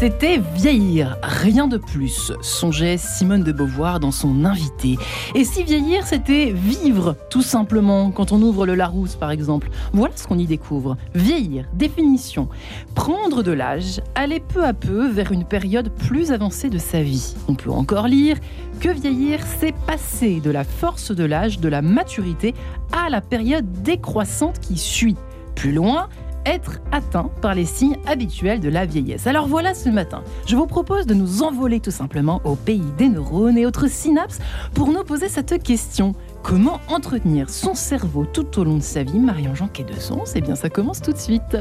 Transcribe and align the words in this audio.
c'était 0.00 0.38
vieillir, 0.54 1.16
rien 1.22 1.66
de 1.66 1.76
plus, 1.76 2.32
songeait 2.40 2.96
Simone 2.98 3.42
de 3.42 3.50
Beauvoir 3.50 3.98
dans 3.98 4.12
son 4.12 4.44
invité. 4.44 4.96
Et 5.34 5.42
si 5.44 5.64
vieillir, 5.64 6.06
c'était 6.06 6.52
vivre, 6.52 7.16
tout 7.30 7.42
simplement, 7.42 8.12
quand 8.12 8.30
on 8.30 8.40
ouvre 8.40 8.64
le 8.64 8.76
Larousse 8.76 9.16
par 9.16 9.32
exemple. 9.32 9.70
Voilà 9.92 10.12
ce 10.16 10.28
qu'on 10.28 10.38
y 10.38 10.46
découvre. 10.46 10.96
Vieillir, 11.14 11.64
définition. 11.74 12.48
Prendre 12.94 13.42
de 13.42 13.50
l'âge, 13.50 14.00
aller 14.14 14.38
peu 14.38 14.64
à 14.64 14.72
peu 14.72 15.08
vers 15.08 15.32
une 15.32 15.44
période 15.44 15.90
plus 15.90 16.30
avancée 16.30 16.70
de 16.70 16.78
sa 16.78 17.02
vie. 17.02 17.34
On 17.48 17.54
peut 17.54 17.72
encore 17.72 18.06
lire 18.06 18.36
que 18.78 18.90
vieillir, 18.90 19.40
c'est 19.58 19.74
passer 19.86 20.40
de 20.40 20.50
la 20.50 20.62
force 20.62 21.10
de 21.10 21.24
l'âge, 21.24 21.58
de 21.58 21.68
la 21.68 21.82
maturité, 21.82 22.54
à 22.92 23.10
la 23.10 23.20
période 23.20 23.66
décroissante 23.82 24.60
qui 24.60 24.76
suit. 24.76 25.16
Plus 25.56 25.72
loin, 25.72 26.08
être 26.46 26.78
atteint 26.92 27.30
par 27.40 27.54
les 27.54 27.64
signes 27.64 27.96
habituels 28.06 28.60
de 28.60 28.68
la 28.68 28.86
vieillesse. 28.86 29.26
Alors 29.26 29.46
voilà 29.46 29.74
ce 29.74 29.88
matin, 29.88 30.22
je 30.46 30.56
vous 30.56 30.66
propose 30.66 31.06
de 31.06 31.14
nous 31.14 31.42
envoler 31.42 31.80
tout 31.80 31.90
simplement 31.90 32.40
au 32.44 32.54
pays 32.54 32.82
des 32.96 33.08
neurones 33.08 33.58
et 33.58 33.66
autres 33.66 33.88
synapses 33.88 34.38
pour 34.74 34.88
nous 34.88 35.04
poser 35.04 35.28
cette 35.28 35.62
question. 35.62 36.14
Comment 36.42 36.80
entretenir 36.88 37.50
son 37.50 37.74
cerveau 37.74 38.24
tout 38.24 38.58
au 38.58 38.64
long 38.64 38.76
de 38.76 38.82
sa 38.82 39.02
vie 39.02 39.18
Marie-Jean 39.18 39.68
Quai-de-Sens 39.68 40.32
Eh 40.34 40.40
bien 40.40 40.54
ça 40.54 40.70
commence 40.70 41.02
tout 41.02 41.12
de 41.12 41.18
suite. 41.18 41.56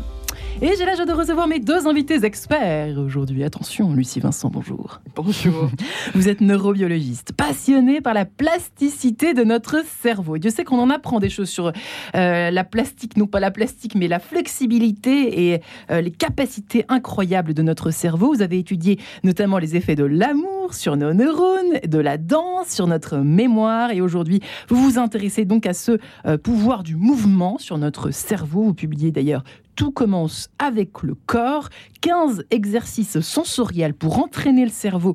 Et 0.60 0.72
j'ai 0.76 0.86
la 0.86 0.96
joie 0.96 1.06
de 1.06 1.14
recevoir 1.14 1.48
mes 1.48 1.60
deux 1.60 1.86
invités 1.88 2.26
experts 2.26 2.98
aujourd'hui. 2.98 3.44
Attention, 3.44 3.94
Lucie 3.94 4.20
Vincent, 4.20 4.50
bonjour. 4.52 5.02
Bonjour. 5.14 5.70
Vous 6.16 6.30
êtes 6.30 6.42
neurobiologiste, 6.42 7.34
passionné 7.34 8.02
par 8.02 8.16
la 8.16 8.26
plasticité 8.26 9.36
de 9.36 9.44
notre 9.44 9.84
cerveau. 10.02 10.40
Dieu 10.40 10.50
sait 10.50 10.64
qu'on 10.64 10.80
en 10.80 10.90
apprend 10.90 11.20
des 11.20 11.30
choses 11.30 11.50
sur 11.50 11.72
euh, 12.16 12.50
la 12.50 12.64
plastique, 12.64 13.18
non 13.18 13.28
pas 13.28 13.40
la 13.40 13.52
plastique, 13.52 13.94
mais 13.94 14.08
la 14.08 14.18
flexibilité 14.18 15.52
et 15.52 15.62
euh, 15.92 16.02
les 16.02 16.10
capacités 16.10 16.86
incroyables 16.90 17.54
de 17.54 17.62
notre 17.62 17.92
cerveau. 17.92 18.34
Vous 18.34 18.42
avez 18.42 18.58
étudié 18.58 19.00
notamment 19.24 19.60
les 19.60 19.76
effets 19.76 19.96
de 19.96 20.06
l'amour 20.06 20.57
sur 20.74 20.98
nos 20.98 21.14
neurones, 21.14 21.80
de 21.88 22.00
la 22.00 22.18
danse, 22.18 22.70
sur 22.70 22.88
notre 22.88 23.18
mémoire. 23.18 23.92
Et 23.92 24.02
aujourd'hui, 24.02 24.42
vous 24.70 24.78
vous 24.78 24.98
intéressez 24.98 25.46
donc 25.46 25.66
à 25.66 25.74
ce 25.74 25.98
euh, 26.26 26.38
pouvoir 26.38 26.84
du 26.84 26.96
mouvement 26.96 27.58
sur 27.58 27.78
notre 27.78 28.12
cerveau. 28.12 28.64
Vous 28.64 28.74
publiez 28.74 29.12
d'ailleurs 29.12 29.44
tout 29.78 29.92
commence 29.92 30.50
avec 30.60 31.04
le 31.04 31.16
corps. 31.16 31.70
15 32.02 32.46
exercices 32.52 33.20
sensoriels 33.22 33.94
pour 33.94 34.20
entraîner 34.20 34.64
le 34.64 34.72
cerveau 34.72 35.14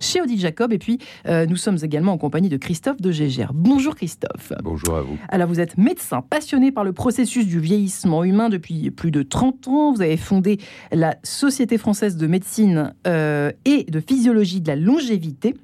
chez 0.00 0.20
Odile 0.20 0.38
Jacob. 0.38 0.72
Et 0.72 0.78
puis, 0.78 0.98
euh, 1.26 1.46
nous 1.46 1.56
sommes 1.56 1.78
également 1.82 2.12
en 2.12 2.18
compagnie 2.18 2.48
de 2.48 2.56
Christophe 2.56 3.00
de 3.00 3.10
Gégère. 3.10 3.52
Bonjour 3.54 3.94
Christophe. 3.94 4.52
Bonjour 4.62 4.96
à 4.96 5.02
vous. 5.02 5.16
Alors, 5.28 5.48
vous 5.48 5.60
êtes 5.60 5.78
médecin 5.78 6.22
passionné 6.22 6.70
par 6.70 6.84
le 6.84 6.92
processus 6.92 7.46
du 7.46 7.60
vieillissement 7.60 8.24
humain 8.24 8.48
depuis 8.48 8.90
plus 8.90 9.10
de 9.10 9.22
30 9.22 9.68
ans. 9.68 9.92
Vous 9.92 10.02
avez 10.02 10.16
fondé 10.16 10.58
la 10.92 11.16
Société 11.22 11.78
française 11.78 12.16
de 12.16 12.26
médecine 12.26 12.94
euh, 13.06 13.50
et 13.64 13.84
de 13.84 14.00
physiologie 14.00 14.60
de 14.60 14.68
la 14.68 14.76
longévité. 14.94 15.54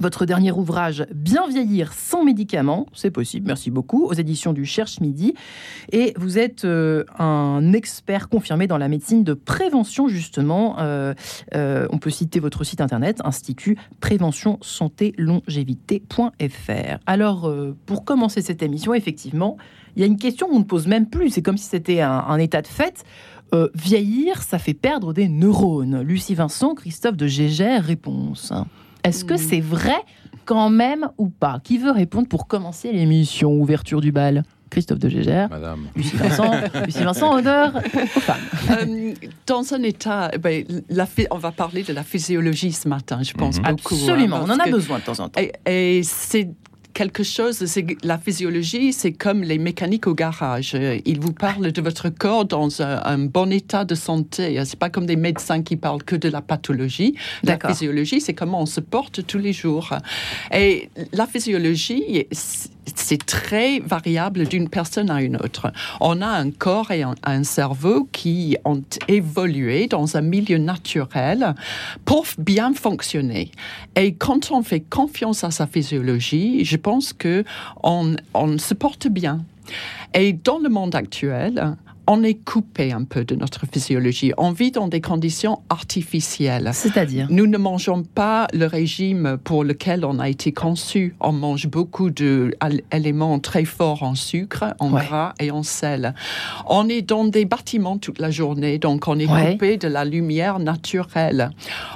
Votre 0.00 0.24
dernier 0.24 0.50
ouvrage, 0.50 1.04
Bien 1.14 1.46
vieillir 1.46 1.92
sans 1.92 2.24
médicaments, 2.24 2.86
c'est 2.94 3.10
possible, 3.10 3.46
merci 3.46 3.70
beaucoup, 3.70 4.06
aux 4.06 4.14
éditions 4.14 4.54
du 4.54 4.64
Cherche 4.64 4.98
Midi. 5.00 5.34
Et 5.92 6.14
vous 6.16 6.38
êtes 6.38 6.64
euh, 6.64 7.04
un 7.18 7.74
expert 7.74 8.30
confirmé 8.30 8.66
dans 8.66 8.78
la 8.78 8.88
médecine 8.88 9.24
de 9.24 9.34
prévention, 9.34 10.08
justement. 10.08 10.78
Euh, 10.78 11.12
euh, 11.54 11.86
on 11.90 11.98
peut 11.98 12.08
citer 12.08 12.40
votre 12.40 12.64
site 12.64 12.80
internet, 12.80 13.20
Institut 13.24 13.76
Prévention 14.00 14.58
Santé 14.62 15.12
Longévité.fr. 15.18 16.98
Alors, 17.04 17.54
pour 17.84 18.06
commencer 18.06 18.40
cette 18.40 18.62
émission, 18.62 18.94
effectivement, 18.94 19.58
il 19.96 20.00
y 20.00 20.02
a 20.04 20.06
une 20.06 20.18
question 20.18 20.48
qu'on 20.48 20.60
ne 20.60 20.64
pose 20.64 20.86
même 20.86 21.10
plus. 21.10 21.28
C'est 21.28 21.42
comme 21.42 21.58
si 21.58 21.66
c'était 21.66 22.00
un, 22.00 22.10
un, 22.10 22.38
état 22.38 22.62
de 22.62 22.68
fait. 22.68 23.04
Vieillir, 23.74 24.42
ça 24.42 24.58
fait 24.58 24.74
perdre 24.74 25.12
des 25.12 25.28
neurones. 25.28 26.02
Lucie 26.02 26.34
Vincent, 26.34 26.74
Christophe 26.74 27.16
de 27.16 27.26
Gégère, 27.26 27.84
réponse. 27.84 28.52
Est-ce 29.04 29.24
que 29.24 29.34
hmm. 29.34 29.38
c'est 29.38 29.60
vrai 29.60 29.98
quand 30.44 30.70
même 30.70 31.08
ou 31.18 31.28
pas? 31.28 31.60
Qui 31.62 31.78
veut 31.78 31.90
répondre 31.90 32.28
pour 32.28 32.46
commencer 32.46 32.92
l'émission? 32.92 33.52
Ouverture 33.52 34.00
du 34.00 34.12
bal 34.12 34.44
Christophe 34.70 35.00
de 35.00 35.08
Gégère. 35.08 35.50
Madame. 35.50 35.88
Lucie 35.96 36.16
Vincent, 36.16 36.52
Lucie 36.86 37.02
Vincent 37.02 37.34
honneur 37.34 37.74
aux 37.76 38.20
femmes. 38.20 38.40
Euh, 38.70 39.14
dans 39.46 39.74
un 39.74 39.82
état, 39.82 40.30
eh 40.32 40.38
ben, 40.38 40.64
la, 40.88 41.06
on 41.32 41.38
va 41.38 41.50
parler 41.50 41.82
de 41.82 41.92
la 41.92 42.04
physiologie 42.04 42.72
ce 42.72 42.88
matin, 42.88 43.20
je 43.22 43.32
pense 43.34 43.58
mhm. 43.58 43.74
beaucoup. 43.74 43.94
Hein, 43.94 43.98
Absolument, 43.98 44.40
on 44.44 44.50
en 44.50 44.58
a 44.58 44.70
besoin 44.70 45.00
de 45.00 45.04
temps 45.04 45.18
en 45.18 45.28
temps. 45.28 45.40
Et, 45.40 45.52
et 45.98 46.02
c'est 46.04 46.48
quelque 46.94 47.22
chose, 47.22 47.64
c'est 47.66 47.86
la 48.02 48.18
physiologie, 48.18 48.92
c'est 48.92 49.12
comme 49.12 49.42
les 49.42 49.58
mécaniques 49.58 50.06
au 50.06 50.14
garage. 50.14 50.76
Ils 51.04 51.20
vous 51.20 51.32
parlent 51.32 51.72
de 51.72 51.82
votre 51.82 52.08
corps 52.08 52.44
dans 52.44 52.82
un, 52.82 53.18
bon 53.18 53.52
état 53.52 53.84
de 53.84 53.94
santé. 53.94 54.60
C'est 54.64 54.78
pas 54.78 54.90
comme 54.90 55.06
des 55.06 55.16
médecins 55.16 55.62
qui 55.62 55.76
parlent 55.76 56.02
que 56.02 56.16
de 56.16 56.28
la 56.28 56.40
pathologie. 56.40 57.14
La 57.42 57.58
physiologie, 57.58 58.20
c'est 58.20 58.34
comment 58.34 58.60
on 58.62 58.66
se 58.66 58.80
porte 58.80 59.26
tous 59.26 59.38
les 59.38 59.52
jours. 59.52 59.94
Et 60.52 60.88
la 61.12 61.26
physiologie, 61.26 62.26
c'est 62.96 63.24
très 63.24 63.80
variable 63.80 64.46
d'une 64.46 64.68
personne 64.68 65.10
à 65.10 65.22
une 65.22 65.36
autre. 65.36 65.72
On 66.00 66.20
a 66.20 66.26
un 66.26 66.50
corps 66.50 66.90
et 66.90 67.02
un, 67.02 67.44
cerveau 67.44 68.08
qui 68.12 68.56
ont 68.64 68.82
évolué 69.08 69.86
dans 69.86 70.16
un 70.16 70.20
milieu 70.20 70.58
naturel 70.58 71.54
pour 72.04 72.26
bien 72.38 72.74
fonctionner. 72.74 73.50
Et 73.96 74.14
quand 74.14 74.50
on 74.50 74.62
fait 74.62 74.80
confiance 74.80 75.42
à 75.42 75.50
sa 75.50 75.66
physiologie, 75.66 76.64
je 76.64 76.76
pense 76.76 77.12
que 77.12 77.44
on, 77.82 78.16
on 78.34 78.58
se 78.58 78.74
porte 78.74 79.08
bien. 79.08 79.44
Et 80.14 80.32
dans 80.32 80.58
le 80.58 80.68
monde 80.68 80.94
actuel, 80.94 81.76
on 82.12 82.24
est 82.24 82.34
coupé 82.34 82.90
un 82.90 83.04
peu 83.04 83.24
de 83.24 83.36
notre 83.36 83.66
physiologie. 83.66 84.32
On 84.36 84.50
vit 84.50 84.72
dans 84.72 84.88
des 84.88 85.00
conditions 85.00 85.60
artificielles. 85.68 86.70
C'est-à-dire? 86.72 87.28
Nous 87.30 87.46
ne 87.46 87.56
mangeons 87.56 88.02
pas 88.02 88.48
le 88.52 88.66
régime 88.66 89.38
pour 89.44 89.62
lequel 89.62 90.04
on 90.04 90.18
a 90.18 90.28
été 90.28 90.50
conçu. 90.50 91.14
On 91.20 91.30
mange 91.30 91.68
beaucoup 91.68 92.10
d'éléments 92.10 93.38
très 93.38 93.64
forts 93.64 94.02
en 94.02 94.16
sucre, 94.16 94.74
en 94.80 94.90
gras 94.90 95.34
et 95.38 95.52
en 95.52 95.62
sel. 95.62 96.16
On 96.66 96.88
est 96.88 97.02
dans 97.02 97.26
des 97.26 97.44
bâtiments 97.44 97.96
toute 97.96 98.18
la 98.18 98.32
journée, 98.32 98.78
donc 98.78 99.06
on 99.06 99.16
est 99.20 99.28
coupé 99.28 99.76
de 99.76 99.86
la 99.86 100.04
lumière 100.04 100.58
naturelle. 100.58 101.52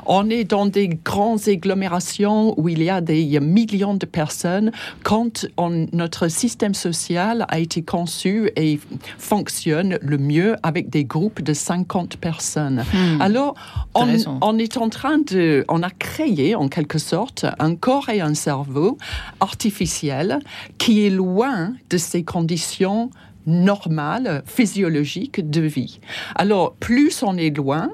On 0.06 0.30
est 0.30 0.44
dans 0.44 0.66
des 0.66 0.86
grandes 0.86 1.48
agglomérations 1.48 2.54
où 2.56 2.68
il 2.68 2.84
y 2.84 2.88
a 2.88 3.00
des 3.00 3.40
millions 3.40 3.94
de 3.94 4.06
personnes. 4.06 4.70
Quand 5.02 5.44
notre 5.58 6.28
système 6.28 6.74
social 6.74 7.46
a 7.48 7.58
été 7.58 7.82
conçu 7.82 8.52
et 8.54 8.78
fonctionne 9.18 9.98
le 10.04 10.18
mieux 10.18 10.56
avec 10.62 10.90
des 10.90 11.04
groupes 11.04 11.42
de 11.42 11.52
50 11.52 12.16
personnes. 12.18 12.84
Hmm. 12.92 13.20
Alors, 13.20 13.54
on, 13.94 14.06
on, 14.42 14.58
est 14.58 14.76
en 14.76 14.88
train 14.88 15.18
de, 15.18 15.64
on 15.68 15.82
a 15.82 15.90
créé 15.90 16.54
en 16.54 16.68
quelque 16.68 16.98
sorte 16.98 17.46
un 17.58 17.74
corps 17.74 18.08
et 18.10 18.20
un 18.20 18.34
cerveau 18.34 18.98
artificiel 19.40 20.38
qui 20.78 21.06
est 21.06 21.10
loin 21.10 21.72
de 21.90 21.98
ces 21.98 22.22
conditions 22.22 23.10
normales, 23.46 24.42
physiologiques 24.46 25.48
de 25.48 25.60
vie. 25.60 26.00
Alors, 26.34 26.74
plus 26.74 27.22
on 27.22 27.36
est 27.36 27.54
loin, 27.54 27.90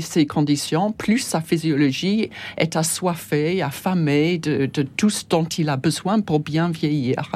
ces 0.00 0.26
conditions, 0.26 0.92
plus 0.92 1.18
sa 1.18 1.40
physiologie 1.40 2.30
est 2.56 2.76
assoiffée, 2.76 3.62
affamée 3.62 4.38
de, 4.38 4.66
tout 4.66 5.10
ce 5.10 5.24
dont 5.28 5.44
il 5.44 5.68
a 5.68 5.76
besoin 5.76 6.20
pour 6.20 6.40
bien 6.40 6.70
vieillir. 6.70 7.30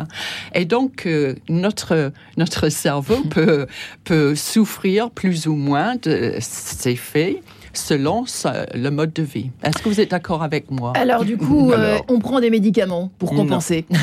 Et 0.54 0.64
donc, 0.64 1.06
euh, 1.06 1.34
notre, 1.48 2.12
notre 2.36 2.68
cerveau 2.68 3.22
peut, 3.30 3.66
peut 4.04 4.34
souffrir 4.34 5.10
plus 5.10 5.46
ou 5.46 5.54
moins 5.54 5.96
de 5.96 6.34
ces 6.40 6.96
faits 6.96 7.42
selon 7.72 8.24
le 8.74 8.88
mode 8.90 9.12
de 9.12 9.22
vie. 9.22 9.50
Est-ce 9.62 9.82
que 9.82 9.88
vous 9.88 10.00
êtes 10.00 10.10
d'accord 10.10 10.42
avec 10.42 10.70
moi? 10.70 10.92
Alors 10.96 11.24
du 11.24 11.36
coup, 11.36 11.72
euh, 11.72 11.98
on 12.08 12.18
prend 12.18 12.40
des 12.40 12.50
médicaments 12.50 13.10
pour 13.18 13.34
compenser. 13.34 13.84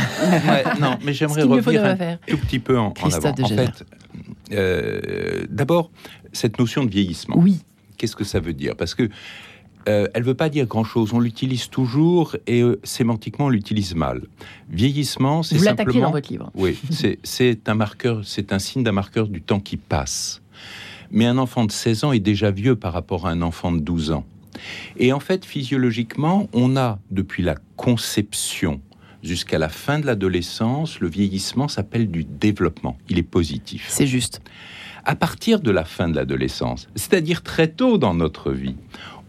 Non, 0.79 0.97
mais 1.03 1.13
j'aimerais 1.13 1.43
revenir 1.43 1.83
un 1.83 2.17
tout 2.27 2.37
petit 2.37 2.59
peu 2.59 2.77
en, 2.77 2.93
en 3.01 3.09
avant. 3.09 3.29
En 3.29 3.47
fait, 3.47 3.83
euh, 4.51 5.45
d'abord, 5.49 5.91
cette 6.31 6.59
notion 6.59 6.83
de 6.83 6.89
vieillissement. 6.89 7.35
Oui. 7.37 7.61
Qu'est-ce 8.03 8.17
que 8.17 8.25
ça 8.25 8.41
veut 8.41 8.51
dire? 8.51 8.75
Parce 8.75 8.95
que 8.95 9.07
euh, 9.87 10.09
elle 10.13 10.23
veut 10.23 10.33
pas 10.33 10.49
dire 10.49 10.65
grand-chose. 10.65 11.13
On 11.13 11.21
l'utilise 11.21 11.69
toujours 11.69 12.35
et 12.47 12.59
euh, 12.61 12.77
sémantiquement 12.83 13.45
on 13.45 13.49
l'utilise 13.49 13.95
mal. 13.95 14.23
Vieillissement, 14.69 15.41
c'est 15.41 15.57
simplement. 15.57 16.07
dans 16.07 16.11
votre 16.11 16.29
livre. 16.29 16.51
Oui, 16.53 16.77
c'est 17.23 17.69
un 17.69 17.75
marqueur, 17.75 18.19
c'est 18.25 18.51
un 18.51 18.59
signe 18.59 18.83
d'un 18.83 18.91
marqueur 18.91 19.29
du 19.29 19.41
temps 19.41 19.61
qui 19.61 19.77
passe. 19.77 20.41
Mais 21.11 21.25
un 21.27 21.37
enfant 21.37 21.63
de 21.63 21.71
16 21.71 22.03
ans 22.03 22.11
est 22.11 22.19
déjà 22.19 22.51
vieux 22.51 22.75
par 22.75 22.91
rapport 22.91 23.25
à 23.25 23.29
un 23.29 23.41
enfant 23.41 23.71
de 23.71 23.79
12 23.79 24.11
ans. 24.11 24.25
Et 24.97 25.13
en 25.13 25.21
fait, 25.21 25.45
physiologiquement, 25.45 26.49
on 26.51 26.75
a 26.75 26.99
depuis 27.09 27.41
la 27.41 27.55
conception 27.77 28.81
jusqu'à 29.23 29.57
la 29.57 29.69
fin 29.69 29.99
de 29.99 30.05
l'adolescence, 30.05 30.99
le 30.99 31.07
vieillissement 31.07 31.67
s'appelle 31.67 32.11
du 32.11 32.23
développement. 32.23 32.97
Il 33.09 33.17
est 33.17 33.23
positif. 33.23 33.85
C'est 33.89 34.07
juste 34.07 34.41
à 35.05 35.15
partir 35.15 35.59
de 35.59 35.71
la 35.71 35.83
fin 35.83 36.07
de 36.07 36.15
l'adolescence, 36.15 36.87
c'est-à-dire 36.95 37.43
très 37.43 37.67
tôt 37.67 37.97
dans 37.97 38.13
notre 38.13 38.51
vie, 38.51 38.77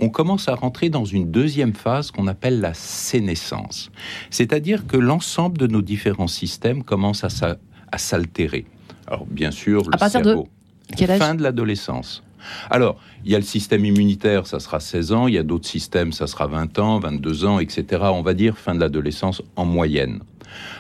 on 0.00 0.08
commence 0.08 0.48
à 0.48 0.54
rentrer 0.54 0.88
dans 0.88 1.04
une 1.04 1.32
deuxième 1.32 1.74
phase 1.74 2.12
qu'on 2.12 2.28
appelle 2.28 2.60
la 2.60 2.74
sénescence. 2.74 3.90
C'est-à-dire 4.30 4.86
que 4.86 4.96
l'ensemble 4.96 5.58
de 5.58 5.66
nos 5.66 5.82
différents 5.82 6.28
systèmes 6.28 6.84
commence 6.84 7.24
à 7.24 7.98
s'altérer. 7.98 8.66
Alors 9.06 9.26
bien 9.26 9.50
sûr, 9.50 9.82
le 9.88 9.94
à 9.94 9.98
partir 9.98 10.22
cerveau, 10.24 10.48
de 10.90 10.96
quel 10.96 11.10
âge? 11.10 11.18
Fin 11.18 11.34
de 11.34 11.42
l'adolescence. 11.42 12.22
Alors, 12.70 12.98
il 13.24 13.32
y 13.32 13.34
a 13.34 13.38
le 13.38 13.44
système 13.44 13.84
immunitaire, 13.84 14.46
ça 14.46 14.60
sera 14.60 14.80
16 14.80 15.12
ans, 15.12 15.26
il 15.28 15.34
y 15.34 15.38
a 15.38 15.42
d'autres 15.42 15.68
systèmes, 15.68 16.12
ça 16.12 16.26
sera 16.26 16.46
20 16.46 16.78
ans, 16.78 16.98
22 16.98 17.44
ans, 17.44 17.58
etc. 17.58 18.02
On 18.12 18.22
va 18.22 18.34
dire 18.34 18.58
fin 18.58 18.74
de 18.74 18.80
l'adolescence 18.80 19.42
en 19.56 19.64
moyenne. 19.64 20.20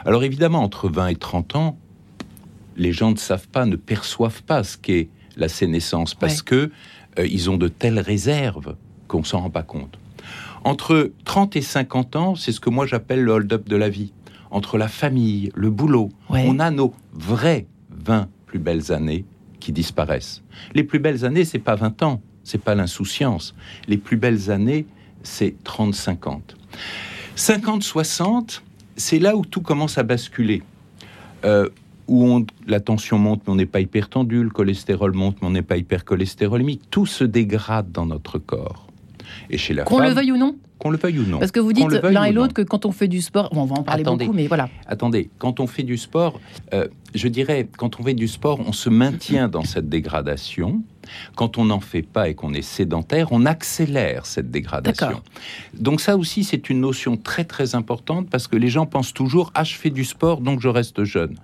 Alors 0.04 0.24
évidemment, 0.24 0.62
entre 0.62 0.88
20 0.88 1.08
et 1.08 1.16
30 1.16 1.56
ans, 1.56 1.78
les 2.76 2.92
gens 2.92 3.10
ne 3.10 3.16
savent 3.16 3.48
pas, 3.48 3.66
ne 3.66 3.76
perçoivent 3.76 4.42
pas 4.42 4.64
ce 4.64 4.76
qu'est 4.76 5.08
la 5.36 5.48
sénescence 5.48 6.14
parce 6.14 6.42
que 6.42 6.70
euh, 7.18 7.26
ils 7.26 7.50
ont 7.50 7.56
de 7.56 7.68
telles 7.68 7.98
réserves 7.98 8.76
qu'on 9.08 9.24
s'en 9.24 9.40
rend 9.40 9.50
pas 9.50 9.62
compte. 9.62 9.98
Entre 10.64 11.12
30 11.24 11.56
et 11.56 11.62
50 11.62 12.16
ans, 12.16 12.34
c'est 12.34 12.52
ce 12.52 12.60
que 12.60 12.70
moi 12.70 12.86
j'appelle 12.86 13.22
le 13.22 13.32
hold-up 13.32 13.68
de 13.68 13.76
la 13.76 13.88
vie. 13.88 14.12
Entre 14.50 14.78
la 14.78 14.88
famille, 14.88 15.50
le 15.54 15.70
boulot, 15.70 16.10
on 16.28 16.58
a 16.58 16.70
nos 16.70 16.94
vraies 17.12 17.66
20 17.90 18.28
plus 18.46 18.58
belles 18.58 18.92
années 18.92 19.24
qui 19.64 19.72
disparaissent. 19.72 20.42
Les 20.74 20.84
plus 20.84 20.98
belles 20.98 21.24
années, 21.24 21.46
c'est 21.46 21.58
pas 21.58 21.74
20 21.74 22.02
ans, 22.02 22.20
c'est 22.42 22.62
pas 22.62 22.74
l'insouciance. 22.74 23.54
Les 23.88 23.96
plus 23.96 24.18
belles 24.18 24.50
années, 24.50 24.84
c'est 25.22 25.54
30-50. 25.64 26.40
50-60, 27.34 28.60
c'est 28.96 29.18
là 29.18 29.36
où 29.36 29.46
tout 29.46 29.62
commence 29.62 29.96
à 29.96 30.02
basculer. 30.02 30.62
Euh, 31.46 31.70
où 32.08 32.44
la 32.66 32.80
tension 32.80 33.18
monte, 33.18 33.40
mais 33.46 33.52
on 33.54 33.56
n'est 33.56 33.64
pas 33.64 33.80
hypertendu, 33.80 34.42
le 34.42 34.50
cholestérol 34.50 35.14
monte, 35.14 35.38
mais 35.40 35.48
on 35.48 35.52
n'est 35.52 35.62
pas 35.62 35.78
hypercholestérolémique. 35.78 36.82
Tout 36.90 37.06
se 37.06 37.24
dégrade 37.24 37.90
dans 37.90 38.04
notre 38.04 38.38
corps. 38.38 38.86
Et 39.48 39.56
chez 39.56 39.72
la 39.72 39.84
Qu'on 39.84 40.00
le 40.00 40.10
veuille 40.10 40.32
ou 40.32 40.36
non 40.36 40.58
Qu'on 40.84 40.90
le 40.90 40.98
veuille 40.98 41.18
ou 41.20 41.26
non. 41.26 41.38
Parce 41.38 41.50
que 41.50 41.60
vous 41.60 41.72
dites 41.72 41.90
l'un 41.90 42.24
et 42.24 42.32
l'autre 42.32 42.52
que 42.52 42.60
quand 42.60 42.84
on 42.84 42.92
fait 42.92 43.08
du 43.08 43.22
sport, 43.22 43.48
on 43.52 43.64
va 43.64 43.76
en 43.76 43.82
parler 43.82 44.04
beaucoup, 44.04 44.34
mais 44.34 44.48
voilà. 44.48 44.68
Attendez, 44.86 45.30
quand 45.38 45.58
on 45.58 45.66
fait 45.66 45.82
du 45.82 45.96
sport, 45.96 46.38
euh, 46.74 46.88
je 47.14 47.26
dirais, 47.28 47.66
quand 47.78 47.98
on 47.98 48.02
fait 48.02 48.12
du 48.12 48.28
sport, 48.28 48.60
on 48.60 48.72
se 48.72 48.90
maintient 48.90 49.48
dans 49.48 49.64
cette 49.64 49.88
dégradation. 49.88 50.82
Quand 51.36 51.56
on 51.56 51.64
n'en 51.64 51.80
fait 51.80 52.02
pas 52.02 52.28
et 52.28 52.34
qu'on 52.34 52.52
est 52.52 52.60
sédentaire, 52.60 53.28
on 53.30 53.46
accélère 53.46 54.26
cette 54.26 54.50
dégradation. 54.50 55.22
Donc 55.72 56.02
ça 56.02 56.18
aussi, 56.18 56.44
c'est 56.44 56.68
une 56.68 56.80
notion 56.80 57.16
très 57.16 57.44
très 57.44 57.74
importante 57.74 58.28
parce 58.28 58.46
que 58.46 58.56
les 58.56 58.68
gens 58.68 58.84
pensent 58.84 59.14
toujours 59.14 59.52
ah 59.54 59.64
je 59.64 59.76
fais 59.76 59.90
du 59.90 60.04
sport 60.04 60.42
donc 60.42 60.60
je 60.60 60.68
reste 60.68 61.04
jeune. 61.04 61.36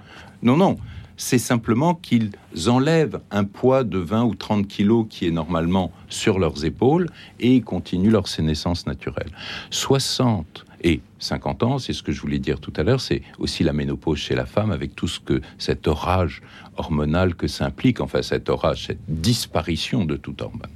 Non 0.43 0.59
non, 0.59 0.77
c'est 1.21 1.39
simplement 1.39 1.95
qu'ils 1.95 2.31
enlèvent 2.67 3.21
un 3.31 3.45
poids 3.45 3.85
de 3.85 3.99
20 3.99 4.25
ou 4.25 4.35
30 4.35 4.67
kilos 4.67 5.07
qui 5.11 5.27
est 5.27 5.31
normalement 5.31 5.93
sur 6.09 6.39
leurs 6.39 6.65
épaules 6.65 7.11
et 7.39 7.57
ils 7.57 7.63
continuent 7.63 8.11
leur 8.11 8.27
sénescence 8.27 8.87
naturelle. 8.87 9.29
60 9.69 10.65
et 10.83 11.03
50 11.19 11.63
ans, 11.63 11.79
c'est 11.79 11.93
ce 11.93 12.03
que 12.03 12.11
je 12.11 12.23
voulais 12.23 12.39
dire 12.39 12.59
tout 12.59 12.73
à 12.75 12.83
l'heure, 12.83 13.03
c'est 13.03 13.21
aussi 13.39 13.65
la 13.65 13.75
ménopause 13.75 14.19
chez 14.19 14.35
la 14.35 14.47
femme 14.47 14.71
avec 14.71 14.97
tout 14.97 15.09
ce 15.09 15.21
que 15.21 15.43
cet 15.59 15.87
orage 15.89 16.41
hormonal 16.79 17.35
que 17.35 17.49
ça 17.49 17.67
implique, 17.67 18.01
enfin 18.01 18.23
cet 18.23 18.49
orage, 18.49 18.87
cette 18.87 19.05
disparition 19.07 20.07
de 20.07 20.17
toute 20.17 20.41
hormone, 20.41 20.71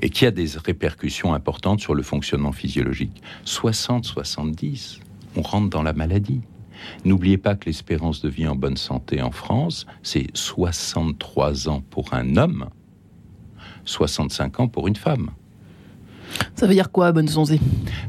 et 0.00 0.08
qui 0.08 0.24
a 0.24 0.30
des 0.30 0.50
répercussions 0.64 1.34
importantes 1.34 1.80
sur 1.80 1.96
le 1.96 2.04
fonctionnement 2.04 2.52
physiologique. 2.52 3.20
60-70, 3.44 5.00
on 5.34 5.42
rentre 5.42 5.68
dans 5.68 5.82
la 5.82 5.94
maladie. 5.94 6.42
N'oubliez 7.04 7.38
pas 7.38 7.54
que 7.54 7.66
l'espérance 7.66 8.20
de 8.20 8.28
vie 8.28 8.46
en 8.46 8.56
bonne 8.56 8.76
santé 8.76 9.22
en 9.22 9.30
France, 9.30 9.86
c'est 10.02 10.26
63 10.34 11.68
ans 11.68 11.82
pour 11.90 12.14
un 12.14 12.36
homme, 12.36 12.68
65 13.84 14.60
ans 14.60 14.68
pour 14.68 14.88
une 14.88 14.96
femme. 14.96 15.30
Ça 16.54 16.66
veut 16.66 16.74
dire 16.74 16.90
quoi, 16.90 17.12
bonne 17.12 17.28
santé? 17.28 17.60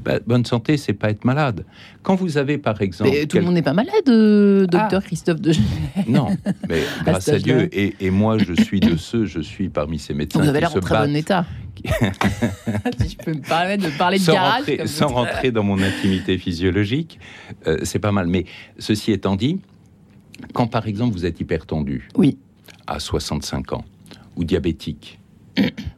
Bah, 0.04 0.20
Bonne 0.26 0.46
santé, 0.46 0.78
c'est 0.78 0.94
pas 0.94 1.10
être 1.10 1.26
malade. 1.26 1.66
Quand 2.04 2.16
vous 2.16 2.38
avez, 2.38 2.58
par 2.58 2.82
exemple... 2.82 3.10
Mais 3.12 3.26
tout 3.26 3.38
le 3.38 3.44
monde 3.44 3.56
n'est 3.56 3.62
pas 3.62 3.74
malade, 3.74 4.08
euh, 4.08 4.68
docteur 4.68 5.02
ah. 5.04 5.06
Christophe 5.06 5.42
de 5.42 5.54
Non, 6.08 6.28
mais 6.70 6.82
grâce 7.06 7.28
à, 7.30 7.40
Dieu, 7.40 7.70
et, 7.74 8.10
moi, 8.12 8.38
je 8.38 8.54
suis 8.54 8.80
de 8.80 8.96
ceux, 8.98 9.26
je 9.26 9.40
suis 9.40 9.70
parmi 9.70 10.00
ces 10.00 10.14
médecins 10.14 10.42
Vous 10.42 10.48
avez 10.48 10.60
l'air 10.60 10.76
en 10.76 10.80
très 10.80 11.08
bon 11.08 11.16
état. 11.16 11.46
si 13.00 13.10
je 13.10 13.18
peux 13.18 13.34
me 13.34 13.42
permettre 13.42 13.84
de 13.84 13.98
parler 13.98 14.18
de 14.18 14.24
sans 14.24 14.34
garage. 14.34 14.60
Rentrer, 14.60 14.88
sans 14.88 15.08
rentrer 15.08 15.52
dans 15.52 15.64
mon 15.64 15.82
intimité 15.82 16.38
physiologique, 16.38 17.20
euh, 17.68 17.80
c'est 17.84 18.00
pas 18.00 18.12
mal. 18.12 18.28
Mais 18.28 18.46
ceci 18.80 19.12
étant 19.12 19.36
dit, 19.36 19.60
quand 20.54 20.68
par 20.68 20.88
exemple 20.88 21.14
vous 21.14 21.26
êtes 21.26 21.40
hypertendu, 21.40 22.08
oui. 22.16 22.38
à 22.88 23.00
65 23.00 23.74
ans, 23.74 23.86
ou 24.36 24.44
diabétique, 24.44 25.20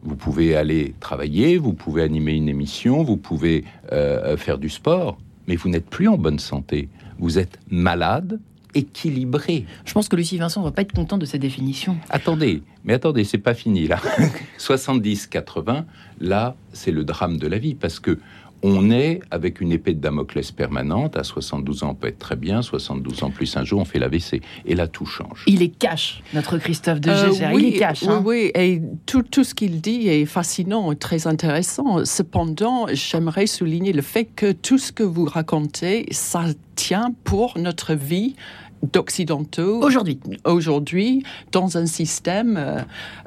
vous 0.04 0.16
pouvez 0.16 0.56
aller 0.56 0.94
travailler, 1.00 1.58
vous 1.58 1.74
pouvez 1.74 2.04
animer 2.04 2.34
une 2.34 2.50
émission, 2.50 3.04
vous 3.04 3.18
pouvez 3.18 3.64
euh, 3.92 4.38
faire 4.38 4.58
du 4.58 4.70
sport, 4.70 5.18
mais 5.48 5.56
vous 5.56 5.70
n'êtes 5.70 5.90
plus 5.90 6.08
en 6.08 6.18
bonne 6.18 6.40
santé. 6.40 6.90
Vous 7.20 7.40
êtes 7.40 7.60
malade, 7.70 8.40
équilibré. 8.76 9.66
Je 9.86 9.94
pense 9.94 10.08
que 10.08 10.16
Lucie 10.16 10.38
Vincent 10.38 10.62
va 10.62 10.72
pas 10.72 10.84
être 10.84 10.94
content 10.94 11.18
de 11.18 11.26
cette 11.26 11.42
définition. 11.42 11.98
Attendez, 12.10 12.62
mais 12.84 12.94
attendez, 12.94 13.24
c'est 13.24 13.38
pas 13.38 13.54
fini 13.54 13.88
là. 13.88 14.00
70-80, 14.60 15.86
là, 16.20 16.56
c'est 16.74 16.92
le 16.92 17.04
drame 17.04 17.38
de 17.38 17.48
la 17.48 17.58
vie 17.58 17.76
parce 17.76 18.00
que 18.00 18.20
on 18.68 18.92
est 18.92 19.22
avec 19.32 19.62
une 19.62 19.72
épée 19.72 19.94
de 19.94 20.00
Damoclès 20.00 20.52
permanente. 20.52 21.16
À 21.16 21.24
72 21.24 21.84
ans, 21.84 21.92
on 21.92 21.96
peut 21.96 22.08
être 22.08 22.20
très 22.20 22.36
bien. 22.36 22.62
72 22.62 23.24
ans 23.24 23.30
plus 23.30 23.56
un 23.56 23.64
jour, 23.64 23.80
on 23.80 23.86
fait 23.86 24.00
l'AVC. 24.00 24.42
Et 24.66 24.76
là, 24.76 24.88
tout 24.88 25.06
change. 25.06 25.44
Il 25.48 25.62
est 25.62 25.70
cash, 25.70 26.22
notre 26.34 26.58
Christophe 26.58 27.00
de 27.00 27.10
euh, 27.10 27.54
oui, 27.54 27.64
il 27.64 27.76
est 27.76 27.80
cash. 27.80 28.04
Hein. 28.04 28.22
Oui, 28.26 28.52
et 28.56 28.82
tout, 29.06 29.24
tout 29.24 29.44
ce 29.44 29.56
qu'il 29.56 29.80
dit 29.80 30.10
est 30.10 30.26
fascinant 30.26 30.92
et 30.92 30.96
très 30.98 31.28
intéressant. 31.28 32.04
Cependant, 32.04 32.88
j'aimerais 32.92 33.48
souligner 33.48 33.94
le 33.94 34.02
fait 34.02 34.26
que 34.26 34.52
tout 34.52 34.78
ce 34.78 34.92
que 34.92 35.04
vous 35.04 35.26
racontez, 35.26 36.06
ça 36.12 36.46
tient 36.76 37.14
pour 37.24 37.58
notre 37.58 37.94
vie 37.94 38.36
d'occidentaux 38.84 39.82
aujourd'hui. 39.84 40.20
aujourd'hui 40.46 41.24
dans 41.52 41.78
un 41.78 41.86
système 41.86 42.58
euh, 42.58 42.82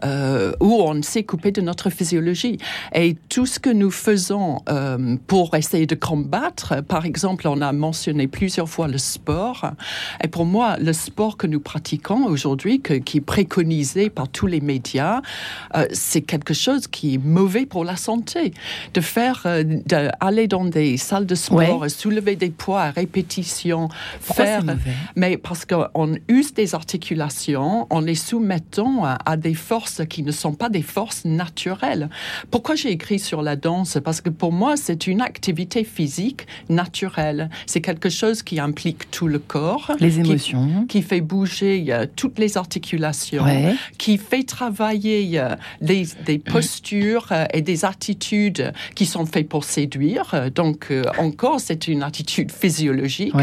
euh, 0.04 0.52
où 0.60 0.74
on 0.82 1.02
s'est 1.02 1.24
coupé 1.24 1.50
de 1.50 1.60
notre 1.60 1.90
physiologie. 1.90 2.58
Et 2.94 3.16
tout 3.28 3.46
ce 3.46 3.58
que 3.58 3.70
nous 3.70 3.90
faisons 3.90 4.58
euh, 4.68 5.16
pour 5.26 5.54
essayer 5.56 5.86
de 5.86 5.94
combattre 5.94 6.82
par 6.82 7.04
exemple 7.04 7.48
on 7.48 7.60
a 7.60 7.72
mentionné 7.72 8.28
plusieurs 8.28 8.68
fois 8.68 8.88
le 8.88 8.98
sport. 8.98 9.72
Et 10.22 10.28
pour 10.28 10.44
moi 10.44 10.76
le 10.78 10.92
sport 10.92 11.36
que 11.36 11.46
nous 11.46 11.60
pratiquons 11.60 12.26
aujourd'hui 12.26 12.80
qui 12.80 13.18
est 13.18 13.20
préconisé 13.20 14.10
par 14.10 14.28
tous 14.28 14.46
les 14.46 14.60
médias 14.60 15.20
c'est 15.92 16.22
quelque 16.22 16.54
chose 16.54 16.86
qui 16.86 17.14
est 17.14 17.18
mauvais 17.18 17.66
pour 17.66 17.84
la 17.84 17.96
santé. 17.96 18.52
De 18.94 19.00
faire 19.00 19.46
d'aller 19.86 20.46
dans 20.46 20.64
des 20.64 20.96
salles 20.96 21.26
de 21.26 21.34
sport 21.34 21.90
soulever 21.90 22.36
des 22.36 22.50
poids 22.50 22.82
à 22.82 22.90
répétition 22.90 23.88
faire 24.20 24.62
mais 25.16 25.39
parce 25.42 25.64
qu'on 25.64 26.16
use 26.28 26.54
des 26.54 26.74
articulations 26.74 27.86
en 27.90 28.00
les 28.00 28.14
soumettant 28.14 29.04
à, 29.04 29.36
des 29.36 29.54
forces 29.54 30.02
qui 30.08 30.22
ne 30.22 30.32
sont 30.32 30.54
pas 30.54 30.68
des 30.68 30.82
forces 30.82 31.24
naturelles. 31.24 32.10
Pourquoi 32.50 32.74
j'ai 32.74 32.90
écrit 32.90 33.18
sur 33.18 33.42
la 33.42 33.56
danse? 33.56 33.98
Parce 34.04 34.20
que 34.20 34.30
pour 34.30 34.52
moi, 34.52 34.76
c'est 34.76 35.06
une 35.06 35.20
activité 35.20 35.84
physique 35.84 36.46
naturelle. 36.68 37.50
C'est 37.66 37.80
quelque 37.80 38.08
chose 38.08 38.42
qui 38.42 38.60
implique 38.60 39.10
tout 39.10 39.28
le 39.28 39.38
corps. 39.38 39.92
Les 40.00 40.18
émotions. 40.18 40.86
Qui, 40.88 41.02
fait 41.02 41.20
bouger 41.20 41.86
euh, 41.88 42.06
toutes 42.14 42.38
les 42.38 42.56
articulations. 42.56 43.44
Qui 43.98 44.18
fait 44.18 44.42
travailler 44.42 45.38
euh, 45.38 45.56
des, 45.80 46.06
postures 46.44 47.28
euh, 47.32 47.46
et 47.52 47.62
des 47.62 47.84
attitudes 47.84 48.72
qui 48.94 49.06
sont 49.06 49.26
faites 49.26 49.48
pour 49.48 49.64
séduire. 49.64 50.50
Donc, 50.54 50.92
encore, 51.18 51.60
c'est 51.60 51.88
une 51.88 52.02
attitude 52.02 52.52
physiologique. 52.52 53.34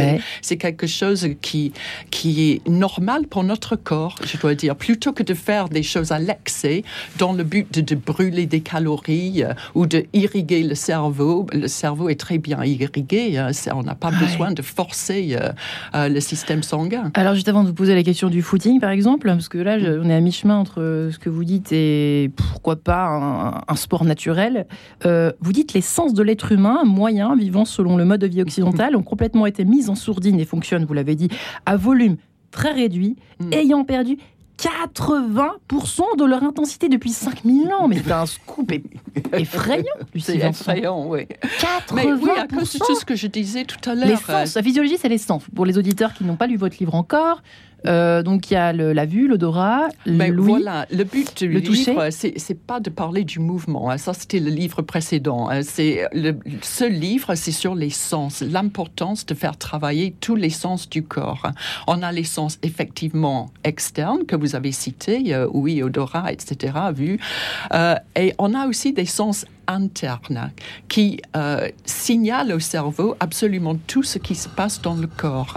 C'est 0.42 0.58
quelque 0.58 0.88
chose 0.88 1.30
qui, 1.42 1.72
qui 2.12 2.52
est 2.52 2.68
normal 2.68 3.28
pour 3.28 3.44
notre 3.44 3.76
corps, 3.76 4.16
je 4.26 4.38
dois 4.38 4.56
dire, 4.56 4.76
plutôt 4.76 5.14
que 5.14 5.24
de 5.24 5.34
faire 5.34 5.70
des 5.70 5.84
choses 5.84 6.12
à 6.12 6.20
l'excès 6.20 6.84
dans 7.18 7.34
le 7.34 7.44
but 7.44 7.72
de, 7.72 7.96
brûler 7.96 8.46
des 8.46 8.62
calories 8.62 9.44
euh, 9.44 9.54
ou 9.76 9.86
de 9.86 10.06
irriguer 10.14 10.64
le 10.64 10.76
cerveau. 10.76 11.48
Le 11.52 11.68
cerveau 11.68 12.10
est 12.10 12.20
très 12.20 12.38
bien 12.38 12.64
irrigué, 12.64 13.38
hein, 13.38 13.52
on 13.74 13.84
n'a 13.84 13.96
pas 13.96 14.12
besoin 14.12 14.52
de 14.52 14.62
forcer 14.62 15.38
euh, 15.40 15.50
euh, 15.96 16.10
le 16.10 16.20
système 16.20 16.64
sanguin. 16.64 17.12
Alors 17.16 17.36
juste 17.36 17.50
avant 17.50 17.64
de 17.64 17.70
vous 17.70 17.74
poser 17.74 17.96
la 17.96 18.04
question 18.04 18.30
du 18.30 18.42
footing, 18.42 18.80
par 18.80 18.92
exemple, 18.92 19.28
parce 19.28 19.50
que 19.50 19.58
là, 19.58 19.78
on 19.80 20.10
est 20.10 20.14
à 20.14 20.20
mi-chemin 20.20 20.58
entre 20.58 21.10
ce 21.12 21.18
que 21.18 21.30
vous 21.30 21.44
dites 21.44 21.72
et 21.72 22.32
pourquoi 22.36 22.76
pas 22.76 23.64
un, 23.68 23.76
sport 23.76 24.06
naturel. 24.06 24.66
vous 25.04 25.52
dites 25.52 25.74
les 25.74 25.82
sens 25.82 26.14
de 26.14 26.24
l'être 26.24 26.52
humain, 26.52 26.82
moyen, 26.84 27.36
vivant 27.36 27.66
selon 27.66 27.96
le 27.96 28.06
mode 28.06 28.22
de 28.22 28.28
vie 28.28 28.42
occidental, 28.42 28.96
ont 28.96 29.04
complètement 29.04 29.46
été 29.46 29.66
mis 29.66 29.90
en 29.90 29.96
sourdine 29.96 30.40
et 30.40 30.46
fonctionnent, 30.46 30.86
vous 30.86 30.94
l'avez 30.94 31.16
dit, 31.16 31.30
à 31.66 31.77
volume 31.78 32.18
très 32.52 32.72
réduit, 32.72 33.16
hmm. 33.40 33.54
ayant 33.54 33.84
perdu 33.84 34.18
80% 34.58 36.18
de 36.18 36.26
leur 36.26 36.44
intensité 36.44 36.90
depuis 36.90 37.12
5000 37.12 37.72
ans. 37.74 37.88
Mais 37.88 38.02
c'est 38.04 38.12
un 38.12 38.26
scoop 38.26 38.72
effrayant, 39.34 39.84
C'est 40.20 40.38
effrayant, 40.38 41.08
oui. 41.08 41.28
80% 41.60 41.94
Mais 41.94 42.12
oui, 42.12 42.32
à 42.36 42.48
cause 42.48 42.74
de 42.74 42.80
tout 42.80 42.96
ce 42.96 43.06
que 43.06 43.16
je 43.16 43.28
disais 43.28 43.66
tout 43.66 43.90
à 43.90 43.94
l'heure. 43.94 44.08
L'essence, 44.08 44.56
la 44.56 44.64
physiologie, 44.64 44.98
c'est 44.98 45.10
l'essence. 45.10 45.44
Pour 45.56 45.66
les 45.66 45.78
auditeurs 45.78 46.14
qui 46.14 46.24
n'ont 46.24 46.36
pas 46.36 46.48
lu 46.48 46.58
votre 46.58 46.78
livre 46.80 46.96
encore, 46.96 47.42
Euh, 47.86 48.24
donc 48.24 48.50
il 48.50 48.56
y 48.56 48.58
a 48.58 48.74
la 48.74 49.06
vue, 49.06 49.28
l'odorat, 49.28 49.88
ben, 50.06 50.36
Voilà, 50.36 50.86
le 50.92 51.04
but 51.04 51.44
du 51.44 51.48
le 51.48 51.60
livre, 51.60 52.10
c'est 52.10 52.60
pas 52.66 52.80
de 52.80 52.90
parler 52.90 53.24
du 53.24 53.40
mouvement. 53.40 53.92
Hein. 53.92 53.98
Ça, 53.98 54.14
c'était 54.14 54.40
le 54.40 54.50
livre 54.50 54.82
précédent. 54.82 55.50
Hein. 55.50 55.62
C'est 55.62 56.08
ce 56.62 56.86
livre, 56.86 57.36
c'est 57.36 57.52
sur 57.52 57.76
les 57.76 57.90
sens, 57.90 58.42
l'importance 58.42 59.26
de 59.26 59.34
faire 59.34 59.58
travailler 59.58 60.16
tous 60.20 60.36
les 60.36 60.50
sens 60.50 60.90
du 60.90 61.04
corps. 61.04 61.52
On 61.88 62.02
a 62.02 62.12
les 62.12 62.24
sens 62.24 62.58
effectivement 62.64 63.52
externes 63.64 64.26
que 64.26 64.36
vous 64.36 64.56
avez 64.56 64.72
cités, 64.72 65.34
euh, 65.34 65.48
oui, 65.52 65.84
odorat, 65.84 66.32
etc., 66.32 66.74
vue, 66.94 67.20
euh, 67.74 67.96
et 68.16 68.34
on 68.40 68.54
a 68.54 68.68
aussi 68.68 68.94
des 68.94 69.06
sens 69.06 69.46
interne 69.68 70.52
qui 70.88 71.20
euh, 71.36 71.70
signale 71.86 72.52
au 72.54 72.60
cerveau 72.60 73.16
absolument 73.20 73.76
tout 73.88 74.04
ce 74.04 74.18
qui 74.18 74.36
se 74.36 74.50
passe 74.50 74.82
dans 74.82 74.96
le 74.96 75.08
corps. 75.08 75.54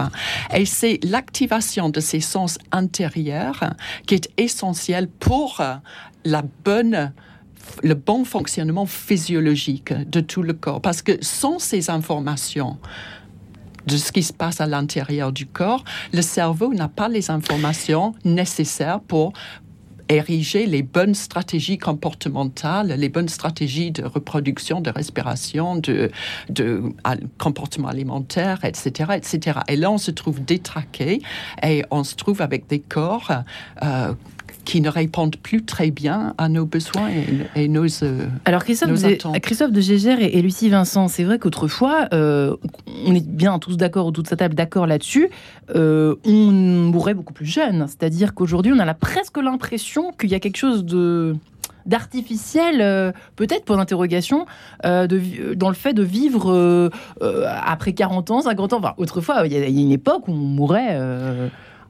Et 0.53 0.65
c'est 0.65 0.99
l'activation 1.03 1.89
de 1.89 1.99
ces 1.99 2.19
sens 2.19 2.57
intérieurs 2.71 3.73
qui 4.05 4.15
est 4.15 4.29
essentielle 4.37 5.07
pour 5.07 5.61
la 6.25 6.43
bonne 6.63 7.13
le 7.83 7.93
bon 7.93 8.25
fonctionnement 8.25 8.87
physiologique 8.87 9.93
de 9.93 10.19
tout 10.19 10.41
le 10.41 10.53
corps. 10.53 10.81
Parce 10.81 11.01
que 11.03 11.13
sans 11.21 11.59
ces 11.59 11.91
informations, 11.91 12.77
de 13.87 13.97
ce 13.97 14.11
qui 14.11 14.23
se 14.23 14.33
passe 14.33 14.61
à 14.61 14.67
l'intérieur 14.67 15.31
du 15.31 15.45
corps, 15.45 15.83
le 16.13 16.21
cerveau 16.21 16.73
n'a 16.73 16.87
pas 16.87 17.09
les 17.09 17.31
informations 17.31 18.13
nécessaires 18.23 18.99
pour 18.99 19.33
ériger 20.15 20.65
les 20.65 20.83
bonnes 20.83 21.15
stratégies 21.15 21.77
comportementales, 21.77 22.87
les 22.87 23.09
bonnes 23.09 23.29
stratégies 23.29 23.91
de 23.91 24.03
reproduction, 24.03 24.81
de 24.81 24.89
respiration, 24.89 25.75
de, 25.75 26.11
comportement 27.37 27.87
alimentaire, 27.87 28.63
etc., 28.63 29.11
etc. 29.15 29.59
Et 29.67 29.75
là, 29.75 29.91
on 29.91 29.97
se 29.97 30.11
trouve 30.11 30.43
détraqué 30.43 31.21
et 31.63 31.83
on 31.91 32.03
se 32.03 32.15
trouve 32.15 32.41
avec 32.41 32.67
des 32.67 32.79
corps 32.79 33.31
euh, 33.83 34.13
qui 34.65 34.81
ne 34.81 34.89
répondent 34.89 35.35
plus 35.35 35.63
très 35.63 35.91
bien 35.91 36.33
à 36.37 36.49
nos 36.49 36.65
besoins 36.65 37.09
et, 37.55 37.67
nos 37.67 37.85
euh, 38.03 38.27
Alors 38.45 38.63
Christophe, 38.63 38.91
de, 38.91 39.39
Christophe 39.39 39.71
de 39.71 39.81
Gégère 39.81 40.19
et, 40.21 40.41
Lucie 40.41 40.69
Vincent, 40.69 41.07
c'est 41.07 41.23
vrai 41.23 41.39
qu'autrefois, 41.39 42.07
euh, 42.13 42.55
on 43.05 43.15
est 43.15 43.25
bien 43.25 43.57
tous 43.59 43.77
d'accord, 43.77 44.05
autour 44.05 44.23
de 44.23 44.27
sa 44.27 44.35
table 44.35 44.55
d'accord 44.55 44.87
là-dessus, 44.87 45.29
euh, 45.75 46.15
on 46.25 46.31
mourrait 46.31 47.13
beaucoup 47.13 47.33
plus 47.33 47.45
jeune. 47.45 47.85
C'est-à-dire 47.87 48.33
qu'aujourd'hui, 48.33 48.71
on 48.75 48.79
a 48.79 48.93
presque 48.93 49.37
l'impression 49.37 50.11
qu'il 50.11 50.29
y 50.29 50.35
a 50.35 50.39
quelque 50.39 50.57
chose 50.57 50.85
de 50.85 51.35
d'artificiel, 51.87 53.11
peut-être 53.35 53.65
pour 53.65 53.75
l'interrogation, 53.75 54.45
dans 54.83 55.69
le 55.69 55.73
fait 55.73 55.93
de 55.93 56.03
vivre 56.03 56.91
après 57.19 57.93
40 57.93 58.29
ans, 58.29 58.41
50 58.41 58.73
ans. 58.73 58.77
Enfin, 58.77 58.93
autrefois, 58.97 59.47
il 59.47 59.53
y, 59.53 59.57
a 59.57 59.65
une 59.65 59.91
époque 59.91 60.27
où 60.27 60.31
on 60.31 60.35
mourait 60.35 60.95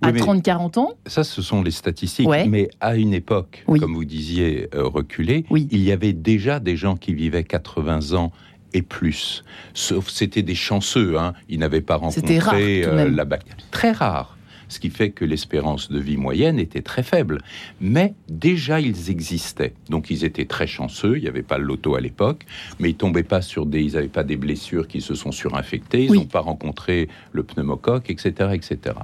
à 0.02 0.12
30-40 0.12 0.80
ans 0.80 0.92
Ça, 1.06 1.24
ce 1.24 1.42
sont 1.42 1.62
les 1.62 1.72
statistiques. 1.72 2.28
Mais 2.48 2.70
à 2.80 2.96
une 2.96 3.14
époque, 3.14 3.64
comme 3.68 3.94
vous 3.94 4.06
disiez, 4.06 4.70
euh, 4.74 4.84
reculée, 4.84 5.46
il 5.52 5.84
y 5.84 5.92
avait 5.92 6.14
déjà 6.14 6.60
des 6.60 6.76
gens 6.76 6.96
qui 6.96 7.14
vivaient 7.14 7.44
80 7.44 8.14
ans 8.14 8.32
et 8.74 8.82
plus. 8.82 9.44
Sauf 9.74 10.10
c'était 10.10 10.44
des 10.44 10.56
chanceux, 10.56 11.18
hein. 11.18 11.34
ils 11.50 11.60
n'avaient 11.60 11.82
pas 11.82 11.96
rencontré 11.96 12.84
euh, 12.86 13.10
la 13.10 13.26
bactérie. 13.26 13.64
Très 13.72 13.92
rare 13.92 14.38
ce 14.72 14.80
qui 14.80 14.90
fait 14.90 15.10
que 15.12 15.26
l'espérance 15.26 15.92
de 15.92 16.00
vie 16.00 16.16
moyenne 16.16 16.58
était 16.58 16.82
très 16.82 17.04
faible. 17.04 17.40
Mais 17.82 18.14
déjà, 18.30 18.80
ils 18.80 19.10
existaient. 19.10 19.74
Donc, 19.90 20.10
ils 20.10 20.24
étaient 20.24 20.46
très 20.46 20.66
chanceux. 20.66 21.18
Il 21.18 21.24
n'y 21.24 21.28
avait 21.28 21.44
pas 21.44 21.58
le 21.58 21.66
loto 21.66 21.96
à 21.96 22.00
l'époque, 22.00 22.46
mais 22.80 22.92
ils 22.92 22.96
tombaient 22.96 23.24
pas 23.24 23.42
sur 23.42 23.66
des, 23.66 23.82
ils 23.82 23.94
n'avaient 23.94 24.08
pas 24.08 24.24
des 24.24 24.38
blessures 24.38 24.88
qui 24.88 25.02
se 25.02 25.14
sont 25.14 25.34
surinfectées. 25.34 26.06
Ils 26.06 26.14
n'ont 26.14 26.26
pas 26.26 26.40
rencontré 26.40 27.10
le 27.34 27.44
pneumocoque, 27.44 28.10
etc., 28.10 28.52
etc. 28.54 28.96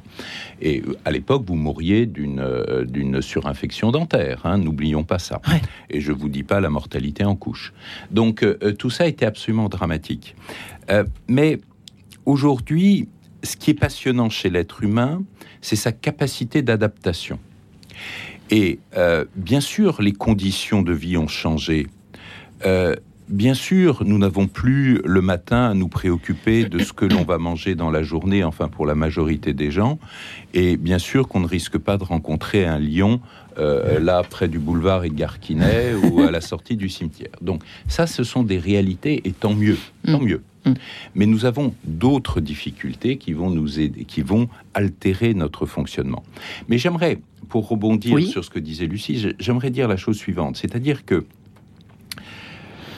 Et 0.62 0.81
euh, 0.81 0.97
à 1.03 1.12
l'époque, 1.12 1.43
vous 1.45 1.55
mouriez 1.55 2.05
d'une 2.05 2.39
euh, 2.39 2.86
d'une 2.86 3.21
surinfection 3.21 3.91
dentaire. 3.91 4.45
Hein, 4.45 4.59
N'oublions 4.59 5.03
pas 5.03 5.19
ça. 5.19 5.41
Et 5.89 6.00
je 6.00 6.13
vous 6.13 6.29
dis 6.29 6.43
pas 6.43 6.62
la 6.62 6.69
mortalité 6.69 7.25
en 7.25 7.36
couche. 7.36 7.74
Donc, 8.09 8.43
euh, 8.43 8.74
tout 8.79 8.89
ça 8.89 9.05
était 9.05 9.25
absolument 9.25 9.67
dramatique. 9.67 10.36
mais 11.27 11.59
aujourd'hui, 12.25 13.09
ce 13.44 13.56
qui 13.56 13.72
est 13.72 13.79
passionnant 13.79 14.29
chez 14.29 14.50
l'être 14.50 14.84
humain, 14.84 15.22
c'est 15.62 15.75
sa 15.75 15.91
capacité 15.91 16.62
d'adaptation. 16.62 17.39
Et 18.50 18.79
euh, 18.96 19.25
bien 19.36 19.62
sûr, 19.62 20.01
les 20.01 20.13
conditions 20.13 20.82
de 20.82 20.94
vie 20.94 21.17
ont 21.17 21.27
changé. 21.27 21.88
Euh, 22.65 22.96
bien 23.27 23.53
sûr, 23.53 24.03
nous 24.06 24.17
n'avons 24.17 24.48
plus 24.48 25.01
le 25.03 25.22
matin 25.22 25.70
à 25.70 25.74
nous 25.74 25.89
préoccuper 25.89 26.65
de 26.65 26.79
ce 26.79 26.94
que 26.94 27.06
l'on 27.06 27.24
va 27.24 27.38
manger 27.38 27.75
dans 27.75 27.91
la 27.91 28.03
journée, 28.03 28.44
enfin 28.44 28.67
pour 28.70 28.86
la 28.86 28.96
majorité 28.96 29.53
des 29.53 29.72
gens. 29.72 30.00
Et 30.53 30.77
bien 30.77 31.00
sûr 31.00 31.27
qu'on 31.27 31.41
ne 31.41 31.48
risque 31.48 31.77
pas 31.77 31.98
de 31.98 32.03
rencontrer 32.03 32.65
un 32.65 32.79
lion 32.79 33.20
euh, 33.58 34.00
là 34.00 34.24
près 34.24 34.48
du 34.48 34.60
boulevard 34.60 35.03
Edgar 35.03 35.39
Quinet 35.39 35.94
ou 35.96 36.22
à 36.22 36.32
la 36.32 36.41
sortie 36.41 36.77
du 36.77 36.89
cimetière. 36.89 37.32
Donc 37.41 37.63
ça, 37.88 38.08
ce 38.08 38.24
sont 38.24 38.44
des 38.44 38.60
réalités 38.60 39.22
et 39.25 39.32
tant 39.32 39.53
mieux, 39.53 39.77
tant 40.06 40.20
mm. 40.20 40.25
mieux. 40.25 40.41
Mm. 40.67 40.74
Mais 41.15 41.25
nous 41.25 41.45
avons 41.45 41.74
d'autres 41.83 42.41
difficultés 42.41 43.17
qui 43.17 43.33
vont 43.33 43.50
nous 43.50 43.79
aider, 43.79 44.05
qui 44.05 44.21
vont 44.21 44.50
altérer 44.74 45.33
notre 45.33 45.65
fonctionnement. 45.65 46.24
Mais 46.67 46.77
j'aimerais, 46.77 47.19
pour 47.50 47.67
rebondir 47.67 48.19
sur 48.27 48.43
ce 48.43 48.50
que 48.50 48.59
disait 48.59 48.86
Lucie, 48.88 49.33
j'aimerais 49.39 49.69
dire 49.69 49.88
la 49.88 49.97
chose 49.97 50.17
suivante, 50.17 50.57
c'est-à-dire 50.57 51.05
que 51.05 51.25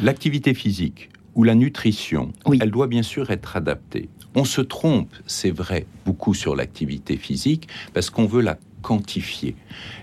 l'activité 0.02 0.54
physique 0.54 1.10
ou 1.36 1.44
la 1.44 1.56
nutrition, 1.56 2.32
elle 2.60 2.72
doit 2.72 2.88
bien 2.88 3.04
sûr 3.04 3.30
être 3.32 3.56
adaptée. 3.56 4.10
On 4.36 4.46
se 4.46 4.62
trompe, 4.62 5.14
c'est 5.26 5.52
vrai, 5.52 5.86
beaucoup 6.06 6.34
sur 6.34 6.56
l'activité 6.56 7.18
physique 7.18 7.68
parce 7.94 8.10
qu'on 8.10 8.26
veut 8.26 8.42
la 8.42 8.58
quantifier. 8.82 9.56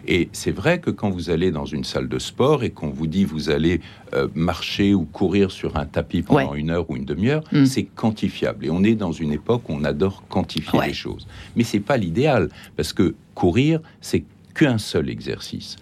Et 0.06 0.28
c'est 0.32 0.50
vrai 0.50 0.80
que 0.80 0.90
quand 0.90 1.10
vous 1.10 1.30
allez 1.30 1.50
dans 1.50 1.64
une 1.64 1.84
salle 1.84 2.08
de 2.08 2.18
sport 2.18 2.62
et 2.62 2.70
qu'on 2.70 2.90
vous 2.90 3.06
dit 3.06 3.24
vous 3.24 3.50
allez 3.50 3.80
euh, 4.14 4.28
marcher 4.34 4.94
ou 4.94 5.04
courir 5.04 5.50
sur 5.50 5.76
un 5.76 5.86
tapis 5.86 6.22
pendant 6.22 6.54
une 6.54 6.70
heure 6.70 6.88
ou 6.90 6.96
une 6.96 7.04
demi-heure, 7.04 7.44
mm. 7.52 7.64
c'est 7.66 7.84
quantifiable. 7.84 8.66
Et 8.66 8.70
on 8.70 8.82
est 8.82 8.94
dans 8.94 9.12
une 9.12 9.32
époque 9.32 9.68
où 9.68 9.72
on 9.72 9.84
adore 9.84 10.22
quantifier 10.28 10.80
les 10.86 10.94
choses. 10.94 11.26
Mais 11.56 11.64
c'est 11.64 11.80
pas 11.80 11.96
l'idéal 11.96 12.48
parce 12.76 12.92
que 12.92 13.14
courir, 13.34 13.80
c'est 14.00 14.24
qu'un 14.54 14.78
seul 14.78 15.10
exercice. 15.10 15.76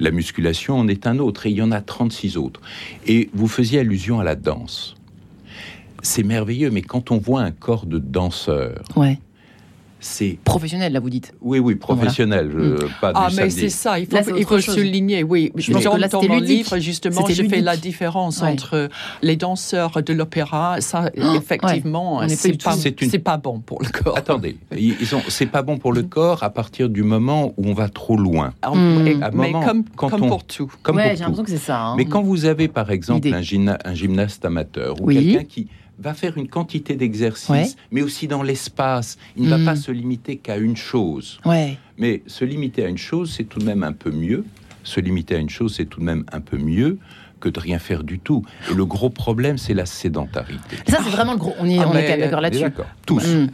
La 0.00 0.10
musculation 0.10 0.78
en 0.78 0.88
est 0.88 1.06
un 1.06 1.18
autre 1.18 1.46
et 1.46 1.50
il 1.50 1.56
y 1.56 1.62
en 1.62 1.72
a 1.72 1.80
36 1.80 2.36
autres. 2.36 2.60
Et 3.06 3.30
vous 3.32 3.48
faisiez 3.48 3.80
allusion 3.80 4.20
à 4.20 4.24
la 4.24 4.34
danse. 4.34 4.94
C'est 6.02 6.22
merveilleux, 6.22 6.70
mais 6.70 6.82
quand 6.82 7.10
on 7.10 7.18
voit 7.18 7.40
un 7.40 7.50
corps 7.50 7.86
de 7.86 7.98
danseur, 7.98 8.84
ouais 8.96 9.18
c'est 10.00 10.38
professionnel 10.44 10.92
là 10.92 11.00
vous 11.00 11.10
dites. 11.10 11.34
Oui 11.40 11.58
oui 11.58 11.74
professionnel 11.74 12.48
mm. 12.48 12.76
pas 13.00 13.12
ah 13.14 13.28
mais 13.36 13.50
c'est 13.50 13.68
ça 13.68 13.98
il 13.98 14.06
faut, 14.06 14.36
il 14.36 14.44
faut 14.44 14.60
souligner. 14.60 15.22
Oui 15.22 15.52
je 15.56 15.72
dans, 15.72 15.98
dans 16.08 16.22
mon 16.22 16.40
livre 16.40 16.78
justement 16.78 17.26
je 17.26 17.42
fais 17.44 17.60
la 17.60 17.76
différence 17.76 18.42
entre 18.42 18.88
les 19.22 19.36
danseurs 19.36 20.02
de 20.02 20.12
l'opéra. 20.12 20.80
Ça 20.80 21.10
effectivement 21.14 22.22
c'est 22.28 23.18
pas 23.18 23.36
bon 23.36 23.60
pour 23.60 23.82
le 23.82 23.88
corps. 23.88 24.16
Attendez 24.16 24.56
ils 24.76 25.14
ont 25.14 25.22
c'est 25.28 25.46
pas 25.46 25.62
bon 25.62 25.78
pour 25.78 25.92
le 25.92 26.02
corps 26.02 26.42
à 26.42 26.50
partir 26.50 26.88
du 26.88 27.02
moment 27.02 27.52
où 27.56 27.66
on 27.66 27.74
va 27.74 27.88
trop 27.88 28.16
loin. 28.16 28.52
Ah, 28.62 28.72
mais 28.74 29.52
comme, 29.52 29.84
quand 29.96 30.10
comme 30.10 30.28
pour 30.28 30.44
tout. 30.44 30.70
comme 30.82 30.98
j'ai 30.98 31.16
l'impression 31.16 31.44
que 31.44 31.50
c'est 31.50 31.56
ça 31.56 31.80
hein. 31.80 31.94
mais 31.96 32.04
quand 32.04 32.22
vous 32.22 32.44
avez 32.44 32.68
par 32.68 32.90
exemple 32.90 33.28
un, 33.28 33.42
un, 33.84 33.94
gymnaste 33.94 34.44
amateur 34.44 35.00
ou 35.00 35.06
quelqu'un 35.06 35.44
qui 35.44 35.68
va 35.98 36.14
faire 36.14 36.38
une 36.38 36.48
quantité 36.48 36.94
d'exercices, 36.96 37.76
mais 37.90 38.02
aussi 38.02 38.28
dans 38.28 38.42
l'espace. 38.42 39.18
Il 39.36 39.44
ne 39.44 39.50
va 39.50 39.58
pas 39.64 39.74
mm. 39.74 39.82
se 39.82 39.92
limiter 39.92 40.36
qu'à 40.36 40.56
une 40.56 40.76
chose. 40.76 41.40
Mais 41.96 42.22
se 42.26 42.44
limiter 42.44 42.84
à 42.84 42.88
une 42.88 42.98
chose, 42.98 43.32
c'est 43.36 43.44
tout 43.44 43.58
de 43.58 43.64
même 43.64 43.82
un 43.82 43.92
peu 43.92 44.10
mieux. 44.10 44.44
Se 44.84 45.00
limiter 45.00 45.34
à 45.34 45.38
une 45.38 45.50
chose, 45.50 45.74
c'est 45.76 45.86
tout 45.86 46.00
de 46.00 46.04
même 46.04 46.24
un 46.32 46.40
peu 46.40 46.56
mieux 46.56 46.98
que 47.40 47.48
de 47.48 47.60
rien 47.60 47.78
faire 47.78 48.04
du 48.04 48.18
tout. 48.18 48.42
Et 48.70 48.74
le 48.74 48.84
gros 48.84 49.10
problème, 49.10 49.58
c'est 49.58 49.74
la 49.74 49.86
sédentarité. 49.86 50.76
Ça, 50.88 50.98
c'est 51.02 51.10
vraiment 51.10 51.32
le 51.32 51.38
gros. 51.38 51.54
On, 51.58 51.68
est, 51.68 51.78
ah, 51.78 51.88
on 51.88 51.96
est 51.96 52.18
d'accord 52.18 52.40
là-dessus. 52.40 52.66
Tous. 53.06 53.26
Mm. 53.26 53.48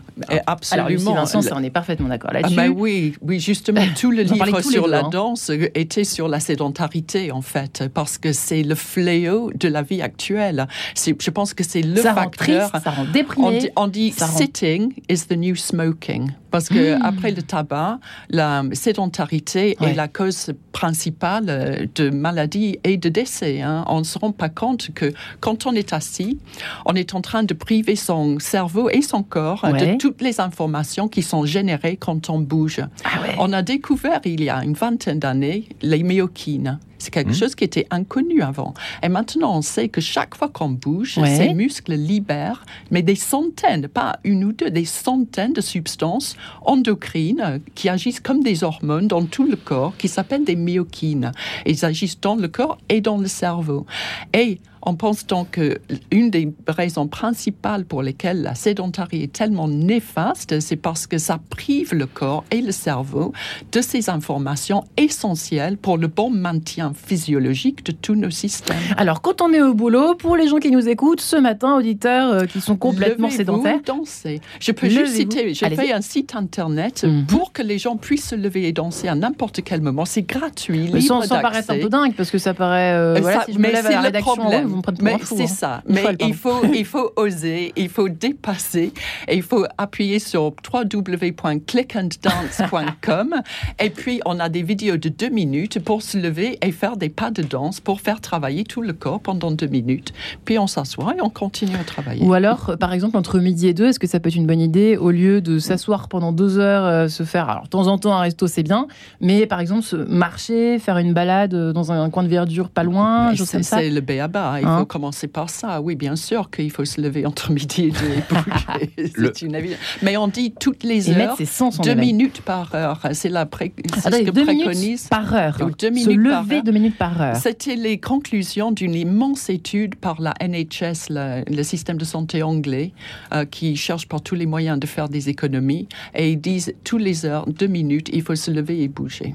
Absolument. 0.47 1.12
Alors, 1.12 1.25
Vincent, 1.25 1.43
ça, 1.43 1.55
on 1.57 1.62
est 1.62 1.71
parfaitement 1.71 2.09
d'accord 2.09 2.31
ah, 2.33 2.41
là-dessus. 2.41 2.57
Ah, 2.59 2.69
oui, 2.69 3.14
oui, 3.21 3.41
justement, 3.41 3.83
tout 4.00 4.11
le 4.11 4.23
livre 4.23 4.61
sur 4.61 4.87
la 4.87 5.05
hein. 5.05 5.09
danse 5.11 5.50
était 5.75 6.05
sur 6.05 6.29
la 6.29 6.41
sédentarité, 6.41 7.33
en 7.33 7.43
fait, 7.43 7.85
parce 7.93 8.19
que 8.19 8.33
c'est 8.33 8.62
le 8.62 8.75
fléau 8.75 9.50
de 9.55 9.69
la 9.69 9.83
vie 9.83 10.03
actuelle. 10.03 10.67
Je 10.97 11.31
pense 11.31 11.55
que 11.55 11.64
c'est 11.64 11.83
le 11.83 12.00
ça 12.00 12.14
facteur. 12.14 12.25
Rend 12.62 12.69
triste, 12.71 12.85
ça 12.85 12.91
rend 12.91 13.05
déprimé. 13.05 13.73
On 13.76 13.88
dit, 13.88 14.12
sitting 14.12 14.93
is 15.09 15.26
the 15.29 15.37
new 15.37 15.57
smoking. 15.57 16.31
Parce 16.50 16.69
que 16.69 16.97
hmm. 16.97 17.03
après 17.03 17.33
le 17.33 17.43
tabac, 17.43 17.99
la 18.31 18.62
sédentarité 18.73 19.76
est 19.81 19.95
la 19.95 20.07
cause 20.07 20.53
principale 20.71 21.88
de 21.97 22.11
maladies 22.11 22.79
et 22.85 22.97
de 22.97 23.09
décès. 23.09 23.61
Hein. 23.61 23.74
On 23.88 23.99
ne 23.99 24.04
se 24.04 24.19
rend 24.19 24.33
pas 24.33 24.49
compte 24.49 24.90
que 24.95 25.12
quand 25.40 25.66
on 25.66 25.73
est 25.73 25.93
assis, 25.93 26.38
on 26.87 26.95
est 26.95 27.14
en 27.14 27.21
train 27.21 27.43
de 27.43 27.54
priver 27.54 27.97
son 27.97 28.38
cerveau 28.38 28.90
et 28.90 29.02
son 29.02 29.23
corps 29.23 29.66
de 29.73 29.97
toutes 29.99 30.23
les 30.23 30.40
informations 30.40 31.09
qui 31.09 31.23
sont 31.23 31.45
générées 31.45 31.97
quand 31.97 32.31
on 32.31 32.38
bouge. 32.38 32.81
Ah 33.04 33.11
on 33.38 33.52
a 33.52 33.62
découvert 33.62 34.21
il 34.25 34.43
y 34.43 34.50
a 34.50 34.62
une 34.64 34.75
vingtaine 34.75 35.19
d'années 35.19 35.69
les 35.83 36.02
myokines. 36.02 36.78
C'est 37.05 37.11
quelque 37.11 37.33
Hmm? 37.33 37.35
chose 37.35 37.55
qui 37.55 37.65
était 37.65 37.87
inconnu 37.91 38.41
avant. 38.41 38.73
Et 39.03 39.09
maintenant, 39.11 39.59
on 39.59 39.61
sait 39.63 39.89
que 39.91 40.01
chaque 40.01 40.35
fois 40.35 40.49
qu'on 40.49 40.71
bouge, 40.71 41.19
Ouais. 41.19 41.37
ces 41.37 41.53
muscles 41.53 41.93
libèrent, 41.95 42.65
mais 42.91 43.03
des 43.03 43.15
centaines, 43.15 43.89
pas 43.89 44.19
une 44.25 44.43
ou 44.45 44.53
deux, 44.53 44.71
des 44.71 44.87
centaines 44.87 45.53
de 45.53 45.61
substances 45.61 46.35
endocrines 46.65 47.61
qui 47.75 47.91
agissent 47.91 48.21
comme 48.21 48.43
des 48.43 48.65
hormones 48.65 49.07
dans 49.07 49.25
tout 49.27 49.45
le 49.45 49.57
corps, 49.57 49.95
qui 49.99 50.09
s'appellent 50.09 50.45
des 50.45 50.57
myokines. 50.57 51.33
Ils 51.67 51.85
agissent 51.85 52.21
dans 52.21 52.37
le 52.37 52.49
corps 52.49 52.79
et 52.89 53.03
dans 53.03 53.19
le 53.19 53.29
cerveau. 53.29 53.85
Et 54.33 54.59
on 54.87 54.95
pense 54.95 55.26
donc 55.26 55.53
que 55.53 55.79
une 56.11 56.31
des 56.31 56.53
raisons 56.69 57.07
principales 57.09 57.85
pour 57.85 58.03
lesquelles 58.03 58.43
la 58.43 58.55
sédentarité 58.55 59.25
est 59.25 59.33
tellement 59.33 59.69
néfaste, 59.69 60.61
c'est 60.61 60.76
parce 60.76 61.07
que 61.07 61.19
ça 61.19 61.38
prive 61.50 61.95
le 61.95 62.07
corps 62.07 62.45
et 62.50 62.61
le 62.61 62.73
cerveau 62.73 63.33
de 63.73 63.81
ces 63.81 64.11
informations 64.11 64.85
essentielles 64.97 65.76
pour 65.76 65.97
le 65.99 66.07
bon 66.09 66.31
maintien 66.31 66.93
physiologique 66.95 67.85
de 67.87 67.93
tous 67.93 68.14
nos 68.14 68.31
systèmes. 68.31 68.76
Alors, 68.97 69.23
quand 69.23 69.41
on 69.41 69.53
est 69.53 69.62
au 69.62 69.75
boulot, 69.75 70.14
pour 70.14 70.37
les 70.37 70.49
gens 70.49 70.59
qui 70.59 70.71
nous 70.71 70.88
écoutent, 70.88 71.21
ce 71.21 71.37
matin, 71.37 71.76
auditeurs 71.76 72.33
euh, 72.33 72.45
qui 72.47 72.61
sont 72.61 72.76
complètement 72.76 73.31
sédentaires, 73.31 73.81
danser. 73.85 74.41
Je 74.61 74.73
peux 74.73 74.88
juste 74.88 75.14
citer, 75.14 75.55
j'ai 75.55 75.71
fait 75.71 75.93
un 75.93 76.00
site 76.00 76.35
internet 76.35 77.05
Mhm. 77.05 77.26
pour 77.26 77.53
que 77.53 77.62
les 77.62 77.79
gens 77.79 77.97
puissent 77.97 78.29
se 78.29 78.35
lever 78.35 78.69
et 78.69 78.73
danser 78.73 79.09
à 79.09 79.14
n'importe 79.14 79.62
quel 79.62 79.81
moment. 79.81 80.05
C'est 80.05 80.23
gratuit, 80.23 80.91
mais 80.93 81.00
libre 81.00 81.23
sans 81.25 81.29
paraître 81.29 81.71
un 81.71 81.75
d'accès. 81.75 81.79
peu 81.81 81.88
dingue, 81.88 82.14
parce 82.14 82.31
que 82.31 82.38
ça 82.38 82.55
paraît. 82.55 82.93
euh, 82.95 83.14
Euh, 83.17 83.21
voilà, 83.21 83.41
ça- 83.41 83.45
si 83.47 83.53
je 83.53 83.59
me 83.59 83.62
mais 83.62 83.73
lève 83.73 83.85
à 83.87 83.88
c'est 83.88 83.95
la 83.95 84.00
le 84.00 84.07
rédaction, 84.07 84.35
problème. 84.37 84.74
Me 84.75 84.83
pour 84.83 84.93
mais 85.02 85.16
c'est 85.25 85.43
hein. 85.43 85.47
ça. 85.47 85.83
Une 85.88 85.95
Mais 85.95 86.02
folle, 86.02 86.16
il 86.21 86.35
faut, 86.35 86.64
il 86.75 86.85
faut 86.85 87.12
oser, 87.16 87.73
il 87.76 87.88
faut 87.88 88.09
dépasser, 88.09 88.93
et 89.28 89.37
il 89.37 89.43
faut 89.43 89.64
appuyer 89.78 90.19
sur 90.19 90.52
www.clickanddance.com. 90.73 93.35
et 93.78 93.90
puis, 93.90 94.21
on 94.25 94.40
a 94.40 94.49
des 94.49 94.62
vidéos 94.62 94.97
de 94.97 95.09
deux 95.09 95.31
minutes 95.31 95.81
pour 95.81 96.02
se 96.02 96.19
lever 96.19 96.59
et 96.62 96.73
faire 96.73 96.97
des 96.97 97.09
pas 97.09 97.31
de 97.31 97.43
danse 97.43 97.81
pour 97.81 98.00
faire 98.00 98.21
travailler 98.21 98.64
tout 98.64 98.83
le 98.83 98.93
corps 98.93 99.21
pendant 99.21 99.50
deux 99.50 99.66
minutes. 99.66 100.12
Puis, 100.45 100.59
on 100.59 100.66
s'assoit 100.66 101.14
et 101.16 101.21
on 101.21 101.31
continue 101.31 101.76
à 101.76 101.85
travailler. 101.85 102.25
Ou 102.25 102.35
alors, 102.35 102.71
euh, 102.71 102.76
par 102.76 102.93
exemple, 102.93 103.16
entre 103.16 103.38
midi 103.38 103.69
et 103.69 103.75
deux, 103.75 103.87
est-ce 103.87 103.99
que 103.99 104.07
ça 104.07 104.21
peut 104.21 104.28
être 104.28 104.37
une 104.37 104.47
bonne 104.47 104.61
idée, 104.61 104.97
au 104.97 105.11
lieu 105.11 105.40
de 105.40 105.59
s'asseoir 105.59 106.09
pendant 106.09 106.33
deux 106.33 106.59
heures, 106.59 106.85
euh, 106.85 107.09
se 107.09 107.23
faire, 107.23 107.49
alors 107.49 107.64
de 107.64 107.69
temps 107.69 107.87
en 107.87 107.99
temps 107.99 108.14
un 108.14 108.21
resto 108.21 108.47
c'est 108.47 108.62
bien, 108.62 108.87
mais 109.21 109.47
par 109.47 109.61
exemple 109.61 109.83
se 109.83 109.97
marcher, 109.97 110.78
faire 110.78 110.99
une 110.99 111.12
balade 111.12 111.54
euh, 111.54 111.73
dans 111.73 111.93
un 111.93 112.11
coin 112.11 112.23
de 112.23 112.28
verdure 112.28 112.69
pas 112.69 112.83
loin, 112.83 113.35
c'est 113.35 113.50
comme 113.50 113.62
ça. 113.62 113.78
c'est 113.78 113.90
le 113.90 114.00
béaba. 114.00 114.61
Il 114.64 114.68
Hein 114.68 114.78
faut 114.80 114.87
commencer 114.87 115.28
par 115.28 115.50
ça. 115.50 115.80
Oui, 115.83 115.94
bien 115.94 116.16
sûr 116.16 116.50
qu'il 116.50 116.71
faut 116.71 116.85
se 116.87 117.00
lever 117.00 117.26
entre 117.26 117.52
midi 117.52 117.85
et 117.85 117.90
deux. 117.90 119.09
Le- 119.16 119.33
une. 119.42 119.61
Mais 120.02 120.16
on 120.16 120.26
dit 120.28 120.52
toutes 120.59 120.83
les 120.85 121.11
Et 121.11 121.14
heures, 121.16 121.37
deux 121.37 121.90
éveil. 121.90 122.06
minutes 122.12 122.40
par 122.40 122.75
heure. 122.75 123.00
C'est 123.12 123.28
la 123.28 123.44
pré... 123.47 123.73
c'est 123.94 124.11
ce 124.11 124.23
que 124.23 124.30
deux 124.30 124.44
minutes 124.44 124.64
préconise. 124.64 125.09
par 125.09 125.35
heure. 125.35 125.56
Ou 125.61 125.71
deux 125.71 125.88
se 125.88 125.92
minutes 125.92 126.30
par 126.30 126.42
lever 126.44 126.56
heure. 126.56 126.62
deux 126.64 126.73
minutes 126.73 126.97
par 126.99 127.21
heure. 127.21 127.37
C'était 127.37 127.76
les 127.76 127.99
conclusions 127.99 128.73
d'une 128.73 128.94
immense 128.94 129.50
étude 129.50 129.97
par 129.97 130.21
la 130.23 130.33
NHS, 130.40 131.11
le, 131.11 131.44
le 131.54 131.62
système 131.62 131.99
de 131.99 132.04
santé 132.04 132.42
anglais, 132.42 132.92
euh, 133.35 133.44
qui 133.44 133.76
cherche 133.76 134.09
par 134.09 134.23
tous 134.23 134.35
les 134.35 134.47
moyens 134.47 134.78
de 134.80 134.87
faire 134.87 135.09
des 135.11 135.28
économies. 135.28 135.88
Et 136.14 136.30
ils 136.30 136.40
disent 136.40 136.75
tous 136.85 136.99
les 136.99 137.26
heures, 137.26 137.47
deux 137.47 137.66
minutes, 137.66 138.09
il 138.12 138.23
faut 138.23 138.35
se 138.37 138.50
lever 138.50 138.83
et 138.83 138.88
bouger. 138.88 139.35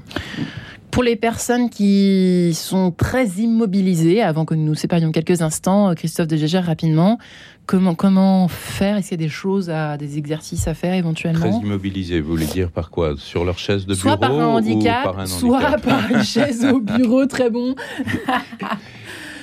Pour 0.91 1.03
les 1.03 1.15
personnes 1.15 1.69
qui 1.69 2.51
sont 2.55 2.91
très 2.91 3.27
immobilisées, 3.27 4.21
avant 4.23 4.43
que 4.45 4.55
nous 4.55 4.65
nous 4.65 4.75
séparions 4.75 5.11
quelques 5.11 5.41
instants, 5.41 5.89
euh, 5.89 5.93
Christophe 5.93 6.27
de 6.27 6.35
Gégère, 6.35 6.65
rapidement, 6.65 7.19
comment, 7.67 7.93
comment 7.93 8.47
faire? 8.47 8.97
Est-ce 8.97 9.09
qu'il 9.09 9.21
y 9.21 9.23
a 9.23 9.25
des 9.27 9.31
choses, 9.31 9.69
à, 9.69 9.97
des 9.97 10.17
exercices 10.17 10.67
à 10.67 10.73
faire 10.73 10.89
Très 10.91 10.97
éventuellement 10.99 11.61
immobilisés, 11.61 12.21
vous 12.21 12.31
voulez 12.31 12.47
dire 12.47 12.71
par 12.71 12.89
quoi? 12.89 13.13
Sur 13.17 13.45
leur 13.45 13.59
chaise 13.59 13.85
de 13.85 13.93
Soit 13.93 14.17
bureau 14.17 14.33
par 14.37 14.39
un 14.41 14.47
handicap, 14.47 15.03
par 15.03 15.19
un 15.19 15.25
soit 15.27 15.57
handicap? 15.59 15.81
par 15.85 16.11
une 16.11 16.23
chaise 16.23 16.65
au 16.65 16.79
bureau, 16.81 17.25
très 17.27 17.49
bon. 17.51 17.75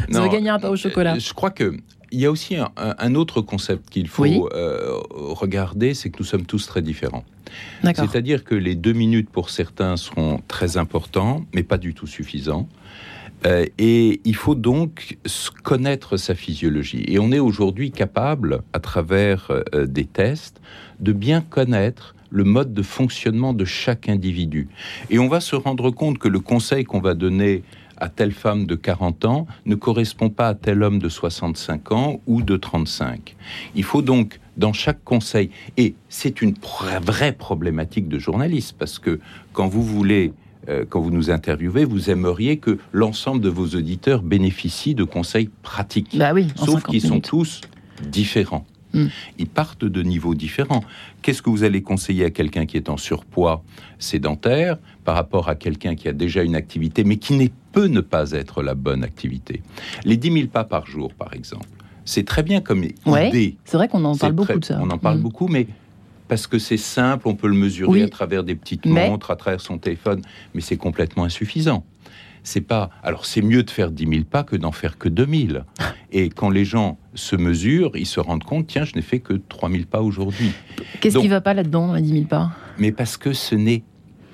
Va 0.09 0.21
Non, 0.21 0.27
gagner 0.29 0.51
un 0.51 0.59
pain 0.59 0.69
au 0.69 0.77
chocolat. 0.77 1.15
euh, 1.15 1.21
Je 1.21 1.33
crois 1.33 1.51
que 1.51 1.77
il 2.13 2.21
y 2.21 2.27
a 2.27 2.31
aussi 2.31 2.57
un, 2.57 3.15
autre 3.15 3.41
concept 3.41 3.91
qu'il 3.91 4.09
faut 4.09 4.23
Oui. 4.23 4.41
euh, 4.55 4.99
regarder, 5.11 5.95
c'est 5.95 6.11
que 6.11 6.19
nous 6.21 6.25
sommes 6.25 6.47
tous 6.47 6.67
très 6.67 6.83
différents. 6.83 7.25
C'est-à-dire 7.83 8.45
que 8.45 8.55
les 8.55 8.75
deux 8.75 8.93
minutes 8.93 9.31
pour 9.31 9.51
certains 9.51 9.97
seront 9.97 10.41
très 10.49 10.77
importants, 10.77 11.45
mais 11.55 11.63
pas 11.63 11.79
du 11.79 11.95
tout 11.95 12.07
suffisants. 12.07 12.69
Euh, 13.45 13.67
et 13.79 14.21
il 14.25 14.35
faut 14.35 14.55
donc 14.55 15.19
connaître 15.63 16.17
sa 16.17 16.35
physiologie. 16.35 17.05
Et 17.07 17.19
on 17.19 17.33
est 17.33 17.39
aujourd'hui 17.39 17.91
capable, 17.91 18.63
à 18.73 18.81
travers 18.81 19.51
euh, 19.51 19.87
des 19.87 20.05
tests, 20.05 20.61
de 21.01 21.13
bien 21.13 21.41
connaître 21.43 22.15
le 22.31 22.45
mode 22.45 22.73
de 22.73 22.83
fonctionnement 22.83 23.53
de 23.53 23.65
chaque 23.65 24.09
individu. 24.09 24.69
Et 25.11 25.19
on 25.19 25.29
va 25.29 25.41
se 25.41 25.55
rendre 25.55 25.91
compte 25.91 26.19
que 26.19 26.29
le 26.29 26.41
conseil 26.41 26.85
qu'on 26.85 27.01
va 27.01 27.15
donner 27.15 27.63
à 27.99 28.09
telle 28.09 28.33
femme 28.33 28.67
de 28.67 28.75
40 28.75 29.25
ans 29.25 29.47
ne 29.65 29.75
correspond 29.75 30.31
pas 30.31 30.49
à 30.49 30.55
tel 30.55 30.83
homme 30.83 30.99
de 30.99 31.09
65 31.09 31.93
ans 31.93 32.21
ou 32.27 32.43
de 32.43 32.57
35. 32.57 33.37
Il 33.75 33.85
faut 33.85 34.03
donc, 34.03 34.41
dans 34.57 34.73
chaque 34.73 35.03
conseil, 35.05 35.51
et 35.77 35.95
c'est 36.09 36.43
une 36.43 36.55
vraie 37.07 37.33
problématique 37.33 38.09
de 38.09 38.19
journaliste, 38.19 38.75
parce 38.79 38.99
que 38.99 39.21
quand 39.53 39.69
vous 39.69 39.83
voulez, 39.83 40.33
euh, 40.69 40.85
quand 40.89 41.01
vous 41.01 41.11
nous 41.11 41.31
interviewez, 41.31 41.85
vous 41.85 42.11
aimeriez 42.11 42.57
que 42.57 42.79
l'ensemble 42.93 43.41
de 43.41 43.49
vos 43.49 43.67
auditeurs 43.69 44.23
bénéficient 44.23 44.95
de 44.95 45.05
conseils 45.05 45.51
pratiques, 45.63 46.17
Bah 46.17 46.33
oui, 46.33 46.49
sauf 46.57 46.81
50 46.81 46.87
qu'ils 46.87 47.03
sont 47.03 47.21
tous 47.21 47.61
différents. 48.03 48.67
Hmm. 48.93 49.09
Ils 49.39 49.49
partent 49.49 49.85
de 49.85 50.03
niveaux 50.03 50.35
différents. 50.35 50.83
Qu'est-ce 51.21 51.43
que 51.43 51.51
vous 51.51 51.65
allez 51.65 51.83
conseiller 51.83 52.25
à 52.25 52.31
quelqu'un 52.31 52.67
qui 52.67 52.77
est 52.77 52.89
en 52.89 52.97
surpoids 52.97 53.63
sédentaire 53.99 54.79
par 55.05 55.17
rapport 55.17 55.49
à 55.49 55.55
quelqu'un 55.55 55.95
qui 55.95 56.09
a 56.09 56.13
déjà 56.13 56.43
une 56.43 56.55
activité, 56.55 57.05
mais 57.05 57.17
qui 57.17 57.35
ne 57.35 57.49
peut 57.77 57.89
ne 57.89 58.01
pas 58.01 58.31
être 58.31 58.63
la 58.63 58.75
bonne 58.75 59.05
activité 59.05 59.61
Les 60.07 60.17
10 60.17 60.33
000 60.33 60.47
pas 60.47 60.65
par 60.65 60.87
jour, 60.87 61.13
par 61.13 61.35
exemple. 61.35 61.67
C'est 62.07 62.25
très 62.25 62.43
bien 62.43 62.63
comme 62.63 62.83
Ouais, 63.05 63.29
idée. 63.29 63.57
C'est 63.67 63.77
vrai 63.77 63.87
qu'on 63.87 64.03
en 64.07 64.17
parle 64.17 64.33
beaucoup 64.33 64.53
très- 64.53 64.59
de 64.61 64.65
ça. 64.65 64.79
On 64.81 64.89
en 64.89 64.97
parle 64.97 65.19
Mm. 65.19 65.23
beaucoup, 65.23 65.47
mais 65.47 65.67
parce 66.27 66.47
que 66.47 66.59
c'est 66.59 66.79
simple, 66.79 67.29
on 67.29 67.35
peut 67.35 67.49
le 67.49 67.55
mesurer 67.55 67.91
Oui. 67.91 68.03
à 68.03 68.09
travers 68.09 68.45
des 68.45 68.55
petites 68.55 68.87
Mais- 68.87 69.11
montres, 69.11 69.31
à 69.31 69.37
travers 69.37 69.61
son 69.61 69.77
téléphone, 69.77 70.23
mais 70.55 70.63
c'est 70.63 70.79
complètement 70.79 71.25
insuffisant. 71.25 71.85
C'est 72.45 72.63
pas. 72.63 72.89
Alors 73.03 73.27
c'est 73.27 73.43
mieux 73.43 73.63
de 73.63 73.71
faire 73.71 73.91
10 73.91 74.07
000 74.07 74.25
pas 74.25 74.43
que 74.43 74.57
d'en 74.57 74.73
faire 74.73 74.97
que 74.97 75.11
2 75.11 75.27
000. 75.27 75.59
Et 76.13 76.31
quand 76.31 76.49
les 76.49 76.65
gens 76.65 76.97
se 77.15 77.37
mesurent, 77.37 77.91
ils 77.97 78.07
se 78.07 78.21
rendent 78.21 78.45
compte, 78.45 78.69
tiens, 78.69 78.85
je 78.85 78.95
n'ai 78.95 79.03
fait 79.03 79.19
que 79.21 79.35
3 79.35 79.69
000 79.69 79.83
pas 79.91 80.01
aujourd'hui. 80.01 80.53
Qu'est-ce 81.01 81.15
Donc- 81.15 81.25
qui 81.25 81.29
va 81.29 81.43
pas 81.43 81.53
là-dedans, 81.53 81.93
à 81.93 82.01
10 82.01 82.13
000 82.13 82.25
pas? 82.25 82.53
Mais 82.79 82.91
parce 82.93 83.19
que 83.19 83.35
ce 83.35 83.55
n'est 83.55 83.83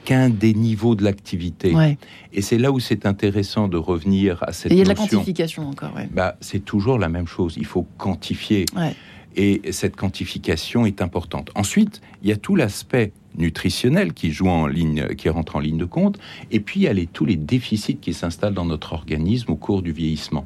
qu'un 0.04 0.28
des 0.30 0.54
niveaux 0.54 0.94
de 0.94 1.04
l'activité. 1.04 1.74
Ouais. 1.74 1.96
Et 2.32 2.42
c'est 2.42 2.58
là 2.58 2.72
où 2.72 2.80
c'est 2.80 3.06
intéressant 3.06 3.68
de 3.68 3.76
revenir 3.76 4.42
à 4.42 4.52
cette 4.52 4.72
Et 4.72 4.74
il 4.74 4.78
y 4.78 4.80
a 4.80 4.84
de 4.84 4.88
la 4.88 4.94
quantification 4.94 5.68
encore, 5.68 5.94
ouais. 5.94 6.08
Bah, 6.12 6.36
c'est 6.40 6.64
toujours 6.64 6.98
la 6.98 7.08
même 7.08 7.26
chose. 7.26 7.54
Il 7.56 7.66
faut 7.66 7.86
quantifier. 7.98 8.64
Ouais. 8.76 8.94
Et 9.36 9.62
cette 9.72 9.96
quantification 9.96 10.84
est 10.84 11.00
importante. 11.00 11.50
Ensuite, 11.54 12.00
il 12.22 12.28
y 12.28 12.32
a 12.32 12.36
tout 12.36 12.54
l'aspect 12.56 13.12
nutritionnel 13.38 14.12
qui 14.12 14.30
joue 14.30 14.48
en 14.48 14.66
ligne, 14.66 15.06
qui 15.16 15.28
rentre 15.30 15.56
en 15.56 15.60
ligne 15.60 15.78
de 15.78 15.86
compte. 15.86 16.18
Et 16.50 16.60
puis, 16.60 16.80
il 16.80 16.82
y 16.82 16.88
a 16.88 16.92
les- 16.92 17.06
tous 17.06 17.24
les 17.24 17.36
déficits 17.36 17.96
qui 17.96 18.12
s'installent 18.12 18.52
dans 18.52 18.66
notre 18.66 18.92
organisme 18.92 19.50
au 19.52 19.56
cours 19.56 19.80
du 19.82 19.92
vieillissement. 19.92 20.44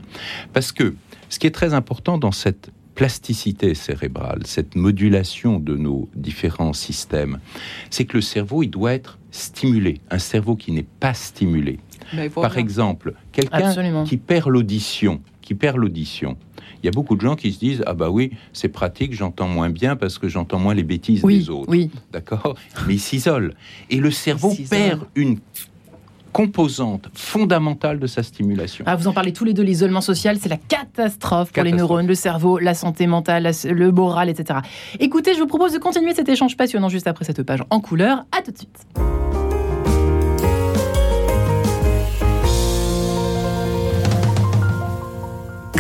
Parce 0.52 0.70
que 0.70 0.94
ce 1.28 1.40
qui 1.40 1.48
est 1.48 1.50
très 1.52 1.74
important 1.74 2.16
dans 2.16 2.30
cette 2.30 2.70
plasticité 2.96 3.74
cérébrale, 3.74 4.40
cette 4.44 4.74
modulation 4.74 5.60
de 5.60 5.76
nos 5.76 6.08
différents 6.16 6.72
systèmes, 6.72 7.38
c'est 7.90 8.06
que 8.06 8.16
le 8.16 8.22
cerveau, 8.22 8.64
il 8.64 8.70
doit 8.70 8.94
être 8.94 9.18
stimulé. 9.30 10.00
Un 10.10 10.18
cerveau 10.18 10.56
qui 10.56 10.72
n'est 10.72 10.86
pas 10.98 11.14
stimulé. 11.14 11.78
Voilà. 12.12 12.30
Par 12.30 12.58
exemple, 12.58 13.12
quelqu'un 13.32 14.04
qui 14.04 14.16
perd 14.16 14.48
l'audition, 14.48 15.20
qui 15.42 15.54
perd 15.54 15.76
l'audition. 15.76 16.36
Il 16.82 16.86
y 16.86 16.88
a 16.88 16.92
beaucoup 16.92 17.16
de 17.16 17.20
gens 17.20 17.36
qui 17.36 17.52
se 17.52 17.58
disent 17.58 17.82
ah 17.86 17.94
bah 17.94 18.10
oui 18.10 18.32
c'est 18.52 18.68
pratique 18.68 19.12
j'entends 19.12 19.48
moins 19.48 19.70
bien 19.70 19.96
parce 19.96 20.18
que 20.18 20.28
j'entends 20.28 20.58
moins 20.58 20.74
les 20.74 20.84
bêtises 20.84 21.24
Oui, 21.24 21.38
des 21.38 21.50
autres 21.50 21.68
oui. 21.68 21.90
d'accord? 22.12 22.54
Mais 22.86 22.94
ils 22.94 23.00
s'isolent 23.00 23.54
et 23.90 23.96
le 23.96 24.10
cerveau 24.10 24.54
perd 24.70 25.06
une 25.14 25.38
composante 26.36 27.08
fondamentale 27.14 27.98
de 27.98 28.06
sa 28.06 28.22
stimulation 28.22 28.84
Ah, 28.86 28.94
vous 28.94 29.08
en 29.08 29.14
parlez 29.14 29.32
tous 29.32 29.46
les 29.46 29.54
deux, 29.54 29.62
l'isolement 29.62 30.02
social, 30.02 30.36
c'est 30.38 30.50
la 30.50 30.58
catastrophe 30.58 31.50
pour 31.50 31.62
les 31.62 31.72
neurones, 31.72 32.06
le 32.06 32.14
cerveau, 32.14 32.58
la 32.58 32.74
santé 32.74 33.06
mentale, 33.06 33.50
le 33.64 33.90
moral, 33.90 34.28
etc. 34.28 34.58
Écoutez, 35.00 35.32
je 35.32 35.38
vous 35.38 35.46
propose 35.46 35.72
de 35.72 35.78
continuer 35.78 36.12
cet 36.14 36.28
échange 36.28 36.54
passionnant 36.54 36.90
juste 36.90 37.06
après 37.06 37.24
cette 37.24 37.42
page 37.42 37.60
en 37.70 37.80
couleur. 37.80 38.26
À 38.38 38.42
tout 38.42 38.50
de 38.50 38.58
suite. 38.58 39.25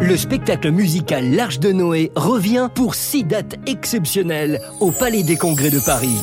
le 0.00 0.16
spectacle 0.16 0.70
musical 0.70 1.30
L'Arche 1.30 1.58
de 1.58 1.72
Noé 1.72 2.12
revient 2.14 2.68
pour 2.74 2.94
six 2.94 3.24
dates 3.24 3.56
exceptionnelles 3.66 4.60
au 4.80 4.90
Palais 4.90 5.22
des 5.22 5.36
Congrès 5.36 5.70
de 5.70 5.80
Paris. 5.80 6.18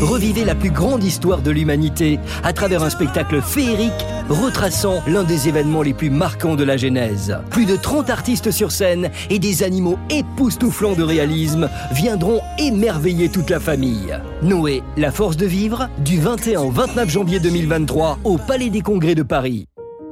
Revivez 0.00 0.46
la 0.46 0.54
plus 0.54 0.70
grande 0.70 1.04
histoire 1.04 1.42
de 1.42 1.50
l'humanité 1.50 2.18
à 2.42 2.54
travers 2.54 2.82
un 2.82 2.88
spectacle 2.88 3.42
féerique 3.42 3.92
retraçant 4.30 5.02
l'un 5.06 5.24
des 5.24 5.46
événements 5.46 5.82
les 5.82 5.92
plus 5.92 6.08
marquants 6.08 6.56
de 6.56 6.64
la 6.64 6.78
Genèse. 6.78 7.36
Plus 7.50 7.66
de 7.66 7.76
30 7.76 8.08
artistes 8.08 8.50
sur 8.50 8.72
scène 8.72 9.10
et 9.28 9.38
des 9.38 9.62
animaux 9.62 9.98
époustouflants 10.08 10.94
de 10.94 11.02
réalisme 11.02 11.68
viendront 11.92 12.40
émerveiller 12.58 13.28
toute 13.28 13.50
la 13.50 13.60
famille. 13.60 14.18
Noé, 14.42 14.82
la 14.96 15.12
force 15.12 15.36
de 15.36 15.44
vivre, 15.44 15.90
du 15.98 16.18
21 16.18 16.62
au 16.62 16.70
29 16.70 17.10
janvier 17.10 17.38
2023 17.38 18.20
au 18.24 18.38
Palais 18.38 18.70
des 18.70 18.80
Congrès 18.80 19.14
de 19.14 19.22
Paris. 19.22 19.66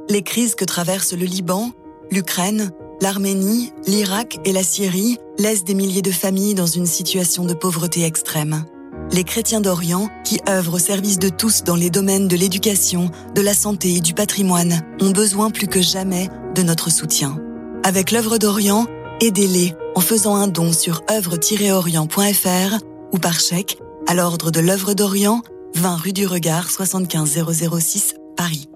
Les 0.07 0.21
crises 0.21 0.53
que 0.53 0.65
traversent 0.65 1.13
le 1.13 1.25
Liban, 1.25 1.71
l'Ukraine, 2.11 2.69
l'Arménie, 3.01 3.73
l'Irak 3.87 4.37
et 4.45 4.51
la 4.51 4.63
Syrie 4.63 5.17
laissent 5.39 5.63
des 5.63 5.73
milliers 5.73 6.03
de 6.03 6.11
familles 6.11 6.53
dans 6.53 6.67
une 6.67 6.85
situation 6.85 7.45
de 7.45 7.55
pauvreté 7.55 8.03
extrême 8.05 8.65
les 9.11 9.23
chrétiens 9.23 9.61
d'Orient, 9.61 10.09
qui 10.23 10.39
œuvrent 10.47 10.75
au 10.75 10.79
service 10.79 11.19
de 11.19 11.29
tous 11.29 11.63
dans 11.63 11.75
les 11.75 11.89
domaines 11.89 12.27
de 12.27 12.35
l'éducation, 12.35 13.09
de 13.33 13.41
la 13.41 13.53
santé 13.53 13.95
et 13.95 14.01
du 14.01 14.13
patrimoine, 14.13 14.81
ont 15.01 15.11
besoin 15.11 15.49
plus 15.49 15.67
que 15.67 15.81
jamais 15.81 16.29
de 16.55 16.63
notre 16.63 16.91
soutien. 16.91 17.37
Avec 17.83 18.11
l'œuvre 18.11 18.37
d'Orient, 18.37 18.85
aidez-les 19.21 19.73
en 19.95 20.01
faisant 20.01 20.35
un 20.35 20.47
don 20.47 20.71
sur 20.71 21.01
œuvre-orient.fr 21.09 22.83
ou 23.11 23.17
par 23.17 23.39
chèque 23.39 23.79
à 24.07 24.13
l'ordre 24.13 24.51
de 24.51 24.59
l'œuvre 24.59 24.93
d'Orient, 24.93 25.41
20 25.75 25.95
rue 25.95 26.13
du 26.13 26.25
Regard 26.25 26.69
75006 26.69 28.15
Paris. 28.35 28.69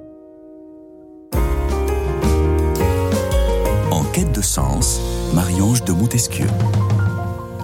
En 3.92 4.04
quête 4.12 4.32
de 4.32 4.42
sens, 4.42 5.00
Marie-Ange 5.34 5.84
de 5.84 5.92
Montesquieu. 5.92 6.48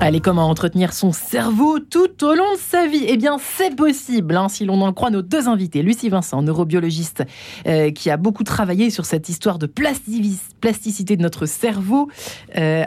Allez, 0.02 0.22
comment 0.22 0.48
entretenir 0.48 0.94
son 0.94 1.12
cerveau 1.12 1.80
tout 1.80 2.24
au 2.24 2.34
long 2.34 2.54
de 2.54 2.58
sa 2.58 2.88
vie? 2.88 3.04
Eh 3.06 3.18
bien, 3.18 3.36
c'est 3.38 3.76
possible, 3.76 4.38
hein, 4.38 4.48
si 4.48 4.64
l'on 4.64 4.80
en 4.82 4.94
croit 4.94 5.10
nos 5.10 5.22
deux 5.22 5.50
invités. 5.50 5.82
Lucie 5.82 6.08
Vincent, 6.08 6.42
neurobiologiste, 6.42 7.26
euh, 7.68 7.92
qui 7.92 8.10
a 8.10 8.16
beaucoup 8.16 8.46
travaillé 8.46 8.92
sur 8.92 9.06
cette 9.06 9.28
histoire 9.28 9.60
de 9.60 9.68
plasticité 9.68 11.18
de 11.18 11.22
notre 11.22 11.46
cerveau, 11.46 12.10
euh, 12.56 12.86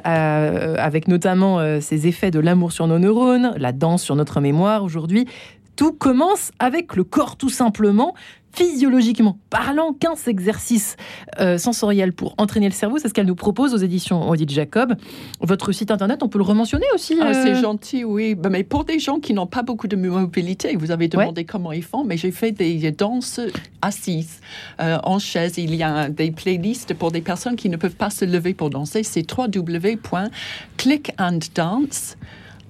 avec 0.79 1.07
notamment 1.07 1.61
euh, 1.61 1.81
ses 1.83 2.07
effets 2.07 2.31
de 2.31 2.40
l'amour 2.40 2.72
sur 2.72 2.87
nos 2.87 2.98
neurones, 2.98 3.53
la 3.59 3.72
danse 3.72 4.03
sur 4.03 4.16
notre 4.16 4.40
mémoire 4.40 4.83
aujourd'hui. 4.83 5.27
Tout 5.77 5.92
commence 5.92 6.51
avec 6.59 6.96
le 6.96 7.05
corps, 7.05 7.37
tout 7.37 7.51
simplement 7.51 8.14
physiologiquement 8.52 9.38
parlant, 9.50 9.92
15 9.92 10.28
exercices 10.28 10.96
euh, 11.40 11.58
sensoriels 11.58 12.12
pour 12.12 12.34
entraîner 12.38 12.68
le 12.68 12.74
cerveau. 12.74 12.98
C'est 12.98 13.08
ce 13.08 13.14
qu'elle 13.14 13.26
nous 13.26 13.34
propose 13.34 13.74
aux 13.74 13.78
éditions 13.78 14.28
Odile 14.28 14.50
Jacob. 14.50 14.94
Votre 15.40 15.72
site 15.72 15.90
internet, 15.90 16.22
on 16.22 16.28
peut 16.28 16.38
le 16.38 16.44
rementionner 16.44 16.86
aussi 16.94 17.16
ah, 17.20 17.34
C'est 17.34 17.52
euh 17.52 17.60
gentil, 17.60 18.04
oui. 18.04 18.34
Ben, 18.34 18.50
mais 18.50 18.64
pour 18.64 18.84
des 18.84 18.98
gens 18.98 19.20
qui 19.20 19.34
n'ont 19.34 19.46
pas 19.46 19.62
beaucoup 19.62 19.88
de 19.88 19.96
mobilité, 19.96 20.76
vous 20.76 20.90
avez 20.90 21.08
demandé 21.08 21.44
comment 21.44 21.72
ils 21.72 21.82
font, 21.82 22.04
mais 22.04 22.16
j'ai 22.16 22.30
fait 22.30 22.52
des 22.52 22.90
danses 22.92 23.40
assises 23.80 24.40
euh, 24.80 24.98
en 25.02 25.18
chaise. 25.18 25.54
Il 25.56 25.74
y 25.74 25.82
a 25.82 26.08
des 26.08 26.30
playlists 26.30 26.94
pour 26.94 27.10
des 27.10 27.22
personnes 27.22 27.56
qui 27.56 27.68
ne 27.68 27.76
peuvent 27.76 27.96
pas 27.96 28.10
se 28.10 28.24
lever 28.24 28.54
pour 28.54 28.70
danser. 28.70 29.02
C'est 29.02 29.26
www.clickanddance.com 29.30 32.16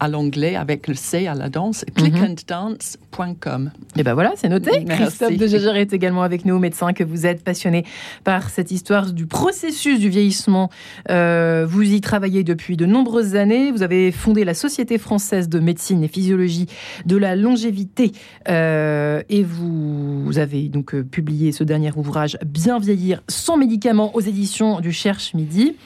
à 0.02 0.08
l'anglais 0.08 0.56
avec 0.56 0.88
le 0.88 0.94
C 0.94 1.28
à 1.28 1.34
la 1.34 1.48
danse, 1.48 1.84
mhm. 1.86 1.94
clickanddance.com. 1.94 3.70
Et 3.96 4.02
ben 4.02 4.14
voilà, 4.14 4.32
c'est 4.34 4.48
noté. 4.48 4.84
Christophe 4.84 5.36
de 5.36 5.46
Jager 5.46 5.80
est 5.80 5.92
également 5.92 6.22
avec 6.22 6.44
nous, 6.44 6.58
médecin 6.58 6.92
que 6.92 7.04
vous 7.04 7.24
êtes 7.24 7.44
passionné 7.44 7.84
par 8.24 8.50
cette 8.50 8.72
histoire 8.72 9.12
du 9.12 9.26
processus 9.26 10.00
du 10.00 10.08
vieillissement. 10.08 10.70
Euh, 11.08 11.66
vous 11.68 11.82
y 11.82 12.00
travaillez 12.00 12.42
depuis 12.42 12.76
de 12.76 12.84
nombreuses 12.84 13.36
années. 13.36 13.70
Vous 13.70 13.84
avez 13.84 14.10
fondé 14.10 14.44
la 14.44 14.54
Société 14.54 14.98
française 14.98 15.48
de 15.48 15.60
médecine 15.60 16.02
et 16.02 16.08
physiologie 16.08 16.66
de 17.06 17.16
la 17.16 17.36
longévité 17.36 18.10
euh, 18.48 19.22
et 19.28 19.44
vous, 19.44 20.24
vous, 20.24 20.38
avez 20.38 20.68
donc 20.68 20.96
euh, 20.96 21.04
publié 21.04 21.52
ce 21.52 21.62
dernier 21.62 21.92
ouvrage 21.94 22.38
Bien 22.44 22.80
vieillir 22.80 23.22
sans 23.28 23.56
médicaments 23.56 24.16
aux 24.16 24.20
éditions 24.20 24.80
du 24.80 24.90
Cherche 24.90 25.32
Midi. 25.34 25.76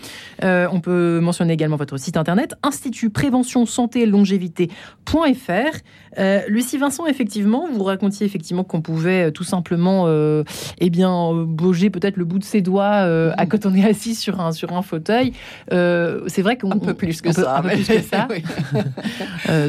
On 0.42 0.80
peut 0.80 1.20
mentionner 1.20 1.52
également 1.52 1.76
votre 1.76 1.96
site 1.98 2.16
internet 2.16 2.54
Institut 2.62 3.10
Prévention 3.10 3.66
Santé 3.66 4.06
longévité.fr. 4.06 4.70
Euh, 6.18 6.40
Lucie 6.48 6.78
Vincent, 6.78 7.06
effectivement, 7.06 7.66
vous 7.70 7.84
racontiez 7.84 8.26
effectivement 8.26 8.64
qu'on 8.64 8.80
pouvait 8.80 9.26
euh, 9.26 9.30
tout 9.30 9.44
simplement, 9.44 10.04
euh, 10.06 10.44
eh 10.78 10.90
bien, 10.90 11.32
bouger 11.44 11.90
peut-être 11.90 12.16
le 12.16 12.24
bout 12.24 12.38
de 12.38 12.44
ses 12.44 12.62
doigts 12.62 12.86
à 12.86 13.46
quand 13.46 13.66
on 13.66 13.74
est 13.74 13.84
assis 13.84 14.14
sur 14.14 14.40
un 14.40 14.52
sur 14.52 14.72
un 14.72 14.82
fauteuil. 14.82 15.32
c'est 15.70 16.42
vrai 16.42 16.56
qu'on 16.56 16.72
un 16.72 16.78
peu 16.78 16.94
plus 16.94 17.20
que 17.20 17.32
ça, 17.32 17.58
un 17.58 17.62
peu 17.62 17.70
plus 17.70 17.86
que 17.86 18.02
ça. 18.02 18.28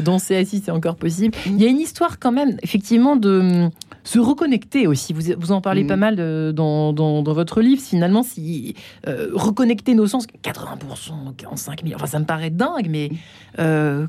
danser 0.00 0.36
assis, 0.36 0.62
c'est 0.64 0.70
encore 0.70 0.96
possible. 0.96 1.36
Mm. 1.46 1.50
Il 1.50 1.62
y 1.62 1.66
a 1.66 1.68
une 1.68 1.80
histoire 1.80 2.18
quand 2.18 2.32
même, 2.32 2.56
effectivement, 2.62 3.16
de 3.16 3.68
se 4.08 4.18
reconnecter 4.18 4.86
aussi. 4.86 5.12
Vous, 5.12 5.22
vous 5.38 5.52
en 5.52 5.60
parlez 5.60 5.84
mm. 5.84 5.86
pas 5.86 5.96
mal 5.96 6.52
dans, 6.54 6.92
dans, 6.92 7.22
votre 7.22 7.60
livre. 7.60 7.82
Finalement, 7.82 8.22
si 8.22 8.74
reconnecter 9.04 9.94
nos 9.94 10.06
sens, 10.06 10.26
80% 10.42 11.46
en 11.46 11.56
5000, 11.56 11.94
enfin 11.94 12.06
ça 12.06 12.18
me 12.18 12.24
paraît 12.24 12.50
dingue, 12.50 12.88
mais 12.88 13.10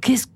qu'est-ce 0.02 0.28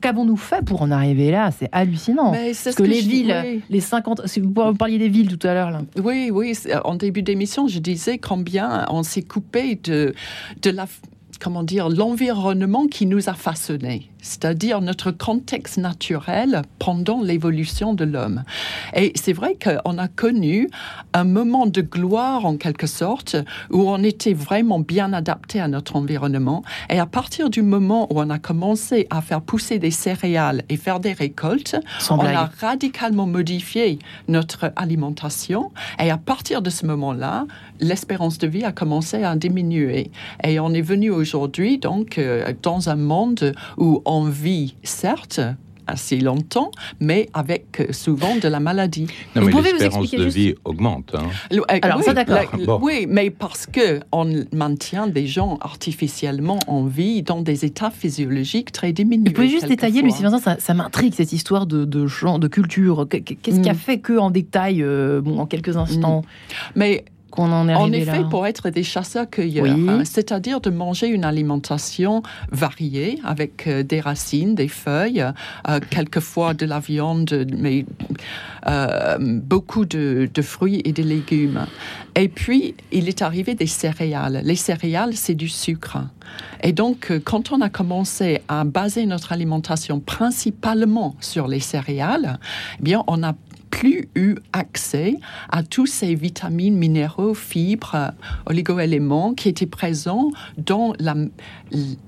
Qu'avons-nous 0.00 0.36
fait 0.36 0.64
pour 0.64 0.82
en 0.82 0.90
arriver 0.90 1.30
là? 1.30 1.50
C'est 1.50 1.68
hallucinant. 1.72 2.32
Parce 2.32 2.74
que, 2.76 2.82
les 2.82 3.00
villes, 3.00 3.62
les 3.68 3.80
50. 3.80 4.26
Si 4.26 4.40
vous 4.40 4.50
parliez 4.50 4.98
des 4.98 5.08
villes 5.08 5.36
tout 5.36 5.46
à 5.46 5.54
l'heure. 5.54 5.82
Oui, 6.02 6.30
oui. 6.32 6.56
En 6.84 6.94
début 6.94 7.22
d'émission, 7.22 7.66
je 7.66 7.80
disais 7.80 8.18
combien 8.18 8.86
on 8.90 9.02
s'est 9.02 9.22
coupé 9.22 9.76
de, 9.82 10.14
de 10.62 10.70
la. 10.70 10.86
Comment 11.40 11.62
dire 11.62 11.88
L'environnement 11.88 12.86
qui 12.86 13.06
nous 13.06 13.28
a 13.28 13.34
façonnés 13.34 14.10
c'est-à-dire 14.22 14.80
notre 14.80 15.10
contexte 15.10 15.78
naturel 15.78 16.62
pendant 16.78 17.22
l'évolution 17.22 17.94
de 17.94 18.04
l'homme. 18.04 18.42
Et 18.94 19.12
c'est 19.14 19.32
vrai 19.32 19.56
qu'on 19.62 19.98
a 19.98 20.08
connu 20.08 20.68
un 21.12 21.24
moment 21.24 21.66
de 21.66 21.80
gloire 21.80 22.46
en 22.46 22.56
quelque 22.56 22.86
sorte 22.86 23.36
où 23.70 23.88
on 23.88 24.02
était 24.02 24.34
vraiment 24.34 24.80
bien 24.80 25.12
adapté 25.12 25.60
à 25.60 25.68
notre 25.68 25.96
environnement. 25.96 26.62
Et 26.88 26.98
à 26.98 27.06
partir 27.06 27.50
du 27.50 27.62
moment 27.62 28.12
où 28.12 28.20
on 28.20 28.30
a 28.30 28.38
commencé 28.38 29.06
à 29.10 29.22
faire 29.22 29.40
pousser 29.40 29.78
des 29.78 29.90
céréales 29.90 30.62
et 30.68 30.76
faire 30.76 31.00
des 31.00 31.12
récoltes, 31.12 31.76
on 32.10 32.18
a 32.20 32.50
radicalement 32.60 33.26
modifié 33.26 33.98
notre 34.28 34.72
alimentation. 34.76 35.72
Et 35.98 36.10
à 36.10 36.18
partir 36.18 36.62
de 36.62 36.70
ce 36.70 36.86
moment-là, 36.86 37.46
l'espérance 37.80 38.38
de 38.38 38.46
vie 38.46 38.64
a 38.64 38.72
commencé 38.72 39.22
à 39.24 39.36
diminuer. 39.36 40.10
Et 40.44 40.60
on 40.60 40.72
est 40.72 40.82
venu 40.82 41.10
aujourd'hui 41.10 41.78
donc 41.78 42.18
euh, 42.18 42.52
dans 42.62 42.88
un 42.88 42.96
monde 42.96 43.52
où 43.76 44.02
on 44.10 44.24
vit, 44.24 44.74
certes, 44.82 45.40
assez 45.86 46.18
longtemps, 46.18 46.70
mais 47.00 47.28
avec 47.32 47.88
souvent 47.90 48.36
de 48.36 48.48
la 48.48 48.60
maladie. 48.60 49.06
Non, 49.34 49.42
mais 49.42 49.62
l'espérance 49.62 50.10
de 50.10 50.24
vie 50.24 50.54
augmente. 50.64 51.14
Hein. 51.14 51.56
Alors, 51.82 51.98
oui, 51.98 52.04
ça 52.04 52.14
d'accord. 52.14 52.80
Oui, 52.82 53.06
mais 53.08 53.30
parce 53.30 53.66
que 53.66 54.00
on 54.12 54.44
maintient 54.52 55.06
des 55.06 55.26
gens 55.26 55.58
artificiellement 55.60 56.58
en 56.66 56.84
vie 56.84 57.22
dans 57.22 57.42
des 57.42 57.64
états 57.64 57.90
physiologiques 57.90 58.72
très 58.72 58.92
diminués. 58.92 59.28
Vous 59.28 59.34
pouvez 59.34 59.48
juste 59.48 59.68
détailler, 59.68 60.02
Lucie 60.02 60.22
Vincent, 60.22 60.38
ça, 60.38 60.56
ça 60.58 60.74
m'intrigue 60.74 61.14
cette 61.14 61.32
histoire 61.32 61.66
de, 61.66 61.84
de 61.84 62.06
de 62.38 62.48
culture. 62.48 63.06
Qu'est-ce 63.08 63.60
qui 63.60 63.68
a 63.68 63.72
mm. 63.72 63.76
fait 63.76 63.98
que, 63.98 64.18
en 64.18 64.30
détail, 64.30 64.82
euh, 64.82 65.20
bon, 65.20 65.38
en 65.38 65.46
quelques 65.46 65.76
instants? 65.76 66.20
Mm. 66.20 66.72
Mais 66.76 67.04
en 67.42 67.92
effet, 67.92 68.22
pour 68.28 68.46
être 68.46 68.70
des 68.70 68.82
chasseurs-cueilleurs, 68.82 69.66
hein, 69.66 70.04
c'est-à-dire 70.04 70.60
de 70.60 70.70
manger 70.70 71.08
une 71.08 71.24
alimentation 71.24 72.22
variée 72.50 73.18
avec 73.24 73.66
euh, 73.66 73.82
des 73.82 74.00
racines, 74.00 74.54
des 74.54 74.68
feuilles, 74.68 75.24
euh, 75.68 75.80
quelquefois 75.90 76.54
de 76.54 76.66
la 76.66 76.80
viande, 76.80 77.46
mais 77.56 77.84
euh, 78.66 79.16
beaucoup 79.20 79.84
de, 79.84 80.28
fruits 80.42 80.80
et 80.84 80.92
de 80.92 81.02
légumes. 81.02 81.66
Et 82.16 82.28
puis, 82.28 82.74
il 82.92 83.08
est 83.08 83.22
arrivé 83.22 83.54
des 83.54 83.66
céréales. 83.66 84.40
Les 84.44 84.56
céréales, 84.56 85.14
c'est 85.14 85.34
du 85.34 85.48
sucre. 85.48 85.98
Et 86.62 86.72
donc, 86.72 87.12
quand 87.24 87.52
on 87.52 87.60
a 87.60 87.68
commencé 87.68 88.40
à 88.48 88.64
baser 88.64 89.06
notre 89.06 89.32
alimentation 89.32 90.00
principalement 90.00 91.16
sur 91.20 91.48
les 91.48 91.60
céréales, 91.60 92.38
eh 92.78 92.82
bien, 92.82 93.02
on 93.06 93.22
a 93.22 93.34
plus 93.70 94.08
eu 94.14 94.34
accès 94.52 95.16
à 95.48 95.62
tous 95.62 95.86
ces 95.86 96.14
vitamines, 96.14 96.76
minéraux, 96.76 97.34
fibres, 97.34 98.12
oligoéléments 98.46 99.34
qui 99.34 99.48
étaient 99.48 99.66
présents 99.66 100.30
dans 100.58 100.92
la, 100.98 101.14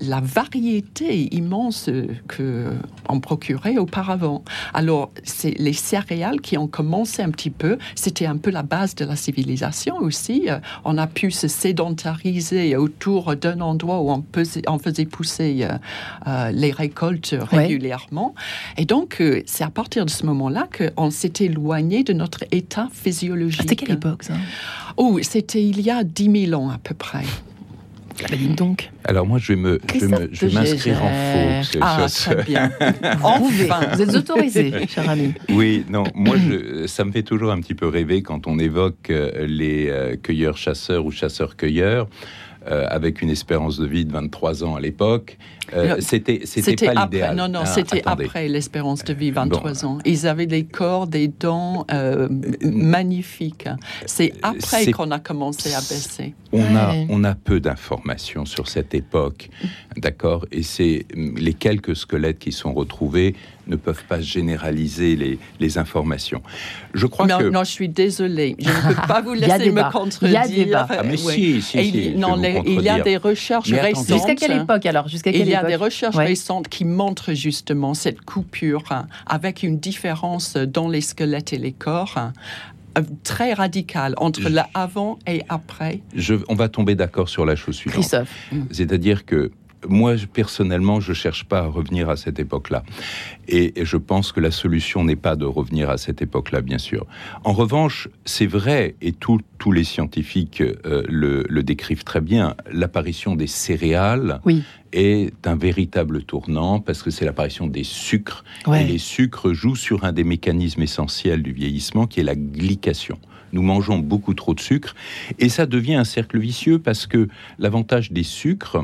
la 0.01 0.19
variété 0.19 1.33
immense 1.33 1.89
qu'on 2.27 3.19
procurait 3.19 3.77
auparavant. 3.77 4.43
Alors, 4.73 5.11
c'est 5.23 5.57
les 5.57 5.73
céréales 5.73 6.41
qui 6.41 6.57
ont 6.57 6.67
commencé 6.67 7.21
un 7.21 7.29
petit 7.29 7.49
peu, 7.49 7.77
c'était 7.95 8.25
un 8.25 8.37
peu 8.37 8.51
la 8.51 8.63
base 8.63 8.95
de 8.95 9.05
la 9.05 9.15
civilisation 9.15 9.97
aussi. 9.97 10.47
On 10.85 10.97
a 10.97 11.07
pu 11.07 11.31
se 11.31 11.47
sédentariser 11.47 12.75
autour 12.75 13.35
d'un 13.35 13.61
endroit 13.61 14.01
où 14.01 14.11
on, 14.11 14.23
on 14.67 14.79
faisait 14.79 15.05
pousser 15.05 15.59
euh, 15.63 15.77
euh, 16.27 16.51
les 16.51 16.71
récoltes 16.71 17.35
régulièrement. 17.39 18.35
Et 18.77 18.85
donc, 18.85 19.17
euh, 19.21 19.41
c'est 19.45 19.63
à 19.63 19.69
partir 19.69 20.05
de 20.05 20.09
ce 20.09 20.25
moment-là 20.25 20.67
qu'on 20.77 21.11
s'est 21.11 21.41
éloigné 21.53 22.03
de 22.03 22.13
notre 22.13 22.43
état 22.51 22.89
physiologique. 22.91 23.61
C'était 23.61 23.75
quelle 23.75 23.95
époque, 23.95 24.23
ça? 24.23 24.33
Oh, 24.97 25.19
c'était 25.21 25.63
il 25.63 25.81
y 25.81 25.89
a 25.89 26.03
10 26.03 26.47
000 26.47 26.61
ans 26.61 26.69
à 26.69 26.77
peu 26.77 26.93
près. 26.93 27.23
Ah 28.23 28.27
bah, 28.29 28.37
donc. 28.55 28.91
Alors 29.05 29.25
moi, 29.25 29.39
je 29.39 29.53
vais 29.53 29.59
me, 29.59 29.79
je 29.91 30.05
vais 30.45 30.53
m'inscrire 30.53 31.03
en 31.03 31.09
faux. 31.09 31.79
Ah, 31.81 32.05
très 32.07 32.43
bien. 32.43 32.71
enfin, 33.23 33.87
vous 33.91 34.01
êtes 34.01 34.15
autorisé, 34.15 34.71
cher 34.87 35.09
ami. 35.09 35.33
Oui, 35.49 35.83
non, 35.89 36.03
moi, 36.13 36.35
je, 36.37 36.85
ça 36.85 37.05
me 37.05 37.11
fait 37.11 37.23
toujours 37.23 37.51
un 37.51 37.59
petit 37.59 37.73
peu 37.73 37.87
rêver 37.87 38.21
quand 38.21 38.45
on 38.45 38.59
évoque 38.59 39.09
les 39.09 40.17
cueilleurs-chasseurs 40.21 41.05
ou 41.05 41.11
chasseurs-cueilleurs. 41.11 42.07
Euh, 42.65 42.85
avec 42.89 43.21
une 43.21 43.29
espérance 43.29 43.77
de 43.77 43.85
vie 43.85 44.05
de 44.05 44.13
23 44.13 44.63
ans 44.63 44.75
à 44.75 44.79
l'époque. 44.79 45.37
Euh, 45.73 45.97
c'était 45.99 46.41
c'était 46.45 46.93
pas 46.93 47.05
l'idéal. 47.05 47.35
Non, 47.35 47.47
non, 47.47 47.61
ah, 47.63 47.65
c'était 47.65 48.01
après 48.05 48.47
l'espérance 48.47 49.03
de 49.03 49.13
vie, 49.13 49.31
23 49.31 49.85
ans. 49.85 49.97
Ils 50.05 50.27
avaient 50.27 50.45
des 50.45 50.65
corps, 50.65 51.07
des 51.07 51.27
dents 51.27 51.85
euh, 51.91 52.27
magnifiques. 52.61 53.67
C'est 54.05 54.33
après 54.41 54.91
qu'on 54.91 55.11
a 55.11 55.19
commencé 55.19 55.73
à 55.73 55.79
baisser. 55.79 56.33
On 56.51 56.75
a, 56.75 56.93
on 57.09 57.23
a 57.23 57.33
peu 57.33 57.59
d'informations 57.59 58.45
sur 58.45 58.67
cette 58.67 58.93
époque, 58.93 59.49
d'accord? 59.97 60.45
Et 60.51 60.63
c'est 60.63 61.05
les 61.15 61.53
quelques 61.53 61.95
squelettes 61.95 62.39
qui 62.39 62.51
sont 62.51 62.73
retrouvés 62.73 63.35
ne 63.67 63.75
peuvent 63.75 64.03
pas 64.07 64.19
généraliser 64.19 65.15
les, 65.15 65.39
les 65.59 65.77
informations. 65.77 66.41
Je 66.93 67.07
crois 67.07 67.27
non, 67.27 67.37
que... 67.37 67.43
Non, 67.45 67.63
je 67.63 67.71
suis 67.71 67.89
désolée. 67.89 68.55
Je 68.59 68.69
ne 68.69 68.93
peux 68.93 69.07
pas 69.07 69.21
vous 69.21 69.33
laisser 69.33 69.71
me 69.71 69.91
contredire. 69.91 70.41
Il 70.49 70.67
y 70.67 70.73
a 70.73 70.87
mais 71.03 71.17
si, 71.17 71.61
si, 71.61 71.91
si, 71.91 72.15
non, 72.15 72.41
il 72.65 72.81
y 72.81 72.89
a 72.89 72.99
des 72.99 73.17
recherches 73.17 73.71
récentes. 73.71 74.07
Jusqu'à 74.07 74.35
quelle 74.35 74.61
époque 74.61 74.85
alors? 74.85 75.07
Jusqu'à 75.07 75.31
y 75.53 75.55
a 75.55 75.63
des 75.63 75.75
recherches 75.75 76.15
récentes 76.15 76.67
qui 76.67 76.85
montrent 76.85 77.33
justement 77.33 77.93
cette 77.93 78.21
coupure 78.21 78.83
hein, 78.91 79.07
avec 79.25 79.63
une 79.63 79.79
différence 79.79 80.55
dans 80.55 80.87
les 80.87 81.01
squelettes 81.01 81.53
et 81.53 81.57
les 81.57 81.71
corps 81.71 82.17
hein, 82.17 82.33
très 83.23 83.53
radicale 83.53 84.13
entre 84.17 84.49
l'avant 84.49 85.19
et 85.27 85.43
après. 85.49 86.01
Je, 86.15 86.35
on 86.47 86.55
va 86.55 86.69
tomber 86.69 86.95
d'accord 86.95 87.29
sur 87.29 87.45
la 87.45 87.55
chose 87.55 87.75
suivante. 87.75 88.01
Christophe. 88.01 88.49
C'est-à-dire 88.71 89.25
que 89.25 89.51
moi, 89.87 90.15
personnellement, 90.31 90.99
je 90.99 91.11
ne 91.11 91.15
cherche 91.15 91.45
pas 91.45 91.59
à 91.59 91.67
revenir 91.67 92.09
à 92.09 92.15
cette 92.15 92.39
époque-là. 92.39 92.83
Et, 93.47 93.73
je 93.83 93.97
pense 93.97 94.31
que 94.31 94.39
la 94.39 94.51
solution 94.51 95.03
n'est 95.03 95.15
pas 95.15 95.35
de 95.35 95.45
revenir 95.45 95.89
à 95.89 95.97
cette 95.97 96.21
époque-là, 96.21 96.61
bien 96.61 96.77
sûr. 96.77 97.05
En 97.43 97.53
revanche, 97.53 98.07
c'est 98.25 98.45
vrai, 98.45 98.95
et 99.01 99.11
tous 99.11 99.41
les 99.71 99.83
scientifiques 99.83 100.61
euh, 100.61 101.03
le, 101.07 101.63
décrivent 101.63 102.03
très 102.03 102.21
bien, 102.21 102.55
l'apparition 102.71 103.35
des 103.35 103.47
céréales 103.47 104.41
est 104.91 105.47
un 105.47 105.55
véritable 105.55 106.23
tournant 106.23 106.79
parce 106.79 107.01
que 107.01 107.09
c'est 107.11 107.25
l'apparition 107.25 107.67
des 107.67 107.83
sucres. 107.83 108.43
Et 108.67 108.83
les 108.83 108.97
sucres 108.97 109.53
jouent 109.53 109.75
sur 109.75 110.03
un 110.03 110.11
des 110.11 110.23
mécanismes 110.23 110.81
essentiels 110.81 111.41
du 111.41 111.53
vieillissement 111.53 112.07
qui 112.07 112.19
est 112.19 112.23
la 112.23 112.35
glycation 112.35 113.17
nous 113.53 113.61
mangeons 113.61 113.99
beaucoup 113.99 114.33
trop 114.33 114.53
de 114.53 114.59
sucre, 114.59 114.95
et 115.39 115.49
ça 115.49 115.65
devient 115.65 115.95
un 115.95 116.03
cercle 116.03 116.39
vicieux 116.39 116.79
parce 116.79 117.07
que 117.07 117.27
l'avantage 117.59 118.11
des 118.11 118.23
sucres, 118.23 118.83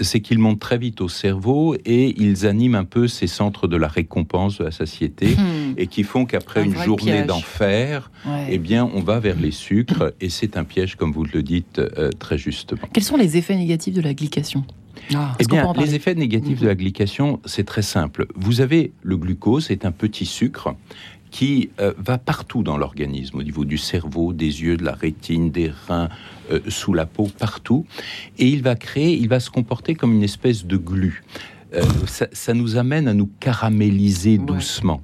c'est 0.00 0.20
qu'ils 0.20 0.38
montent 0.38 0.60
très 0.60 0.78
vite 0.78 1.00
au 1.00 1.08
cerveau 1.08 1.74
et 1.84 2.14
ils 2.20 2.46
animent 2.46 2.76
un 2.76 2.84
peu 2.84 3.08
ces 3.08 3.26
centres 3.26 3.66
de 3.66 3.76
la 3.76 3.88
récompense, 3.88 4.58
de 4.58 4.64
la 4.64 4.70
satiété, 4.70 5.28
hmm. 5.28 5.74
et 5.76 5.86
qui 5.86 6.02
font 6.02 6.24
qu'après 6.24 6.64
une 6.64 6.76
journée 6.76 7.22
d'enfer, 7.22 8.10
eh 8.48 8.58
bien, 8.58 8.88
on 8.94 9.00
va 9.00 9.18
vers 9.20 9.38
les 9.38 9.50
sucres, 9.50 10.12
et 10.20 10.28
c'est 10.28 10.56
un 10.56 10.64
piège, 10.64 10.96
comme 10.96 11.12
vous 11.12 11.24
le 11.24 11.42
dites 11.42 11.78
euh, 11.78 12.10
très 12.18 12.38
justement. 12.38 12.82
Quels 12.92 13.04
sont 13.04 13.16
les 13.16 13.36
effets 13.36 13.56
négatifs 13.56 13.94
de 13.94 14.00
la 14.02 14.14
glycation? 14.14 14.64
Ah, 15.14 15.34
eh 15.38 15.44
bien, 15.44 15.72
les 15.78 15.94
effets 15.94 16.14
négatifs 16.14 16.60
de 16.60 16.66
la 16.66 16.74
glycation, 16.74 17.40
c'est 17.44 17.64
très 17.64 17.82
simple. 17.82 18.26
Vous 18.34 18.60
avez 18.60 18.92
le 19.02 19.16
glucose, 19.16 19.66
c'est 19.66 19.84
un 19.84 19.92
petit 19.92 20.26
sucre 20.26 20.74
qui 21.30 21.70
euh, 21.80 21.92
va 21.98 22.18
partout 22.18 22.62
dans 22.62 22.76
l'organisme, 22.76 23.38
au 23.38 23.42
niveau 23.42 23.64
du 23.64 23.78
cerveau, 23.78 24.32
des 24.32 24.62
yeux, 24.62 24.76
de 24.76 24.84
la 24.84 24.92
rétine, 24.92 25.50
des 25.50 25.70
reins, 25.88 26.08
euh, 26.50 26.60
sous 26.68 26.94
la 26.94 27.06
peau, 27.06 27.28
partout. 27.38 27.86
Et 28.38 28.48
il 28.48 28.62
va 28.62 28.74
créer, 28.74 29.14
il 29.14 29.28
va 29.28 29.40
se 29.40 29.50
comporter 29.50 29.94
comme 29.94 30.12
une 30.12 30.22
espèce 30.22 30.64
de 30.64 30.76
glu. 30.76 31.22
Euh, 31.74 31.82
ça, 32.06 32.54
nous 32.54 32.76
amène 32.76 33.08
à 33.08 33.14
nous 33.14 33.28
caraméliser 33.40 34.38
doucement. 34.38 35.02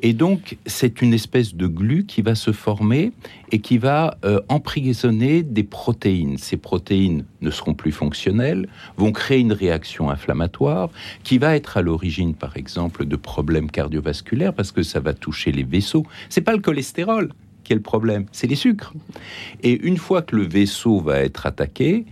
Et 0.00 0.12
donc, 0.12 0.56
c'est 0.66 1.02
une 1.02 1.14
espèce 1.14 1.54
de 1.54 1.66
glu 1.66 2.04
qui 2.06 2.22
va 2.22 2.34
se 2.34 2.52
former 2.52 3.12
et 3.50 3.58
qui 3.58 3.78
va 3.78 4.18
euh, 4.24 4.40
emprisonner 4.48 5.42
des 5.42 5.64
protéines. 5.64 6.38
Ces 6.38 6.56
protéines 6.56 7.24
ne 7.40 7.50
seront 7.50 7.74
plus 7.74 7.92
fonctionnelles, 7.92 8.68
vont 8.96 9.12
créer 9.12 9.40
une 9.40 9.52
réaction 9.52 10.10
inflammatoire 10.10 10.90
qui 11.24 11.38
va 11.38 11.56
être 11.56 11.76
à 11.76 11.82
l'origine, 11.82 12.34
par 12.34 12.56
exemple, 12.56 13.04
de 13.04 13.16
problèmes 13.16 13.70
cardiovasculaires 13.70 14.54
parce 14.54 14.72
que 14.72 14.82
ça 14.82 15.00
va 15.00 15.14
toucher 15.14 15.52
les 15.52 15.64
vaisseaux. 15.64 16.06
C'est 16.28 16.40
pas 16.40 16.52
le 16.52 16.60
cholestérol 16.60 17.32
qui 17.64 17.74
est 17.74 17.76
le 17.76 17.82
problème, 17.82 18.24
c'est 18.32 18.46
les 18.46 18.56
sucres. 18.56 18.94
Et 19.62 19.72
une 19.86 19.98
fois 19.98 20.22
que 20.22 20.34
le 20.34 20.46
vaisseau 20.46 21.00
va 21.00 21.18
être 21.18 21.44
attaqué, 21.44 22.06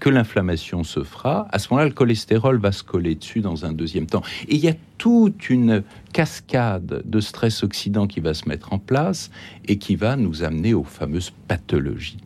que 0.00 0.08
l'inflammation 0.08 0.82
se 0.82 1.04
fera, 1.04 1.46
à 1.52 1.58
ce 1.58 1.68
moment-là, 1.70 1.88
le 1.88 1.94
cholestérol 1.94 2.58
va 2.58 2.72
se 2.72 2.82
coller 2.82 3.14
dessus 3.14 3.40
dans 3.40 3.64
un 3.64 3.72
deuxième 3.72 4.06
temps. 4.06 4.22
Et 4.48 4.56
il 4.56 4.60
y 4.60 4.68
a 4.68 4.74
toute 4.98 5.50
une 5.50 5.84
cascade 6.12 7.02
de 7.04 7.20
stress 7.20 7.62
oxydant 7.62 8.06
qui 8.06 8.20
va 8.20 8.34
se 8.34 8.48
mettre 8.48 8.72
en 8.72 8.78
place 8.78 9.30
et 9.68 9.76
qui 9.78 9.96
va 9.96 10.16
nous 10.16 10.42
amener 10.42 10.74
aux 10.74 10.84
fameuses 10.84 11.32
pathologies. 11.46 12.18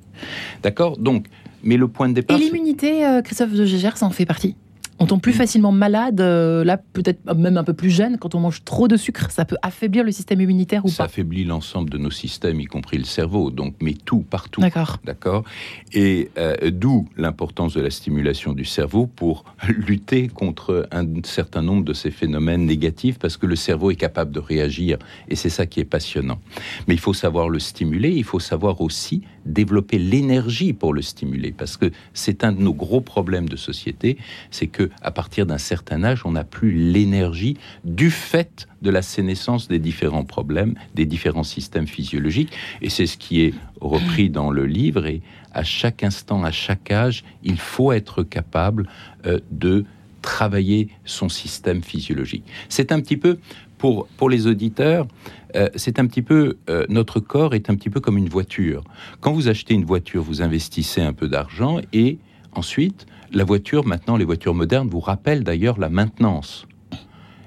D'accord? 0.62 0.96
Donc, 0.96 1.26
mais 1.62 1.76
le 1.76 1.88
point 1.88 2.08
de 2.08 2.14
départ. 2.14 2.36
Et 2.36 2.40
l'immunité, 2.40 3.04
euh, 3.04 3.22
Christophe 3.22 3.52
de 3.52 3.64
Gégère, 3.64 3.96
en 4.02 4.10
fait 4.10 4.26
partie? 4.26 4.56
On 4.98 5.06
tombe 5.06 5.20
plus 5.20 5.32
facilement 5.32 5.72
malade, 5.72 6.20
euh, 6.20 6.64
là 6.64 6.78
peut-être 6.78 7.34
même 7.34 7.56
un 7.56 7.64
peu 7.64 7.74
plus 7.74 7.90
jeune, 7.90 8.16
quand 8.18 8.34
on 8.34 8.40
mange 8.40 8.64
trop 8.64 8.86
de 8.86 8.96
sucre, 8.96 9.30
ça 9.30 9.44
peut 9.44 9.56
affaiblir 9.62 10.04
le 10.04 10.12
système 10.12 10.40
immunitaire 10.40 10.84
ou 10.84 10.88
pas 10.88 10.94
Ça 10.94 11.04
affaiblit 11.04 11.44
l'ensemble 11.44 11.90
de 11.90 11.98
nos 11.98 12.10
systèmes, 12.10 12.60
y 12.60 12.66
compris 12.66 12.98
le 12.98 13.04
cerveau, 13.04 13.50
donc 13.50 13.74
mais 13.80 13.94
tout, 13.94 14.20
partout. 14.20 14.60
D'accord. 14.60 14.98
D'accord. 15.04 15.44
Et 15.92 16.30
euh, 16.38 16.70
d'où 16.70 17.08
l'importance 17.16 17.74
de 17.74 17.80
la 17.80 17.90
stimulation 17.90 18.52
du 18.52 18.64
cerveau 18.64 19.06
pour 19.06 19.44
lutter 19.68 20.28
contre 20.28 20.88
un 20.92 21.04
certain 21.24 21.62
nombre 21.62 21.84
de 21.84 21.92
ces 21.92 22.10
phénomènes 22.10 22.64
négatifs, 22.64 23.18
parce 23.18 23.36
que 23.36 23.46
le 23.46 23.56
cerveau 23.56 23.90
est 23.90 23.96
capable 23.96 24.30
de 24.30 24.40
réagir, 24.40 24.98
et 25.28 25.36
c'est 25.36 25.50
ça 25.50 25.66
qui 25.66 25.80
est 25.80 25.84
passionnant. 25.84 26.38
Mais 26.86 26.94
il 26.94 27.00
faut 27.00 27.14
savoir 27.14 27.48
le 27.48 27.58
stimuler, 27.58 28.10
il 28.10 28.24
faut 28.24 28.40
savoir 28.40 28.80
aussi 28.80 29.22
développer 29.44 29.98
l'énergie 29.98 30.72
pour 30.72 30.94
le 30.94 31.02
stimuler, 31.02 31.52
parce 31.52 31.76
que 31.76 31.90
c'est 32.12 32.44
un 32.44 32.52
de 32.52 32.62
nos 32.62 32.72
gros 32.72 33.00
problèmes 33.00 33.48
de 33.48 33.56
société, 33.56 34.16
c'est 34.50 34.68
que 34.68 34.90
à 35.02 35.10
partir 35.10 35.46
d'un 35.46 35.58
certain 35.58 36.02
âge, 36.04 36.22
on 36.24 36.32
n'a 36.32 36.44
plus 36.44 36.72
l'énergie 36.72 37.56
du 37.84 38.10
fait 38.10 38.68
de 38.82 38.90
la 38.90 39.02
sénescence 39.02 39.68
des 39.68 39.78
différents 39.78 40.24
problèmes, 40.24 40.74
des 40.94 41.06
différents 41.06 41.44
systèmes 41.44 41.86
physiologiques. 41.86 42.52
Et 42.82 42.90
c'est 42.90 43.06
ce 43.06 43.16
qui 43.16 43.42
est 43.42 43.54
repris 43.80 44.30
dans 44.30 44.50
le 44.50 44.66
livre. 44.66 45.06
Et 45.06 45.22
à 45.52 45.64
chaque 45.64 46.02
instant, 46.02 46.44
à 46.44 46.50
chaque 46.50 46.90
âge, 46.90 47.24
il 47.42 47.58
faut 47.58 47.92
être 47.92 48.22
capable 48.22 48.88
euh, 49.26 49.40
de 49.50 49.84
travailler 50.22 50.88
son 51.04 51.28
système 51.28 51.82
physiologique. 51.82 52.44
C'est 52.70 52.92
un 52.92 53.00
petit 53.00 53.18
peu, 53.18 53.38
pour, 53.76 54.06
pour 54.16 54.30
les 54.30 54.46
auditeurs, 54.46 55.06
euh, 55.54 55.68
c'est 55.76 55.98
un 55.98 56.06
petit 56.06 56.22
peu, 56.22 56.56
euh, 56.70 56.86
notre 56.88 57.20
corps 57.20 57.54
est 57.54 57.68
un 57.68 57.74
petit 57.74 57.90
peu 57.90 58.00
comme 58.00 58.16
une 58.16 58.30
voiture. 58.30 58.82
Quand 59.20 59.32
vous 59.32 59.48
achetez 59.48 59.74
une 59.74 59.84
voiture, 59.84 60.22
vous 60.22 60.40
investissez 60.40 61.02
un 61.02 61.12
peu 61.12 61.28
d'argent 61.28 61.78
et 61.92 62.18
ensuite, 62.52 63.06
la 63.34 63.44
voiture, 63.44 63.84
maintenant, 63.84 64.16
les 64.16 64.24
voitures 64.24 64.54
modernes 64.54 64.88
vous 64.88 65.00
rappellent 65.00 65.44
d'ailleurs 65.44 65.78
la 65.78 65.88
maintenance. 65.88 66.66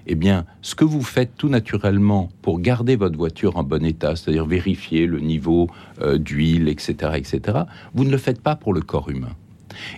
Eh 0.06 0.16
bien, 0.16 0.46
ce 0.62 0.76
que 0.76 0.86
vous 0.86 1.02
faites 1.02 1.36
tout 1.38 1.50
naturellement 1.50 2.30
pour 2.42 2.60
garder 2.60 2.96
votre 2.96 3.18
voiture 3.18 3.58
en 3.58 3.64
bon 3.64 3.84
état, 3.86 4.16
c'est-à-dire 4.16 4.46
vérifier 4.46 5.06
le 5.06 5.20
niveau 5.20 5.70
euh, 6.02 6.18
d'huile, 6.18 6.70
etc., 6.70 7.14
etc., 7.16 7.60
vous 7.94 8.06
ne 8.06 8.12
le 8.12 8.18
faites 8.18 8.42
pas 8.42 8.56
pour 8.56 8.74
le 8.74 8.82
corps 8.82 9.10
humain. 9.10 9.36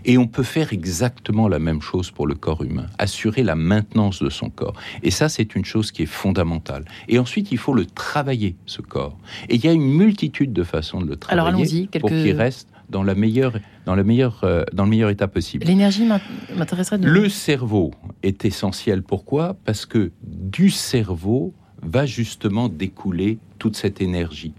Et 0.05 0.17
on 0.17 0.27
peut 0.27 0.43
faire 0.43 0.73
exactement 0.73 1.47
la 1.47 1.59
même 1.59 1.81
chose 1.81 2.11
pour 2.11 2.27
le 2.27 2.35
corps 2.35 2.63
humain, 2.63 2.87
assurer 2.97 3.43
la 3.43 3.55
maintenance 3.55 4.21
de 4.21 4.29
son 4.29 4.49
corps. 4.49 4.73
Et 5.03 5.11
ça, 5.11 5.29
c'est 5.29 5.55
une 5.55 5.63
chose 5.63 5.91
qui 5.91 6.03
est 6.03 6.07
fondamentale. 6.07 6.85
Et 7.07 7.19
ensuite, 7.19 7.51
il 7.51 7.57
faut 7.57 7.73
le 7.73 7.85
travailler, 7.85 8.55
ce 8.65 8.81
corps. 8.81 9.17
Et 9.47 9.55
il 9.55 9.63
y 9.63 9.67
a 9.67 9.73
une 9.73 9.93
multitude 9.93 10.53
de 10.53 10.63
façons 10.63 11.01
de 11.01 11.07
le 11.07 11.15
travailler 11.15 11.87
pour 11.99 12.09
qu'il 12.09 12.35
reste 12.35 12.67
dans, 12.89 13.03
la 13.03 13.15
meilleure, 13.15 13.53
dans, 13.85 13.95
le 13.95 14.03
meilleur, 14.03 14.41
euh, 14.43 14.63
dans 14.73 14.83
le 14.83 14.89
meilleur 14.89 15.09
état 15.09 15.27
possible. 15.27 15.65
L'énergie 15.65 16.07
m'intéresserait 16.55 16.97
de... 16.97 17.07
Le 17.07 17.29
cerveau 17.29 17.91
est 18.23 18.45
essentiel. 18.45 19.03
Pourquoi? 19.03 19.55
Parce 19.65 19.85
que 19.85 20.11
du 20.23 20.69
cerveau 20.69 21.53
va 21.81 22.05
justement 22.05 22.69
découler 22.69 23.39
toute 23.57 23.75
cette 23.75 24.01
énergie. 24.01 24.53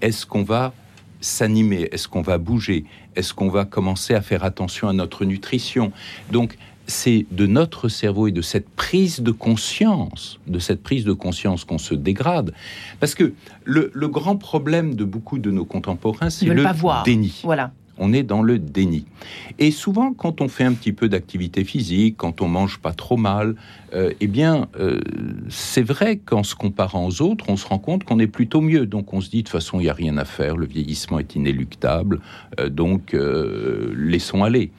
Est-ce 0.00 0.26
qu'on 0.26 0.42
va 0.42 0.72
s'animer? 1.20 1.88
Est-ce 1.92 2.08
qu'on 2.08 2.22
va 2.22 2.38
bouger? 2.38 2.84
Est-ce 3.16 3.34
qu'on 3.34 3.48
va 3.48 3.64
commencer 3.64 4.14
à 4.14 4.20
faire 4.20 4.44
attention 4.44 4.88
à 4.88 4.92
notre 4.92 5.24
nutrition? 5.24 5.92
Donc, 6.30 6.56
c'est 6.88 7.26
de 7.30 7.46
notre 7.46 7.88
cerveau 7.88 8.26
et 8.26 8.32
de 8.32 8.42
cette 8.42 8.68
prise 8.68 9.20
de 9.20 9.30
conscience, 9.30 10.40
de 10.46 10.58
cette 10.58 10.82
prise 10.82 11.04
de 11.04 11.12
conscience 11.12 11.64
qu'on 11.64 11.78
se 11.78 11.94
dégrade. 11.94 12.52
Parce 12.98 13.14
que 13.14 13.34
le, 13.64 13.90
grand 14.08 14.36
problème 14.36 14.94
de 14.94 15.04
beaucoup 15.04 15.38
de 15.38 15.50
nos 15.50 15.64
contemporains, 15.64 16.30
c'est 16.30 16.46
le 16.46 16.64
déni. 17.04 17.40
Voilà 17.44 17.72
on 17.98 18.12
est 18.12 18.22
dans 18.22 18.42
le 18.42 18.58
déni. 18.58 19.04
Et 19.58 19.70
souvent, 19.70 20.12
quand 20.12 20.40
on 20.40 20.48
fait 20.48 20.64
un 20.64 20.72
petit 20.72 20.92
peu 20.92 21.08
d'activité 21.08 21.64
physique, 21.64 22.14
quand 22.16 22.40
on 22.40 22.48
mange 22.48 22.78
pas 22.78 22.92
trop 22.92 23.16
mal, 23.16 23.56
euh, 23.94 24.12
eh 24.20 24.26
bien, 24.26 24.68
euh, 24.78 25.00
c'est 25.48 25.82
vrai 25.82 26.16
qu'en 26.16 26.42
se 26.42 26.54
comparant 26.54 27.06
aux 27.06 27.22
autres, 27.22 27.46
on 27.48 27.56
se 27.56 27.66
rend 27.66 27.78
compte 27.78 28.04
qu'on 28.04 28.18
est 28.18 28.28
plutôt 28.28 28.60
mieux. 28.60 28.86
Donc, 28.86 29.12
on 29.12 29.20
se 29.20 29.30
dit 29.30 29.38
de 29.38 29.42
toute 29.42 29.52
façon, 29.52 29.80
il 29.80 29.84
n'y 29.84 29.88
a 29.88 29.94
rien 29.94 30.16
à 30.16 30.24
faire, 30.24 30.56
le 30.56 30.66
vieillissement 30.66 31.18
est 31.18 31.34
inéluctable, 31.34 32.20
euh, 32.60 32.68
donc 32.68 33.16
laissons 33.96 34.44
aller. 34.44 34.70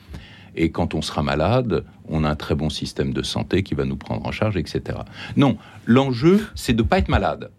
Et 0.56 0.72
quand 0.72 0.94
on 0.94 1.02
sera 1.02 1.24
malade, 1.24 1.84
on 2.08 2.24
a 2.24 2.30
un 2.30 2.36
très 2.36 2.56
bon 2.56 2.70
système 2.70 3.14
de 3.14 3.24
santé 3.24 3.64
qui 3.64 3.76
va 3.76 3.86
nous 3.86 3.98
prendre 3.98 4.26
en 4.26 4.32
charge, 4.32 4.58
etc. 4.58 5.00
Non, 5.38 5.58
l'enjeu, 5.86 6.48
c'est 6.56 6.74
de 6.74 6.82
ne 6.82 6.88
pas 6.88 6.98
être 7.00 7.10
malade. 7.10 7.50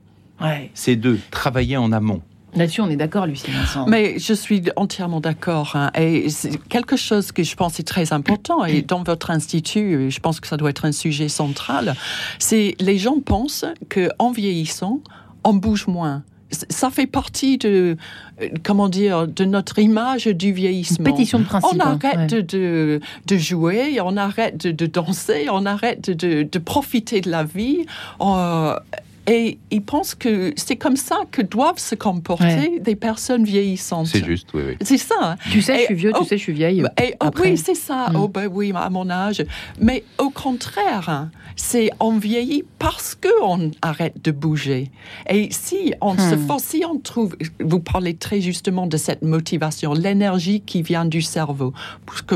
C'est 0.74 0.96
de 0.96 1.18
travailler 1.30 1.76
en 1.76 1.92
amont. 1.92 2.22
Là-dessus, 2.54 2.80
on 2.80 2.88
est 2.88 2.96
d'accord, 2.96 3.26
Lucie 3.26 3.50
Vincent. 3.50 3.86
Mais 3.86 4.18
je 4.18 4.34
suis 4.34 4.62
entièrement 4.74 5.20
d'accord. 5.20 5.76
Hein. 5.76 5.90
Et 5.96 6.30
c'est 6.30 6.56
quelque 6.68 6.96
chose 6.96 7.30
que 7.30 7.42
je 7.42 7.54
pense 7.54 7.78
est 7.78 7.86
très 7.86 8.12
important. 8.12 8.64
Et 8.64 8.82
dans 8.82 9.02
votre 9.02 9.30
institut, 9.30 10.10
je 10.10 10.20
pense 10.20 10.40
que 10.40 10.48
ça 10.48 10.56
doit 10.56 10.70
être 10.70 10.84
un 10.84 10.92
sujet 10.92 11.28
central. 11.28 11.94
C'est 12.38 12.74
les 12.80 12.98
gens 12.98 13.20
pensent 13.20 13.66
qu'en 13.88 14.32
vieillissant, 14.32 15.00
on 15.44 15.54
bouge 15.54 15.86
moins 15.86 16.24
ça 16.50 16.90
fait 16.90 17.06
partie 17.06 17.58
de 17.58 17.96
comment 18.62 18.88
dire 18.88 19.28
de 19.28 19.44
notre 19.44 19.78
image 19.78 20.26
du 20.26 20.52
vieillissement. 20.52 21.04
pétition 21.04 21.38
de 21.38 21.44
principe. 21.44 21.70
On 21.74 21.80
arrête 21.80 22.34
de, 22.34 23.00
de, 23.26 23.36
jouer, 23.36 24.00
on 24.00 24.16
arrête 24.16 24.66
de, 24.66 24.86
danser, 24.86 25.46
on 25.50 25.66
arrête 25.66 26.10
de, 26.10 26.42
de 26.42 26.58
profiter 26.58 27.20
de 27.20 27.30
la 27.30 27.44
vie. 27.44 27.86
Et 29.30 29.60
ils 29.70 29.82
pensent 29.82 30.16
que 30.16 30.52
c'est 30.56 30.74
comme 30.74 30.96
ça 30.96 31.20
que 31.30 31.40
doivent 31.40 31.78
se 31.78 31.94
comporter 31.94 32.80
des 32.80 32.96
personnes 32.96 33.44
vieillissantes. 33.44 34.08
C'est 34.08 34.24
juste, 34.24 34.48
oui, 34.54 34.62
oui. 34.66 34.76
C'est 34.80 34.98
ça. 34.98 35.36
Tu 35.52 35.62
sais, 35.62 35.78
je 35.78 35.84
suis 35.84 35.94
vieux, 35.94 36.12
tu 36.18 36.24
sais, 36.24 36.36
je 36.36 36.42
suis 36.42 36.52
vieille. 36.52 36.84
Et, 37.00 37.14
oh, 37.22 37.28
oui, 37.40 37.56
c'est 37.56 37.76
ça. 37.76 38.08
Mm. 38.10 38.16
Oh, 38.16 38.26
ben 38.26 38.48
oui, 38.52 38.72
à 38.74 38.90
mon 38.90 39.08
âge. 39.08 39.44
Mais 39.80 40.02
au 40.18 40.30
contraire, 40.30 41.28
c'est 41.54 41.90
on 42.00 42.18
vieillit 42.18 42.64
parce 42.80 43.14
qu'on 43.14 43.70
arrête 43.82 44.16
de 44.24 44.32
bouger. 44.32 44.90
Et 45.28 45.48
si 45.52 45.94
on 46.00 46.16
se 46.16 46.34
hmm. 46.34 46.46
force, 46.46 46.64
si 46.64 46.84
on 46.84 46.98
trouve, 46.98 47.36
vous 47.60 47.80
parlez 47.80 48.14
très 48.14 48.40
justement 48.40 48.88
de 48.88 48.96
cette 48.96 49.22
motivation, 49.22 49.92
l'énergie 49.92 50.60
qui 50.60 50.82
vient 50.82 51.04
du 51.04 51.22
cerveau, 51.22 51.72
parce 52.04 52.22
que 52.22 52.34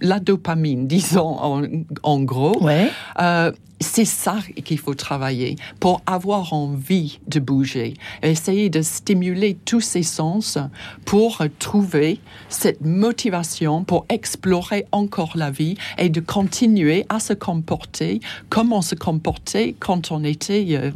la 0.00 0.20
dopamine, 0.20 0.86
disons 0.86 1.36
en, 1.40 1.62
en 2.04 2.20
gros, 2.20 2.62
ouais. 2.62 2.88
euh, 3.20 3.50
c'est 3.80 4.04
ça 4.04 4.38
qu'il 4.64 4.78
faut 4.78 4.94
travailler 4.94 5.56
pour 5.80 6.00
avoir 6.06 6.52
envie 6.52 7.20
de 7.28 7.40
bouger, 7.40 7.94
essayer 8.22 8.70
de 8.70 8.82
stimuler 8.82 9.56
tous 9.64 9.80
ses 9.80 10.02
sens 10.02 10.58
pour 11.04 11.42
trouver 11.58 12.20
cette 12.48 12.80
motivation 12.80 13.84
pour 13.84 14.06
explorer 14.08 14.86
encore 14.92 15.32
la 15.36 15.50
vie 15.50 15.76
et 15.98 16.08
de 16.08 16.20
continuer 16.20 17.04
à 17.08 17.20
se 17.20 17.32
comporter 17.32 18.20
comme 18.48 18.72
on 18.72 18.82
se 18.82 18.94
comportait 18.94 19.74
quand 19.78 20.10
on 20.10 20.24
était 20.24 20.64
euh, 20.70 20.90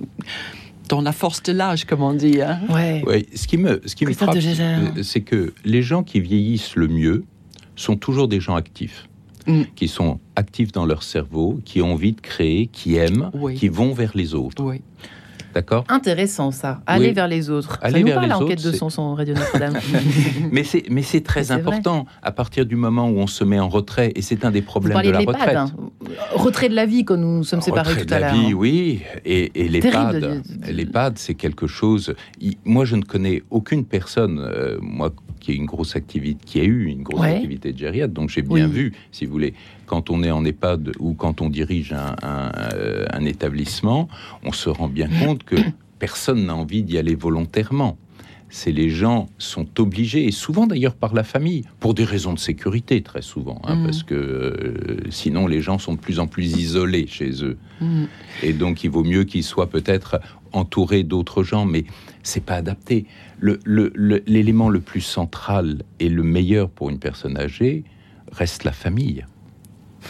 dans 0.89 1.01
la 1.01 1.13
force 1.13 1.43
de 1.43 1.53
l'âge, 1.53 1.85
comme 1.85 2.03
on 2.03 2.15
dit. 2.15 2.41
Hein. 2.41 2.61
Ouais. 2.69 3.27
Ce 3.35 3.47
qui 3.47 3.59
me, 3.59 3.81
ce 3.87 3.95
qui 3.95 4.07
me 4.07 4.13
frappe, 4.13 4.37
c'est 5.03 5.21
que 5.21 5.53
les 5.65 5.83
gens 5.83 6.03
qui 6.03 6.21
vieillissent 6.21 6.75
le 6.77 6.89
mieux 6.89 7.25
sont 7.77 7.97
toujours 7.97 8.29
des 8.29 8.41
gens 8.41 8.57
actifs. 8.57 9.09
Mm. 9.47 9.63
qui 9.75 9.89
sont 9.89 10.21
actifs 10.37 10.73
dans 10.73 10.87
leur 10.87 11.03
cerveau, 11.03 11.61
qui 11.65 11.83
ont 11.83 11.93
envie 11.93 12.13
de 12.13 12.21
créer, 12.21 12.67
qui 12.67 12.97
aiment, 12.97 13.31
qui 13.57 13.69
vont 13.69 13.93
vers 13.93 14.13
les 14.15 14.35
autres. 14.35 14.63
Oui. 14.63 14.83
D'accord? 15.55 15.85
Intéressant 15.89 16.53
ça, 16.53 16.81
aller 16.87 17.13
vers 17.13 17.27
les 17.27 17.51
autres. 17.51 17.79
Aller 17.83 17.95
ça 17.95 17.99
nous 18.01 18.07
vers 18.07 18.15
parle 18.17 18.27
les 18.27 18.31
l'enquête 18.31 18.65
de 18.65 18.73
son 18.73 18.89
son 18.89 19.15
Radio 19.15 19.35
Notre-Dame. 19.35 19.79
mais 20.53 20.63
c'est 20.63 20.85
mais 20.91 21.03
c'est 21.03 21.23
très 21.23 21.51
important 21.51 22.07
à 22.23 22.31
partir 22.31 22.67
du 22.67 22.77
moment 22.77 23.09
où 23.09 23.19
on 23.19 23.27
se 23.27 23.43
met 23.43 23.59
en 23.59 23.69
retrait 23.69 24.13
et 24.15 24.23
c'est 24.23 24.45
un 24.45 24.53
des 24.53 24.63
problèmes 24.63 25.03
de 25.03 25.11
la 25.11 25.19
retraite. 25.19 25.57
Hein. 25.57 25.73
Retrait 26.35 26.69
de 26.69 26.75
la 26.77 26.87
vie 26.87 27.05
quand 27.05 27.17
nous 27.17 27.43
sommes 27.43 27.63
séparés 27.63 27.95
tout 28.05 28.15
à 28.15 28.21
l'heure. 28.21 28.31
Retrait 28.31 28.37
de 28.37 28.43
la 28.43 28.49
vie, 28.49 28.55
oui, 28.55 29.03
et, 29.25 29.51
et 29.61 29.69
l'EHPAD, 29.69 30.43
l'EHPAD 30.69 31.19
c'est 31.19 31.35
quelque 31.35 31.67
chose. 31.67 32.15
Moi 32.65 32.85
je 32.85 32.95
ne 32.95 33.03
connais 33.03 33.43
aucune 33.51 33.85
personne, 33.85 34.39
euh, 34.39 34.79
moi 34.81 35.13
qui 35.41 35.53
a 35.53 35.55
une 35.55 35.67
grosse 35.67 35.97
activité, 35.97 36.41
qui 36.45 36.61
a 36.61 36.65
eu 36.65 36.87
une 36.87 37.03
grosse 37.03 37.25
activité 37.25 37.73
de 37.73 37.79
gériatre, 37.79 38.15
donc 38.15 38.31
j'ai 38.31 38.43
bien 38.43 38.69
vu, 38.69 38.93
si 39.11 39.27
vous 39.27 39.33
voulez, 39.33 39.55
quand 39.87 40.11
on 40.11 40.23
est 40.23 40.31
en 40.31 40.45
EHPAD 40.45 40.93
ou 41.01 41.15
quand 41.15 41.41
on 41.41 41.49
dirige 41.49 41.93
un, 41.93 42.17
euh, 42.23 43.07
un 43.13 43.25
établissement, 43.25 44.09
on 44.45 44.53
se 44.53 44.69
rend 44.69 44.89
bien 44.89 45.09
compte 45.25 45.43
que 45.45 45.57
personne 45.99 46.47
n'a 46.47 46.55
envie 46.55 46.83
d'y 46.83 46.99
aller 46.99 47.15
volontairement 47.15 47.97
c'est 48.51 48.73
les 48.73 48.91
gens 48.91 49.29
sont 49.39 49.81
obligés, 49.81 50.27
et 50.27 50.33
souvent 50.33 50.67
d'ailleurs 50.67 50.95
par 50.95 51.15
la 51.15 51.23
famille, 51.23 51.65
pour 51.79 51.95
des 51.95 52.05
raisons 52.05 52.35
de 52.35 52.39
sécurité 52.39 53.01
très 53.01 53.23
souvent, 53.23 53.63
hein, 53.65 53.77
mm. 53.77 53.85
parce 53.85 54.03
que 54.03 54.15
euh, 54.15 55.11
sinon 55.11 55.47
les 55.47 55.63
gens 55.63 55.79
sont 55.79 55.95
de 55.95 56.01
plus 56.01 56.19
en 56.19 56.27
plus 56.27 56.57
isolés 56.59 57.07
chez 57.07 57.45
eux. 57.45 57.57
Mm. 57.81 58.05
Et 58.43 58.53
donc 58.53 58.85
il 58.85 58.91
vaut 58.91 59.05
mieux 59.05 59.25
qu'ils 59.25 59.45
soient 59.45 59.71
peut-être 59.71 60.21
entourés 60.53 61.05
d'autres 61.05 61.45
gens, 61.45 61.65
mais 61.65 61.85
c'est 62.23 62.45
pas 62.45 62.57
adapté. 62.57 63.07
L'élément 63.41 64.69
le, 64.69 64.75
le 64.75 64.81
plus 64.81 65.01
central 65.01 65.83
et 65.99 66.09
le 66.09 66.23
meilleur 66.23 66.71
pour 66.71 66.91
une 66.91 66.99
personne 66.99 67.39
âgée 67.39 67.85
reste 68.33 68.65
la 68.65 68.73
famille. 68.73 69.25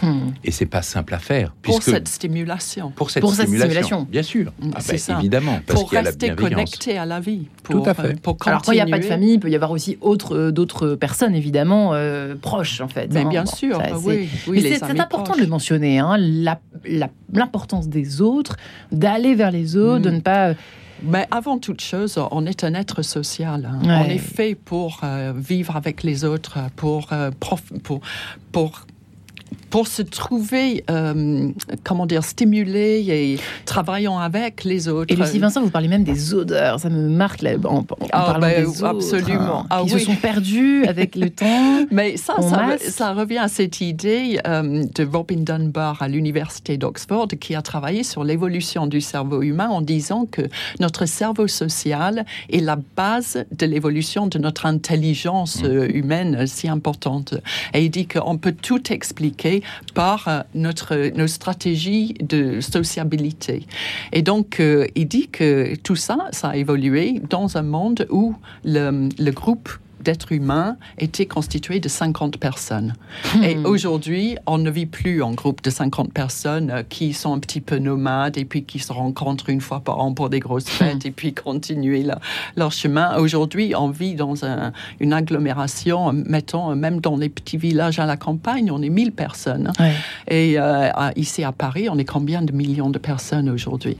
Hmm. 0.03 0.31
Et 0.45 0.51
c'est 0.51 0.67
pas 0.67 0.83
simple 0.83 1.15
à 1.15 1.19
faire. 1.19 1.53
Pour 1.63 1.83
cette 1.83 2.09
stimulation. 2.09 2.91
Pour 2.91 3.11
cette, 3.11 3.27
stimulation, 3.27 4.07
bien 4.09 4.23
sûr. 4.23 4.53
Hmm, 4.61 4.71
ah 4.75 4.79
ben, 4.87 5.19
évidemment. 5.19 5.61
Parce 5.67 5.81
pour 5.81 5.91
rester 5.91 6.35
connecté 6.35 6.97
à 6.97 7.05
la 7.05 7.21
vie. 7.21 7.49
Tout 7.65 7.83
à 7.85 7.95
fait. 7.95 8.21
Pour 8.21 8.37
Alors 8.47 8.63
quand 8.63 8.73
il 8.73 8.77
n'y 8.77 8.81
a 8.81 8.87
pas 8.87 8.99
de 8.99 9.05
famille, 9.05 9.35
il 9.35 9.41
peut 9.41 9.51
y 9.51 9.57
avoir 9.57 9.73
aussi 9.73 9.99
euh, 10.03 10.53
d'autres 10.53 10.95
personnes, 10.95 11.35
évidemment, 11.35 11.91
euh, 11.93 12.35
proches, 12.41 12.81
en 12.81 12.89
fait. 12.89 13.13
Mais 13.13 13.23
hein. 13.23 13.29
bien 13.29 13.47
sûr, 13.47 13.83
oui. 14.05 14.29
c'est 14.47 15.01
important 15.01 15.35
de 15.35 15.41
le 15.41 15.49
mentionner, 15.49 15.99
hein, 15.99 16.17
l'importance 17.33 17.89
des 17.89 18.21
autres, 18.21 18.57
d'aller 18.93 19.35
vers 19.35 19.51
les 19.51 19.77
autres, 19.77 20.03
de 20.03 20.11
hmm. 20.11 20.15
ne 20.15 20.21
pas... 20.21 20.55
Mais 21.03 21.27
avant 21.31 21.59
toute 21.59 21.81
chose, 21.81 22.19
on 22.31 22.47
est 22.47 22.65
un 22.65 22.75
être 22.75 23.03
social. 23.03 23.65
Hein. 23.67 23.81
On 23.85 24.05
est 24.05 24.19
fait 24.19 24.55
pour 24.55 25.01
euh, 25.03 25.33
vivre 25.37 25.77
avec 25.77 26.03
les 26.03 26.25
autres, 26.25 26.59
pour, 26.77 27.09
pour, 27.83 28.01
pour 28.53 28.87
pour 29.71 29.87
se 29.87 30.03
trouver, 30.03 30.85
euh, 30.91 31.51
comment 31.85 32.07
dire, 32.07 32.25
stimulé 32.25 33.05
et 33.09 33.39
travaillant 33.65 34.19
avec 34.19 34.65
les 34.65 34.89
autres. 34.89 35.13
Et 35.13 35.17
Lucie 35.17 35.39
Vincent, 35.39 35.63
vous 35.63 35.71
parlez 35.71 35.89
même 35.89 36.05
des 36.05 36.35
odeurs. 36.35 36.81
Ça 36.81 36.91
me 36.91 37.09
marque 37.09 37.43
là, 37.43 37.53
en, 37.65 37.85
ah, 38.13 38.25
parlant 38.27 38.41
ben, 38.41 38.65
des 38.65 38.85
Absolument. 38.85 39.67
Ah, 39.71 39.83
Ils 39.85 39.91
se 39.91 39.99
sont 40.01 40.17
perdus 40.17 40.85
avec 40.87 41.15
le 41.15 41.31
temps. 41.31 41.87
Mais 41.91 42.17
ça, 42.17 42.37
ça, 42.79 43.13
revient 43.13 43.39
à 43.39 43.49
cette 43.49 43.81
idée 43.81 44.41
euh, 44.47 44.85
de 44.95 45.05
Robin 45.05 45.39
Dunbar 45.39 46.03
à 46.03 46.09
l'université 46.09 46.77
d'Oxford 46.77 47.29
qui 47.41 47.55
a 47.55 47.63
travaillé 47.63 48.03
sur 48.03 48.25
l'évolution 48.25 48.87
du 48.87 49.01
cerveau 49.01 49.43
humain 49.43 49.69
en 49.69 49.81
disant 49.81 50.27
que 50.27 50.43
notre 50.81 51.07
cerveau 51.07 51.47
social 51.47 52.25
est 52.53 52.61
la 52.61 52.77
base 52.97 53.45
de 53.57 53.67
l'évolution 53.67 54.27
de 54.27 54.39
notre 54.39 54.67
intelligence 54.67 55.63
mm. 55.63 55.67
euh, 55.67 55.89
humaine 55.95 56.47
si 56.47 56.69
importante. 56.69 57.35
Et 57.75 57.85
il 57.85 57.91
dit 57.91 58.07
qu'on 58.07 58.37
peut 58.37 58.55
tout 58.61 58.93
expliquer 58.93 59.60
par 59.95 60.29
euh, 60.29 60.41
notre, 60.55 61.17
nos 61.17 61.27
stratégies 61.27 62.15
de 62.21 62.61
sociabilité. 62.61 63.67
Et 64.13 64.23
donc, 64.23 64.61
euh, 64.61 64.87
il 64.95 65.09
dit 65.09 65.29
que 65.29 65.75
tout 65.77 65.97
ça, 65.97 66.19
ça 66.33 66.51
a 66.51 66.57
évolué 66.57 67.21
dans 67.29 67.57
un 67.57 67.63
monde 67.63 68.07
où 68.11 68.35
le, 68.65 69.09
le 69.19 69.31
groupe 69.31 69.71
d'êtres 70.03 70.33
humains 70.33 70.77
était 70.99 71.27
constitué 71.27 71.81
de 71.81 71.89
50 71.89 72.39
personnes. 72.39 72.95
Hmm. 73.35 73.45
Et 73.45 73.57
aujourd'hui, 73.59 74.37
on 74.47 74.59
ne 74.59 74.71
vit 74.71 74.87
plus 74.87 75.23
en 75.23 75.33
groupe 75.33 75.63
de 75.63 75.71
50 75.71 76.13
personnes 76.13 76.71
euh, 76.71 76.83
qui 76.89 77.13
sont 77.13 77.35
un 77.35 77.39
petit 77.39 77.61
peu 77.61 77.79
nomades 77.79 78.37
et 78.37 78.45
puis 78.45 78.65
qui 78.65 78.79
se 78.79 78.93
rencontrent 78.93 79.49
une 79.51 79.61
fois 79.61 79.81
par 79.81 80.01
an 80.01 80.13
pour 80.13 80.31
des 80.31 80.41
grosses 80.41 80.65
hmm. 80.65 80.85
fêtes 80.85 81.07
et 81.07 81.11
puis 81.11 81.33
continuer 81.35 82.07
leur 82.57 82.73
chemin. 82.73 83.17
Aujourd'hui, 83.19 83.75
on 83.77 83.91
vit 83.91 84.15
dans 84.15 84.35
une 85.01 85.13
agglomération, 85.13 86.13
mettons, 86.13 86.75
même 86.75 87.01
dans 87.01 87.17
les 87.17 87.29
petits 87.29 87.57
villages 87.57 87.99
à 87.99 88.07
la 88.07 88.17
campagne, 88.17 88.71
on 88.71 88.83
est 88.83 88.89
1000 88.89 89.13
personnes. 89.13 89.73
Et 90.29 90.55
euh, 90.59 90.89
ici 91.17 91.45
à 91.45 91.53
Paris, 91.53 91.89
on 91.89 91.99
est 91.99 92.05
combien 92.05 92.43
de 92.43 92.53
millions 92.53 92.91
de 92.91 92.99
personnes 92.99 93.49
aujourd'hui? 93.49 93.97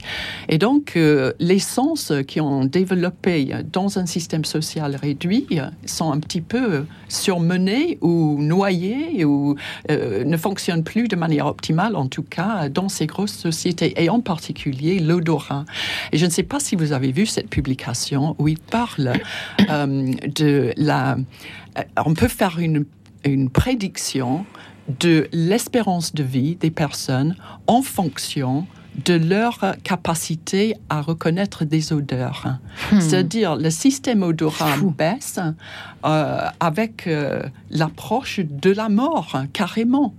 Et 0.49 0.57
donc, 0.57 0.93
euh, 0.95 1.33
les 1.39 1.59
sens 1.59 2.11
qui 2.27 2.41
ont 2.41 2.65
développé 2.65 3.53
dans 3.71 3.97
un 3.97 4.05
système 4.05 4.45
social 4.45 4.95
réduit, 4.95 5.47
sont 5.91 6.11
un 6.11 6.19
petit 6.19 6.41
peu 6.41 6.85
surmenés 7.07 7.97
ou 8.01 8.37
noyés 8.41 9.25
ou 9.25 9.55
euh, 9.89 10.23
ne 10.23 10.37
fonctionnent 10.37 10.83
plus 10.83 11.07
de 11.07 11.15
manière 11.15 11.47
optimale, 11.47 11.95
en 11.95 12.07
tout 12.07 12.23
cas, 12.23 12.69
dans 12.69 12.89
ces 12.89 13.07
grosses 13.07 13.33
sociétés, 13.33 13.93
et 14.01 14.09
en 14.09 14.21
particulier 14.21 14.99
l'odorat. 14.99 15.65
Et 16.11 16.17
je 16.17 16.25
ne 16.25 16.31
sais 16.31 16.43
pas 16.43 16.59
si 16.59 16.75
vous 16.75 16.93
avez 16.93 17.11
vu 17.11 17.25
cette 17.25 17.49
publication 17.49 18.35
où 18.39 18.47
il 18.47 18.59
parle 18.59 19.13
euh, 19.69 20.13
de 20.35 20.73
la... 20.77 21.17
euh, 21.77 21.83
On 22.05 22.13
peut 22.13 22.27
faire 22.27 22.59
une, 22.59 22.85
une 23.23 23.49
prédiction 23.49 24.45
de 24.99 25.27
l'espérance 25.31 26.13
de 26.13 26.23
vie 26.23 26.55
des 26.55 26.71
personnes 26.71 27.35
en 27.67 27.81
fonction 27.81 28.65
de 29.05 29.13
leur 29.13 29.59
capacité 29.83 30.75
à 30.89 31.01
reconnaître 31.01 31.63
des 31.63 31.93
odeurs. 31.93 32.57
C'est-à-dire 32.99 33.55
le 33.55 33.69
système 33.69 34.21
odorat 34.21 34.75
baisse 34.97 35.39
euh, 36.05 36.41
avec 36.59 37.07
euh, 37.07 37.41
l'approche 37.69 38.39
de 38.41 38.69
la 38.71 38.89
mort, 38.89 39.37
carrément. 39.53 40.13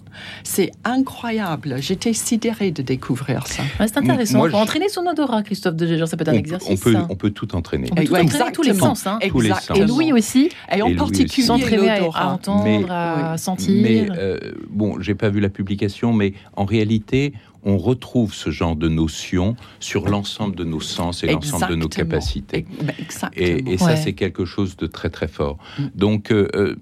C'est 0.44 0.70
incroyable. 0.84 1.76
J'étais 1.80 2.12
sidérée 2.12 2.70
de 2.70 2.82
découvrir 2.82 3.46
ça. 3.46 3.62
Ouais, 3.80 3.88
c'est 3.88 3.96
intéressant. 3.98 4.38
Moi, 4.38 4.48
on 4.48 4.50
peut 4.50 4.56
je- 4.56 4.62
entraîner 4.62 4.88
son 4.88 5.06
odorat, 5.06 5.42
Christophe 5.42 5.74
de 5.76 5.86
Gégère, 5.86 6.06
ça 6.08 6.16
peut 6.16 6.22
être 6.22 6.28
un 6.28 6.34
on, 6.34 6.38
exercice. 6.38 6.68
on 6.70 6.76
peut, 6.82 6.92
ça. 6.92 7.06
on 7.10 7.16
peut 7.16 7.30
tout 7.30 7.54
entraîner. 7.54 7.88
On 7.92 7.94
peut 7.94 8.04
tout 8.04 8.14
entraîner 8.14 8.52
tous 8.52 8.62
les 8.62 8.70
exactement. 8.70 8.94
sens. 8.94 9.06
Hein. 9.06 9.18
Tous 9.28 9.40
les 9.40 9.48
Exactement. 9.50 9.78
Et 9.84 9.86
Louis 9.86 10.12
aussi. 10.12 10.50
Et 10.74 10.82
en 10.82 10.88
Et 10.88 10.96
particulier 10.96 11.46
S'entraîner 11.46 11.90
à, 12.14 12.28
entendre, 12.32 12.64
Mais- 12.64 12.84
à 12.90 13.32
Oui. 13.32 13.38
sentir. 13.38 13.82
Mais 13.82 14.06
euh, 14.18 14.38
bon, 14.70 15.00
j'ai 15.00 15.14
pas 15.14 15.28
vu 15.30 15.40
la 15.40 15.48
publication, 15.50 16.12
mais 16.12 16.34
en 16.56 16.64
réalité, 16.66 17.32
on 17.64 17.78
retrouve 17.78 18.34
ce 18.34 18.50
genre 18.50 18.76
de 18.76 18.88
notions 18.88 19.56
sur 19.80 20.08
l'ensemble 20.08 20.56
de 20.56 20.64
nos 20.64 20.80
sens 20.80 21.22
et 21.24 21.28
l'ensemble 21.28 21.68
de 21.68 21.74
nos 21.76 21.88
capacités. 21.88 22.66
Et- 22.98 23.02
Exactement. 23.02 23.46
Et, 23.46 23.72
et 23.74 23.78
ça, 23.78 23.86
Ouais. 23.86 23.96
c'est 23.96 24.12
quelque 24.14 24.44
chose 24.44 24.76
de 24.76 24.86
très 24.86 25.10
très 25.10 25.28
fort. 25.28 25.58
Mm. 25.78 25.82
Donc, 25.94 26.32
euh, 26.32 26.48
euh, 26.54 26.76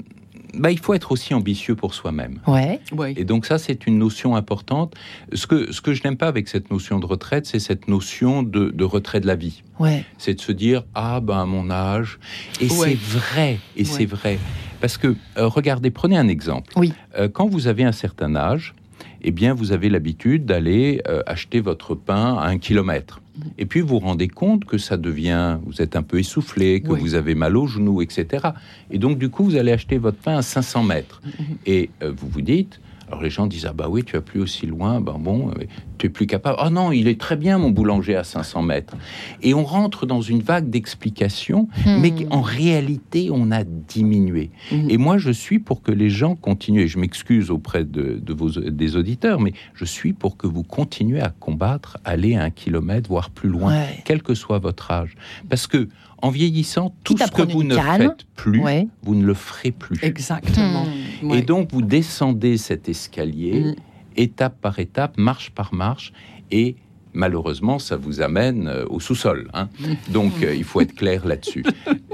bah, 0.54 0.72
il 0.72 0.78
faut 0.80 0.94
être 0.94 1.12
aussi 1.12 1.32
ambitieux 1.32 1.76
pour 1.76 1.94
soi-même. 1.94 2.40
Ouais. 2.48 2.80
Et 3.16 3.24
donc 3.24 3.46
ça, 3.46 3.56
c'est 3.58 3.86
une 3.86 3.98
notion 3.98 4.34
importante. 4.34 4.94
Ce 5.32 5.46
que, 5.46 5.70
ce 5.70 5.80
que 5.80 5.92
je 5.94 6.02
n'aime 6.02 6.16
pas 6.16 6.26
avec 6.26 6.48
cette 6.48 6.70
notion 6.72 6.98
de 6.98 7.06
retraite, 7.06 7.46
c'est 7.46 7.60
cette 7.60 7.86
notion 7.86 8.42
de, 8.42 8.70
de 8.70 8.84
retrait 8.84 9.20
de 9.20 9.26
la 9.28 9.36
vie. 9.36 9.62
Ouais. 9.78 10.04
C'est 10.18 10.34
de 10.34 10.40
se 10.40 10.50
dire, 10.50 10.82
ah 10.94 11.20
ben 11.20 11.38
à 11.40 11.44
mon 11.46 11.70
âge, 11.70 12.18
et 12.60 12.64
Ouais. 12.72 12.90
c'est 12.90 12.98
vrai, 12.98 13.58
et 13.76 13.80
Ouais. 13.82 13.84
c'est 13.84 14.06
vrai. 14.06 14.38
Parce 14.80 14.96
que, 14.96 15.14
euh, 15.36 15.46
regardez, 15.46 15.90
prenez 15.90 16.16
un 16.16 16.26
exemple. 16.26 16.72
Oui. 16.76 16.94
Euh, 17.16 17.28
quand 17.28 17.46
vous 17.46 17.66
avez 17.68 17.84
un 17.84 17.92
certain 17.92 18.34
âge, 18.34 18.74
eh 19.22 19.30
bien, 19.30 19.54
vous 19.54 19.72
avez 19.72 19.88
l'habitude 19.88 20.44
d'aller 20.46 21.00
euh, 21.08 21.22
acheter 21.26 21.60
votre 21.60 21.94
pain 21.94 22.34
à 22.36 22.46
un 22.46 22.58
kilomètre. 22.58 23.20
Et 23.58 23.64
puis, 23.66 23.80
vous 23.80 23.88
vous 23.88 23.98
rendez 24.00 24.28
compte 24.28 24.64
que 24.64 24.76
ça 24.78 24.96
devient, 24.96 25.58
vous 25.64 25.80
êtes 25.80 25.96
un 25.96 26.02
peu 26.02 26.18
essoufflé, 26.18 26.80
que 26.82 26.90
Oui. 26.92 27.00
vous 27.00 27.14
avez 27.14 27.34
mal 27.34 27.56
aux 27.56 27.66
genoux, 27.66 28.02
etc. 28.02 28.48
Et 28.90 28.98
donc, 28.98 29.18
du 29.18 29.28
coup, 29.30 29.44
vous 29.44 29.56
allez 29.56 29.72
acheter 29.72 29.98
votre 29.98 30.18
pain 30.18 30.36
à 30.38 30.42
500 30.42 30.82
mètres. 30.82 31.22
Et 31.66 31.90
euh, 32.02 32.12
vous 32.14 32.28
vous 32.28 32.42
dites, 32.42 32.80
alors 33.11 33.22
les 33.22 33.30
gens 33.30 33.46
disent, 33.46 33.66
ah 33.66 33.72
bah 33.72 33.88
oui, 33.90 34.04
tu 34.04 34.12
vas 34.12 34.20
plus 34.22 34.40
aussi 34.40 34.66
loin, 34.66 35.00
ben 35.00 35.16
bon, 35.18 35.50
tu 35.98 36.06
es 36.06 36.08
plus 36.08 36.26
capable. 36.26 36.56
Ah 36.61 36.70
non, 36.70 36.92
il 36.92 37.08
est 37.08 37.20
très 37.20 37.36
bien, 37.36 37.58
mon 37.58 37.70
boulanger, 37.70 38.14
à 38.14 38.22
500 38.24 38.62
mètres. 38.62 38.94
Et 39.42 39.52
on 39.52 39.64
rentre 39.64 40.06
dans 40.06 40.20
une 40.20 40.40
vague 40.42 40.70
d'explications, 40.70 41.68
Hmm. 41.84 42.00
mais 42.00 42.12
en 42.30 42.40
réalité, 42.40 43.30
on 43.32 43.50
a 43.50 43.64
diminué. 43.64 44.50
Mhm. 44.70 44.90
Et 44.90 44.96
moi, 44.96 45.18
je 45.18 45.30
suis 45.30 45.58
pour 45.58 45.82
que 45.82 45.90
les 45.92 46.11
gens 46.11 46.36
continuent, 46.36 46.82
et 46.82 46.88
je 46.88 46.98
m'excuse 46.98 47.50
auprès 47.50 47.84
de, 47.84 48.20
de 48.22 48.32
vos, 48.32 48.50
des 48.50 48.96
auditeurs, 48.96 49.40
mais 49.40 49.52
je 49.74 49.84
suis 49.84 50.12
pour 50.12 50.36
que 50.36 50.46
vous 50.46 50.62
continuez 50.62 51.20
à 51.20 51.30
combattre, 51.30 51.98
aller 52.04 52.36
à 52.36 52.44
un 52.44 52.50
kilomètre, 52.50 53.08
voire 53.08 53.30
plus 53.30 53.48
loin, 53.48 53.72
Ouais. 53.72 54.02
quel 54.04 54.22
que 54.22 54.34
soit 54.34 54.58
votre 54.58 54.90
âge. 54.90 55.14
Parce 55.48 55.66
que, 55.66 55.88
en 56.22 56.30
vieillissant, 56.30 56.94
tout 57.04 57.14
Quitte 57.14 57.26
ce 57.26 57.32
que 57.32 57.42
vous 57.42 57.62
ne 57.62 57.74
canne, 57.74 58.02
faites 58.02 58.24
plus, 58.36 58.60
Ouais. 58.60 58.86
vous 59.02 59.14
ne 59.14 59.24
le 59.24 59.34
ferez 59.34 59.70
plus. 59.70 59.98
Exactement. 60.02 60.86
Hmm. 61.22 61.32
Et 61.34 61.42
donc, 61.42 61.72
vous 61.72 61.82
descendez 61.82 62.56
cet 62.56 62.88
escalier, 62.88 63.60
Mm. 63.60 63.74
étape 64.16 64.60
par 64.60 64.78
étape, 64.78 65.16
marche 65.18 65.50
par 65.50 65.72
marche, 65.74 66.12
et 66.50 66.76
malheureusement, 67.12 67.78
ça 67.78 67.96
vous 67.96 68.20
amène 68.20 68.68
euh, 68.68 68.84
au 68.88 69.00
sous-sol. 69.00 69.48
hein. 69.54 69.68
Donc, 70.08 70.32
euh, 70.42 70.54
il 70.54 70.64
faut 70.64 70.80
être 70.80 70.94
clair 71.02 71.26
là-dessus. 71.26 71.64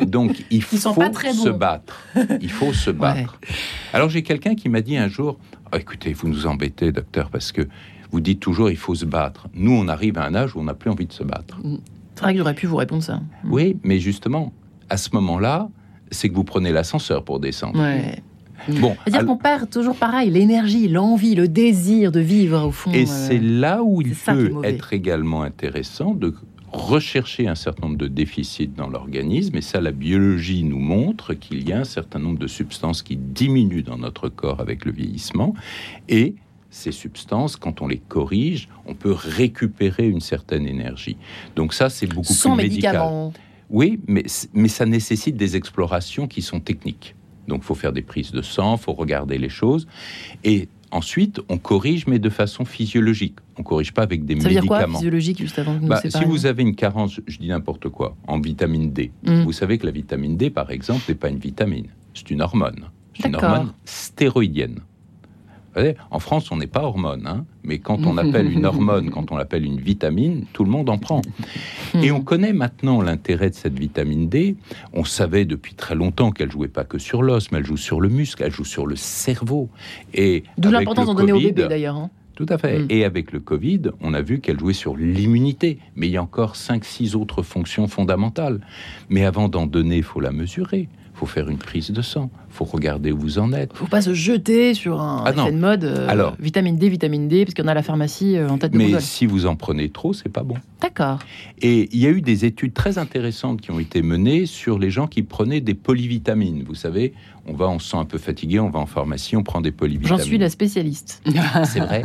Donc, 0.07 0.45
il 0.51 0.63
faut 0.63 0.77
se 0.77 0.89
bons. 0.89 1.57
battre. 1.59 2.01
Il 2.41 2.51
faut 2.51 2.73
se 2.73 2.91
battre. 3.03 3.39
Alors, 3.93 4.09
j'ai 4.09 4.23
quelqu'un 4.23 4.55
qui 4.55 4.69
m'a 4.69 4.81
dit 4.81 4.97
un 4.97 5.09
jour, 5.09 5.39
Ah, 5.73 5.79
écoutez, 5.79 6.13
vous 6.13 6.29
nous 6.29 6.47
embêtez, 6.47 6.93
docteur, 6.93 7.29
parce 7.29 7.51
que 7.51 7.63
vous 8.13 8.21
dites 8.21 8.39
toujours, 8.41 8.71
il 8.71 8.77
faut 8.77 8.95
se 8.95 9.05
battre. 9.05 9.49
Nous, 9.53 9.73
on 9.73 9.89
arrive 9.89 10.17
à 10.17 10.25
un 10.25 10.35
âge 10.37 10.55
où 10.55 10.61
on 10.61 10.65
n'a 10.65 10.75
plus 10.75 10.91
envie 10.91 11.07
de 11.07 11.13
se 11.13 11.25
battre. 11.25 11.59
C'est 12.17 12.23
vrai 12.23 12.33
que 12.33 12.39
j'aurais 12.39 12.55
pu 12.55 12.67
vous 12.67 12.77
répondre 12.77 13.03
ça. 13.03 13.21
Oui, 13.45 13.77
mais 13.85 13.99
justement, 14.01 14.53
à 14.91 14.97
ce 14.97 15.11
moment-là, 15.13 15.69
c'est 16.11 16.29
que 16.29 16.35
vous 16.35 16.45
prenez 16.45 16.73
l'ascenseur 16.73 17.25
pour 17.25 17.41
descendre. 17.41 17.79
Ouais. 17.81 18.23
Bon, 18.81 18.97
C'est-à-dire 19.05 19.21
alors- 19.21 19.37
qu'on 19.37 19.43
perd 19.43 19.69
toujours 19.71 19.97
pareil, 19.97 20.31
l'énergie, 20.31 20.89
l'envie, 20.89 21.35
le 21.35 21.47
désir 21.47 22.11
de 22.11 22.21
vivre 22.21 22.67
au 22.67 22.71
fond. 22.73 22.91
Et 22.93 23.03
euh, 23.03 23.07
c'est 23.07 23.39
là 23.39 23.83
où 23.83 24.01
il 24.03 24.15
peut 24.15 24.51
être 24.65 24.93
également 24.95 25.43
intéressant 25.43 26.15
de 26.15 26.35
rechercher 26.73 27.49
un 27.49 27.55
certain 27.55 27.87
nombre 27.87 27.99
de 27.99 28.09
déficits 28.09 28.67
dans 28.69 28.89
l'organisme. 28.89 29.57
Et 29.57 29.61
ça, 29.61 29.81
la 29.81 29.93
biologie 29.93 30.65
nous 30.65 30.79
montre 30.79 31.35
qu'il 31.35 31.69
y 31.69 31.73
a 31.73 31.79
un 31.79 31.85
certain 31.85 32.19
nombre 32.19 32.39
de 32.39 32.47
substances 32.47 33.03
qui 33.03 33.17
diminuent 33.17 33.83
dans 33.85 33.99
notre 33.99 34.29
corps 34.29 34.61
avec 34.61 34.85
le 34.85 34.93
vieillissement. 34.93 35.55
Et 36.09 36.35
ces 36.71 36.93
substances, 36.93 37.57
quand 37.57 37.81
on 37.83 37.87
les 37.89 37.99
corrige, 37.99 38.69
on 38.87 38.95
peut 38.95 39.13
récupérer 39.13 40.09
une 40.09 40.21
certaine 40.21 40.67
énergie. 40.67 41.17
Donc 41.55 41.73
ça, 41.75 41.89
c'est 41.89 42.07
beaucoup 42.07 42.33
sans 42.33 42.55
plus 42.55 42.65
médical. 42.65 42.93
médicaments. 42.97 43.33
Oui, 43.71 43.99
mais, 44.07 44.25
mais 44.55 44.69
ça 44.69 44.87
nécessite 44.87 45.37
des 45.37 45.57
explorations 45.57 46.27
qui 46.29 46.43
sont 46.43 46.61
techniques. 46.61 47.15
Donc, 47.49 47.61
il 47.63 47.65
faut 47.65 47.75
faire 47.75 47.93
des 47.93 48.03
prises 48.03 48.33
de 48.33 48.43
sang, 48.43 48.77
il 48.77 48.83
faut 48.83 48.93
regarder 48.93 49.39
les 49.39 49.49
choses. 49.49 49.87
Et 50.45 50.69
ensuite, 50.91 51.41
on 51.49 51.59
corrige, 51.59 52.07
mais 52.09 52.19
de 52.19 52.29
façon 52.29 52.65
physiologique. 52.65 53.37
On 53.57 53.63
corrige 53.63 53.93
pas 53.93 54.03
avec 54.03 54.25
des 54.25 54.39
Ça 54.41 54.49
veut 54.49 54.55
dire 54.55 54.67
quoi, 54.67 54.79
médicaments. 54.79 54.99
physiologique, 54.99 55.39
juste 55.41 55.59
avant 55.59 55.75
Bah, 55.81 56.01
si 56.05 56.25
vous 56.25 56.47
avez 56.47 56.63
une 56.63 56.75
carence, 56.75 57.21
je 57.27 57.39
dis 57.39 57.49
n'importe 57.49 57.89
quoi, 57.89 58.17
en 58.27 58.41
vitamine 58.41 58.93
D, 58.93 59.11
Mm. 59.25 59.43
vous 59.45 59.53
savez 59.53 59.79
que 59.79 59.87
la 59.87 59.93
vitamine 59.93 60.37
D, 60.37 60.51
par 60.51 60.71
exemple, 60.71 61.03
n'est 61.09 61.15
pas 61.15 61.29
une 61.29 61.39
vitamine, 61.39 61.87
c'est 62.15 62.31
une 62.31 62.43
hormone. 62.43 62.87
C'est 63.19 63.29
une 63.29 63.37
hormone 63.37 63.73
stéroïdienne. 63.85 64.81
En 66.11 66.19
France, 66.21 66.51
on 66.51 66.57
n'est 66.57 66.67
pas 66.67 66.83
hormone, 66.83 67.27
hein, 67.27 67.45
mais 67.63 67.79
quand 67.79 68.07
on 68.07 68.17
appelle 68.17 68.51
une 68.51 68.65
hormone, 68.65 69.11
quand 69.11 69.31
on 69.31 69.37
l'appelle 69.37 69.65
une 69.65 69.79
vitamine, 69.81 70.47
tout 70.53 70.65
le 70.65 70.71
monde 70.71 70.89
en 70.89 70.97
prend. 70.99 71.21
Et 72.03 72.11
on 72.13 72.21
connaît 72.23 72.53
maintenant 72.55 73.03
l'intérêt 73.03 73.51
de 73.51 73.55
cette 73.55 73.79
vitamine 73.79 74.29
D. 74.29 74.57
On 74.93 75.05
savait 75.05 75.45
depuis 75.45 75.75
très 75.75 75.95
longtemps 75.95 76.31
qu'elle 76.31 76.51
jouait 76.51 76.69
pas 76.69 76.85
que 76.85 76.99
sur 76.99 77.23
l'os, 77.23 77.53
mais 77.53 77.59
elle 77.59 77.67
joue 77.67 77.77
sur 77.77 78.01
le 78.01 78.09
muscle, 78.09 78.43
elle 78.43 78.53
joue 78.53 78.65
sur 78.65 78.87
le 78.87 78.97
cerveau. 78.97 79.69
Et 80.15 80.45
D'où 80.59 80.71
l'importance 80.71 81.07
d'en 81.07 81.15
donner 81.15 81.33
au 81.33 81.37
Covid- 81.37 81.53
bébé 81.53 81.69
d'ailleurs. 81.69 81.97
hein. 81.97 82.11
Tout 82.37 82.47
à 82.51 82.59
fait. 82.59 82.81
Mm. 82.81 82.87
Et 82.91 83.05
avec 83.05 83.33
le 83.33 83.41
Covid, 83.41 83.81
on 84.03 84.13
a 84.13 84.21
vu 84.21 84.41
qu'elle 84.41 84.59
jouait 84.59 84.75
sur 84.75 84.95
l'immunité. 84.95 85.79
Mais 85.95 86.07
il 86.07 86.11
y 86.13 86.17
a 86.19 86.23
encore 86.23 86.55
5-6 86.55 87.15
autres 87.17 87.43
fonctions 87.43 87.87
fondamentales. 87.89 88.61
Mais 89.09 89.25
avant 89.25 89.49
d'en 89.49 89.67
donner, 89.67 89.97
il 89.99 90.03
faut 90.03 90.21
la 90.21 90.33
mesurer. 90.33 90.89
Il 91.15 91.19
faut 91.19 91.25
faire 91.27 91.49
une 91.49 91.57
prise 91.57 91.91
de 91.93 92.03
sang. 92.03 92.31
Faut 92.57 92.65
regarder 92.65 93.13
où 93.13 93.19
vous 93.19 93.39
en 93.39 93.53
êtes. 93.53 93.71
Faut 93.75 93.87
pas 93.87 94.01
se 94.01 94.15
jeter 94.15 94.73
sur 94.73 95.03
un 95.03 95.25
Ah 95.27 95.31
effet 95.33 95.53
de 95.53 95.59
mode. 95.59 95.85
euh, 95.85 96.09
Alors. 96.09 96.35
vitamine 96.41 96.79
D, 96.79 96.89
vitamine 96.89 97.29
D, 97.29 97.45
parce 97.45 97.53
qu'on 97.55 97.69
a 97.69 97.75
la 97.75 97.83
pharmacie 97.83 98.37
euh, 98.39 98.49
en 98.49 98.57
tête 98.57 98.73
de 98.73 98.79
Mais 98.79 98.87
Google. 98.87 99.03
si 99.03 99.27
vous 99.27 99.45
en 99.45 99.57
prenez 99.57 99.91
trop, 99.91 100.15
c'est 100.15 100.31
pas 100.31 100.43
bon. 100.43 100.55
D'accord. 100.81 101.19
Et 101.61 101.89
il 101.93 102.01
y 102.01 102.07
a 102.07 102.11
eu 102.11 102.23
des 102.23 102.47
études 102.47 102.73
très 102.73 102.97
intéressantes 102.97 103.61
qui 103.61 103.71
ont 103.73 103.79
été 103.79 104.01
menées 104.01 104.47
sur 104.47 104.79
les 104.79 104.89
gens 104.91 105.07
qui 105.07 105.23
prenaient 105.23 105.61
des 105.61 105.75
polyvitamines. 105.75 106.65
Vous 106.67 106.75
savez, 106.75 107.13
on 107.47 107.53
va, 107.55 107.69
on 107.69 107.79
se 107.79 107.91
sent 107.91 107.97
un 107.99 108.05
peu 108.07 108.19
fatigué, 108.19 108.59
on 108.59 108.71
va 108.71 108.81
en 108.81 108.87
pharmacie, 108.87 109.37
on 109.37 109.43
prend 109.43 109.61
des 109.61 109.71
J'en 109.71 109.77
polyvitamines. 109.77 110.25
suis 110.25 110.39
la 110.39 110.49
spécialiste. 110.51 111.23
C'est 111.65 111.81
vrai. 111.81 112.05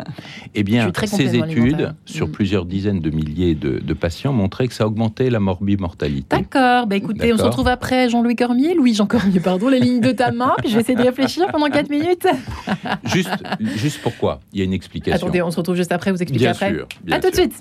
Eh 0.53 0.63
bien, 0.63 0.91
ces 1.05 1.35
études 1.37 1.95
sur 2.05 2.27
Mm. 2.27 2.31
plusieurs 2.31 2.65
dizaines 2.65 2.99
de 2.99 3.09
milliers 3.09 3.55
de, 3.55 3.79
de 3.79 3.93
patients 3.93 4.33
montraient 4.33 4.67
que 4.67 4.73
ça 4.73 4.85
augmentait 4.85 5.29
la 5.29 5.39
morbimortalité. 5.39 6.35
D'accord. 6.37 6.87
Bah 6.87 6.95
écoutez, 6.95 7.33
on 7.33 7.37
se 7.37 7.43
retrouve 7.43 7.67
après 7.67 8.09
Jean-Louis 8.09 8.35
Cormier, 8.35 8.73
Louis-Jean 8.75 9.05
Cormier, 9.07 9.39
pardon, 9.39 9.67
les 9.69 9.79
lignes 9.79 10.01
de 10.01 10.11
ta 10.11 10.31
main, 10.31 10.40
puis 10.57 10.69
je 10.69 10.75
vais 10.75 10.81
essayer 10.81 10.97
de 10.97 11.03
réfléchir 11.03 11.47
pendant 11.51 11.67
4 11.69 11.89
minutes. 11.89 12.27
Juste, 13.05 13.29
juste 13.59 13.99
pourquoi 14.01 14.39
Il 14.53 14.59
y 14.59 14.61
a 14.61 14.65
une 14.65 14.73
explication. 14.73 15.15
Attendez, 15.27 15.41
on 15.41 15.51
se 15.51 15.57
retrouve 15.57 15.75
juste 15.75 15.91
après, 15.91 16.11
vous 16.11 16.21
expliquez 16.21 16.45
bien 16.45 16.51
après. 16.51 16.73
sûr. 16.73 16.87
bien 17.03 17.17
à 17.17 17.19
tout 17.19 17.29
de 17.29 17.35
suite. 17.35 17.53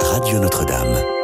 Radio 0.00 0.38
Notre-Dame. 0.40 1.17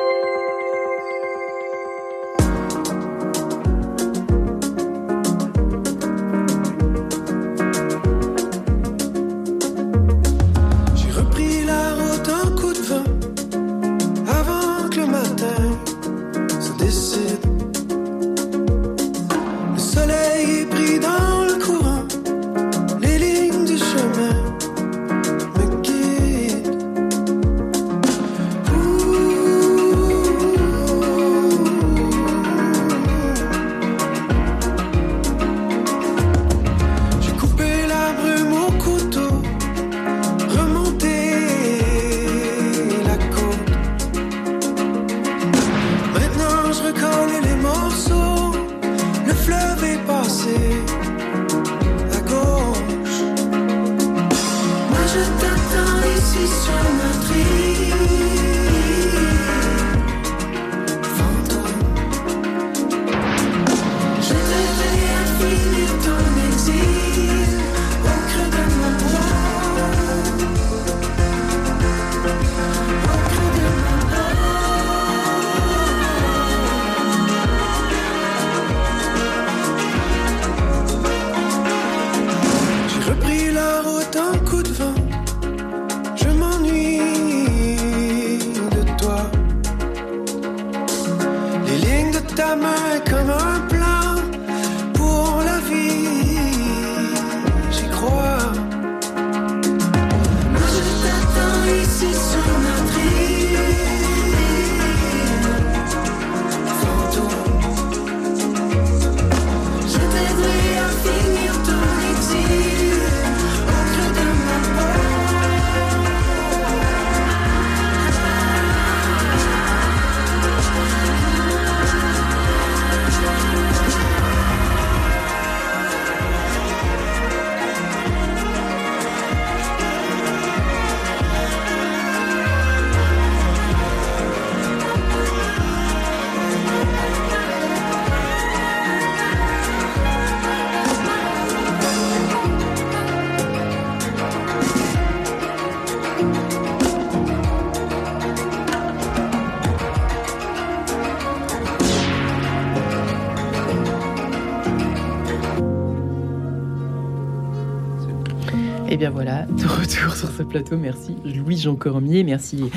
Merci 160.78 161.16
Louis-Jean 161.24 161.74
Cormier, 161.74 162.24
merci 162.24 162.70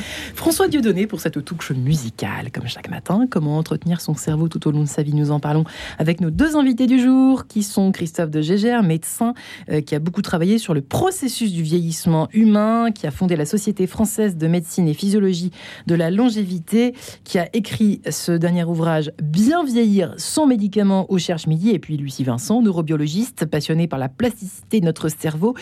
François 0.48 0.70
Dieudonné 0.70 1.08
pour 1.08 1.20
cette 1.20 1.44
touche 1.44 1.72
musicale, 1.72 2.52
comme 2.54 2.68
chaque 2.68 2.90
matin. 2.90 3.28
Comment 3.30 3.58
entretenir 3.58 4.00
son 4.00 4.16
cerveau 4.16 4.48
tout 4.48 4.66
au 4.66 4.72
long 4.72 4.84
de 4.84 4.88
sa 4.88 5.04
vie 5.04 5.14
Nous 5.14 5.32
en 5.32 5.42
parlons 5.42 5.66
avec 5.98 6.22
nos 6.22 6.30
deux 6.30 6.56
invités 6.56 6.88
du 6.88 7.02
jour, 7.02 7.48
qui 7.48 7.64
sont 7.64 7.92
Christophe 7.92 8.30
de 8.30 8.40
Gégère, 8.40 8.82
médecin, 8.82 9.34
euh, 9.70 9.82
qui 9.82 9.94
a 9.94 10.00
beaucoup 10.00 10.22
travaillé 10.22 10.58
sur 10.58 10.74
le 10.74 10.80
processus 10.80 11.52
du 11.52 11.64
vieillissement 11.64 12.30
humain, 12.32 12.92
qui 12.96 13.06
a 13.06 13.12
fondé 13.12 13.36
la 13.36 13.46
Société 13.46 13.88
française 13.88 14.38
de 14.38 14.48
médecine 14.48 14.88
et 14.88 14.94
physiologie 14.94 15.52
de 15.86 15.96
la 15.96 16.12
longévité, 16.12 16.94
qui 17.26 17.40
a 17.40 17.50
écrit 17.52 18.02
ce 18.10 18.32
dernier 18.32 18.64
ouvrage 18.64 19.12
Bien 19.22 19.66
vieillir 19.66 20.14
sans 20.16 20.48
médicaments 20.48 21.12
au 21.12 21.18
Cherche 21.18 21.48
Midi, 21.48 21.72
et 21.72 21.80
puis 21.80 21.98
Lucie 21.98 22.24
Vincent, 22.24 22.62
neurobiologiste, 22.62 23.48
passionné 23.48 23.88
par 23.88 24.00
la 24.00 24.08
plasticité 24.08 24.80
de 24.80 24.86
notre 24.86 25.10
cerveau, 25.10 25.56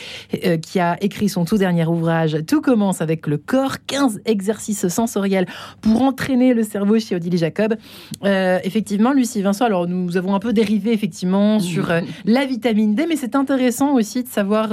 euh, 0.46 0.58
qui 0.58 0.80
a 0.80 1.04
écrit 1.04 1.28
son 1.28 1.44
tout 1.44 1.58
dernier 1.58 1.88
ouvrage 1.88 2.38
Tout 2.46 2.62
commence 2.62 3.02
avec 3.02 3.26
le 3.26 3.40
corps, 3.40 3.78
15 3.88 4.22
exercices 4.26 4.75
sensoriels 4.76 5.48
pour 5.82 6.02
entraîner 6.02 6.54
le 6.54 6.64
cerveau 6.64 7.00
chez 7.00 7.16
Odile 7.16 7.38
Jacob. 7.38 7.76
Euh, 8.24 8.60
effectivement, 8.64 9.14
Lucie 9.14 9.42
Vincent, 9.42 9.66
alors 9.66 9.88
nous 9.88 10.18
avons 10.18 10.36
un 10.36 10.40
peu 10.40 10.54
dérivé 10.54 10.94
effectivement 10.94 11.60
sur 11.60 11.92
euh, 11.92 12.02
la 12.26 12.46
vitamine 12.46 12.96
D, 12.96 13.06
mais 13.08 13.16
c'est 13.16 13.36
intéressant 13.36 13.94
aussi 13.94 14.24
de 14.24 14.28
savoir 14.28 14.70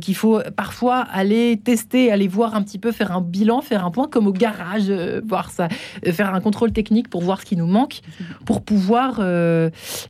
qu'il 0.00 0.14
faut 0.14 0.40
parfois 0.56 0.98
aller 0.98 1.60
tester, 1.62 2.10
aller 2.10 2.28
voir 2.28 2.54
un 2.54 2.62
petit 2.62 2.78
peu, 2.78 2.92
faire 2.92 3.12
un 3.12 3.20
bilan, 3.20 3.60
faire 3.60 3.84
un 3.84 3.90
point 3.90 4.08
comme 4.08 4.26
au 4.26 4.32
garage, 4.32 4.90
voir 5.26 5.50
ça, 5.50 5.68
faire 6.04 6.34
un 6.34 6.40
contrôle 6.40 6.72
technique 6.72 7.08
pour 7.08 7.22
voir 7.22 7.40
ce 7.40 7.46
qui 7.46 7.56
nous 7.56 7.66
manque, 7.66 8.00
pour 8.44 8.62
pouvoir 8.62 9.20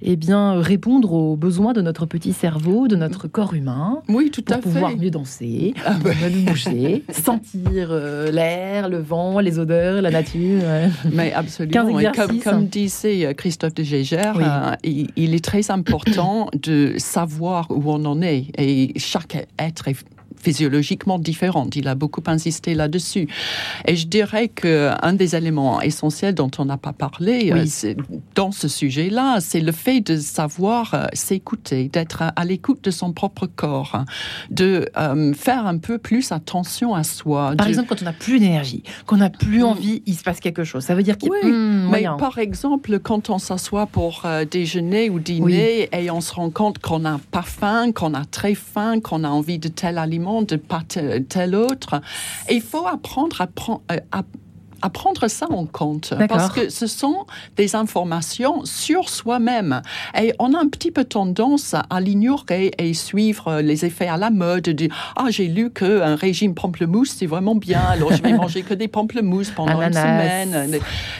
eh 0.03 0.16
bien, 0.16 0.61
répondre 0.61 1.12
aux 1.12 1.37
besoins 1.37 1.72
de 1.72 1.81
notre 1.81 2.07
petit 2.07 2.33
cerveau, 2.33 2.89
de 2.89 2.97
notre 2.97 3.29
corps 3.29 3.55
humain. 3.55 4.03
Oui, 4.09 4.31
tout 4.31 4.45
à 4.49 4.57
fait 4.57 4.62
pouvoir 4.62 4.97
mieux 4.97 5.11
danser, 5.11 5.75
ah 5.85 5.95
mieux 5.95 6.41
bouger, 6.45 7.05
sentir 7.11 7.89
euh, 7.91 8.31
l'air, 8.31 8.89
le 8.89 8.99
vent, 9.05 9.41
les 9.41 9.59
odeurs, 9.59 10.03
la 10.03 10.11
nature. 10.11 10.63
Mais 11.13 11.33
absolument. 11.33 11.99
Et 11.99 12.11
comme, 12.13 12.41
comme, 12.41 12.67
disait 12.67 13.27
euh, 13.27 13.33
Christophe 13.35 13.75
de 13.75 13.83
Gégère, 13.83 14.37
euh, 14.39 14.75
il, 14.83 15.11
il, 15.17 15.35
est 15.35 15.45
très 15.45 15.71
important 15.71 16.49
de 16.61 16.95
savoir 16.99 17.67
où 17.71 17.83
on 17.87 18.05
en 18.05 18.21
est. 18.23 18.47
Et 18.59 18.93
chaque 18.99 19.47
être 19.59 19.89
est 19.89 19.97
physiologiquement 20.45 21.19
différentes. 21.19 21.75
Il 21.75 21.89
a 21.89 21.95
beaucoup 21.95 22.23
insisté 22.27 22.75
là-dessus. 22.75 23.29
Et 23.87 23.97
je 23.97 24.07
dirais 24.07 24.49
qu'un 24.49 25.13
des 25.15 25.35
éléments 25.35 25.81
essentiels 25.81 26.35
dont 26.35 26.51
on 26.59 26.67
n'a 26.67 26.77
pas 26.77 26.93
parlé 26.93 27.51
euh, 27.53 27.95
dans 28.35 28.53
ce 28.53 28.69
sujet-là, 28.69 29.39
c'est 29.41 29.61
le 29.61 29.73
fait 29.73 30.01
de 30.01 30.17
savoir 30.17 30.95
euh, 30.95 31.07
s'écouter, 31.13 31.89
d'être 31.89 32.23
à, 32.23 32.45
l'écoute 32.45 32.85
de 32.85 32.91
son 32.91 33.13
propre 33.13 33.47
corps, 33.47 34.05
de 34.51 34.89
euh, 34.99 35.33
faire 35.33 35.67
un 35.67 35.79
peu 35.79 35.99
plus 35.99 36.33
attention 36.33 36.95
à 36.95 37.05
soi. 37.05 37.55
Par 37.57 37.69
exemple, 37.69 37.89
quand 37.89 38.03
on 38.03 38.05
n'a 38.05 38.13
plus 38.13 38.39
d'énergie, 38.39 38.83
qu'on 39.07 39.17
n'a 39.17 39.31
plus 39.31 39.61
mm. 39.61 39.65
envie, 39.65 40.03
il 40.07 40.15
se 40.15 40.23
passe 40.23 40.41
quelque 40.41 40.65
chose. 40.65 40.85
Ça 40.85 40.95
veut 40.95 41.03
dire 41.03 41.17
qu'il 41.17 41.31
oui, 41.31 41.51
hmm, 41.51 41.89
mais 41.91 42.05
par 42.19 42.39
exemple, 42.39 42.99
quand 42.99 43.31
on 43.31 43.39
s'assoit 43.39 43.87
pour 43.87 44.27
déjeuner 44.51 45.09
ou 45.09 45.19
dîner 45.19 45.89
et 45.93 46.11
on 46.11 46.21
se 46.21 46.35
rend 46.35 46.51
compte 46.51 46.79
qu'on 46.79 46.99
n'a 46.99 47.19
pas 47.31 47.43
faim, 47.43 47.93
qu'on 47.93 48.13
a 48.13 48.25
très 48.25 48.55
faim, 48.55 49.01
qu'on 49.01 49.25
a 49.25 49.29
envie 49.29 49.59
de 49.59 49.69
tel 49.69 49.99
aliment, 49.99 50.34
de 50.43 50.57
pas 50.57 50.82
tel 50.89 51.55
autre. 51.55 52.01
il 52.51 52.62
faut 52.62 52.87
apprendre 52.87 53.41
à, 53.41 53.49
euh, 53.93 54.01
prendre 54.91 55.28
ça 55.28 55.47
en 55.51 55.66
compte. 55.66 56.14
Parce 56.28 56.53
que 56.53 56.68
ce 56.68 56.87
sont 56.87 57.26
des 57.57 57.74
informations 57.74 58.64
sur 58.64 59.09
soi-même. 59.09 59.82
Et 60.20 60.32
on 60.39 60.55
a 60.55 60.59
un 60.59 60.68
petit 60.68 60.91
peu 60.91 61.05
tendance 61.05 61.74
à 61.74 62.01
l'ignorer 62.01 62.72
et 62.78 62.95
suivre 62.95 63.61
les 63.61 63.85
effets 63.85 64.09
à 64.09 64.16
la 64.16 64.30
mode 64.30 64.64
de 64.64 64.89
ah 65.16 65.26
j'ai 65.30 65.49
lu 65.49 65.70
que 65.70 66.03
un 66.03 66.16
régime 66.16 66.55
pamplemousse 66.55 67.14
c'est 67.16 67.26
vraiment 67.26 67.55
bien 67.55 67.80
alors 67.80 68.12
je 68.12 68.22
vais 68.22 68.32
manger 68.37 68.62
que 68.62 68.74
des 68.74 68.89
pamplemousses 68.89 69.51
pendant 69.51 69.80
une 69.80 69.93
semaine 69.93 70.78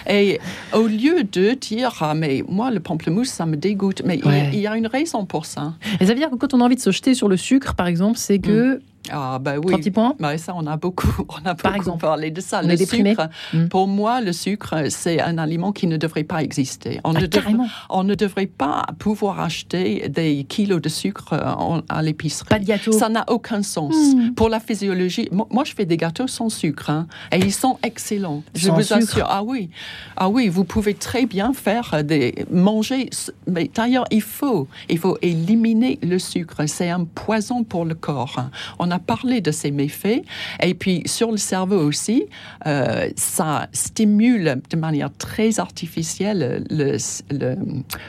et 0.09 0.41
au 0.73 0.87
lieu 0.87 1.25
de 1.25 1.53
dire 1.55 1.97
ah 2.01 2.15
mais 2.15 2.45
moi 2.49 2.71
le 2.71 2.81
pamplemousse 2.81 3.29
ça 3.29 3.47
me 3.47 3.57
dégoûte 3.57 4.03
mais 4.05 4.21
il, 4.53 4.61
y 4.61 4.67
a 4.67 4.77
une 4.77 4.87
raison 4.87 5.25
pour 5.25 5.47
ça. 5.47 5.75
Et 6.01 6.07
ça 6.07 6.13
veut 6.13 6.19
dire 6.19 6.31
que 6.31 6.37
quand 6.37 6.55
on 6.55 6.61
a 6.61 6.65
envie 6.65 6.77
de 6.77 6.81
se 6.81 6.91
jeter 6.91 7.15
sur 7.15 7.29
le 7.29 7.37
sucre 7.37 7.75
par 7.75 7.87
exemple 7.87 8.19
c'est 8.19 8.39
que 8.39 8.77
mm. 8.77 8.81
Ah 9.11 9.39
bah 9.39 9.55
oui. 9.63 9.77
Petit 9.77 9.91
point. 9.91 10.15
Bah, 10.19 10.37
ça, 10.39 10.55
on 10.57 10.67
a 10.67 10.77
beaucoup, 10.77 11.27
on 11.29 11.47
a 11.47 11.55
Par 11.55 11.75
exemple, 11.75 12.01
parlé 12.01 12.31
de 12.31 12.41
ça. 12.41 12.61
On 12.63 12.69
le 12.69 12.77
sucre, 12.77 13.29
hmm. 13.53 13.69
pour 13.69 13.87
moi, 13.87 14.21
le 14.21 14.33
sucre, 14.33 14.87
c'est 14.89 15.21
un 15.21 15.39
aliment 15.39 15.73
qui 15.73 15.87
ne 15.87 15.97
devrait 15.97 16.25
pas 16.25 16.43
exister. 16.43 17.01
On, 17.05 17.15
ah, 17.15 17.21
ne, 17.21 17.67
on 17.91 18.05
ne 18.05 18.15
devrait 18.15 18.47
pas 18.47 18.85
pouvoir 18.99 19.41
acheter 19.41 20.09
des 20.09 20.45
kilos 20.45 20.81
de 20.81 20.89
sucre 20.89 21.35
euh, 21.35 21.81
à 21.89 22.03
l'épicerie. 22.03 22.49
Pas 22.49 22.59
de 22.59 22.65
gâteau. 22.65 22.93
Ça 22.93 23.09
n'a 23.09 23.25
aucun 23.29 23.63
sens. 23.63 23.95
Hmm. 23.95 24.35
Pour 24.35 24.49
la 24.49 24.61
physiologie, 24.61 25.29
moi, 25.31 25.65
je 25.65 25.75
fais 25.75 25.85
des 25.85 25.97
gâteaux 25.97 26.27
sans 26.27 26.49
sucre 26.49 26.91
hein, 26.91 27.07
et 27.31 27.39
ils 27.39 27.53
sont 27.53 27.79
excellents. 27.83 28.43
Je 28.55 28.71
vous 28.71 28.93
assure. 28.93 29.27
Ah 29.29 29.43
oui, 29.43 29.69
ah 30.17 30.29
oui, 30.29 30.49
vous 30.49 30.65
pouvez 30.65 30.95
très 30.95 31.27
bien 31.27 31.53
faire 31.53 32.03
des 32.05 32.47
manger. 32.51 33.11
Mais 33.47 33.71
d'ailleurs, 33.75 34.07
il 34.11 34.23
faut, 34.23 34.69
il 34.89 34.99
faut 34.99 35.19
éliminer 35.23 35.99
le 36.03 36.19
sucre. 36.19 36.63
C'est 36.67 36.91
un 36.91 37.05
poison 37.05 37.65
pour 37.65 37.85
le 37.85 37.95
corps. 37.95 38.37
On 38.79 38.91
a 38.91 38.94
parlé 38.99 39.41
de 39.41 39.51
ces 39.51 39.71
méfaits. 39.71 40.23
Et 40.63 40.75
puis 40.75 41.03
sur 41.07 41.31
le 41.31 41.37
cerveau 41.37 41.79
aussi, 41.79 42.25
euh, 42.67 43.09
ça 43.17 43.69
stimule 43.73 44.61
de 44.71 44.77
manière 44.77 45.11
très 45.17 45.61
artificielle 45.61 46.65
le, 46.71 46.97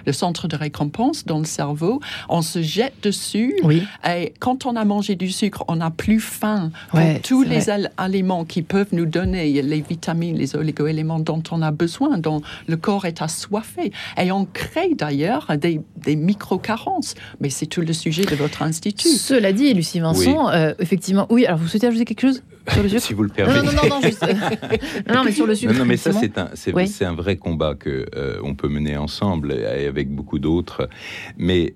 le, 0.05 0.11
centre 0.11 0.47
de 0.47 0.55
récompense 0.55 1.25
dans 1.25 1.39
le 1.39 1.45
cerveau. 1.45 1.99
On 2.29 2.41
se 2.41 2.61
jette 2.61 2.95
dessus. 3.03 3.55
Oui. 3.63 3.83
Et 4.07 4.33
quand 4.39 4.65
on 4.65 4.75
a 4.75 4.86
mangé 4.86 5.15
du 5.15 5.29
sucre, 5.29 5.63
on 5.67 5.77
n'a 5.77 5.91
plus 5.91 6.19
faim 6.19 6.71
pour 6.89 6.99
tous 7.23 7.43
les 7.43 7.69
aliments 7.97 8.45
qui 8.45 8.61
peuvent 8.61 8.93
nous 8.93 9.05
donner 9.05 9.61
les 9.61 9.81
vitamines, 9.81 10.38
les 10.38 10.55
oligo-éléments 10.55 11.19
dont 11.19 11.43
on 11.51 11.61
a 11.61 11.71
besoin, 11.71 12.17
dont 12.17 12.41
le 12.67 12.77
corps 12.77 13.05
est 13.05 13.21
assoiffé. 13.21 13.91
Et 14.17 14.31
on 14.31 14.45
crée 14.45 14.95
d'ailleurs 14.95 15.47
des, 15.57 15.81
des 15.97 16.15
micro-carences. 16.15 17.15
Mais 17.41 17.49
c'est 17.49 17.65
tout 17.65 17.81
le 17.81 17.93
sujet 17.93 18.25
de 18.25 18.36
votre 18.36 18.61
institut. 18.61 19.09
Cela 19.09 19.53
dit, 19.53 19.73
Lucie 19.73 19.99
Vincent, 19.99 20.49
euh, 20.49 20.73
effectivement, 20.80 21.28
oui, 21.30 21.45
alors 21.45 21.59
vous 21.59 21.67
souhaitez 21.67 21.88
ajouter 21.88 22.05
quelque 22.05 22.21
chose 22.21 22.43
sur 22.71 22.84
le 22.84 22.89
sucre 22.89 23.03
Si 23.03 23.13
vous 23.13 23.23
le 23.23 23.30
permettez. 23.30 23.65
Non, 23.65 23.71
non, 23.71 23.82
non, 23.84 23.89
non, 23.89 23.95
non, 25.13 25.23
mais 25.23 25.32
sur 25.32 25.47
le 25.47 25.55
sucre. 25.55 25.73
Non, 25.73 25.86
mais 25.86 25.97
ça, 25.97 26.11
c'est 26.13 26.38
un, 26.38 26.49
c'est, 26.53 27.05
un 27.05 27.13
vrai 27.13 27.38
combat 27.38 27.76
que 27.76 28.05
euh, 28.15 28.39
on 28.43 28.55
peut 28.55 28.67
mener 28.69 28.97
ensemble 28.97 29.53
et 29.53 29.88
avec 29.88 30.09
beaucoup 30.09 30.39
d'autres. 30.39 30.89
Mais 31.38 31.76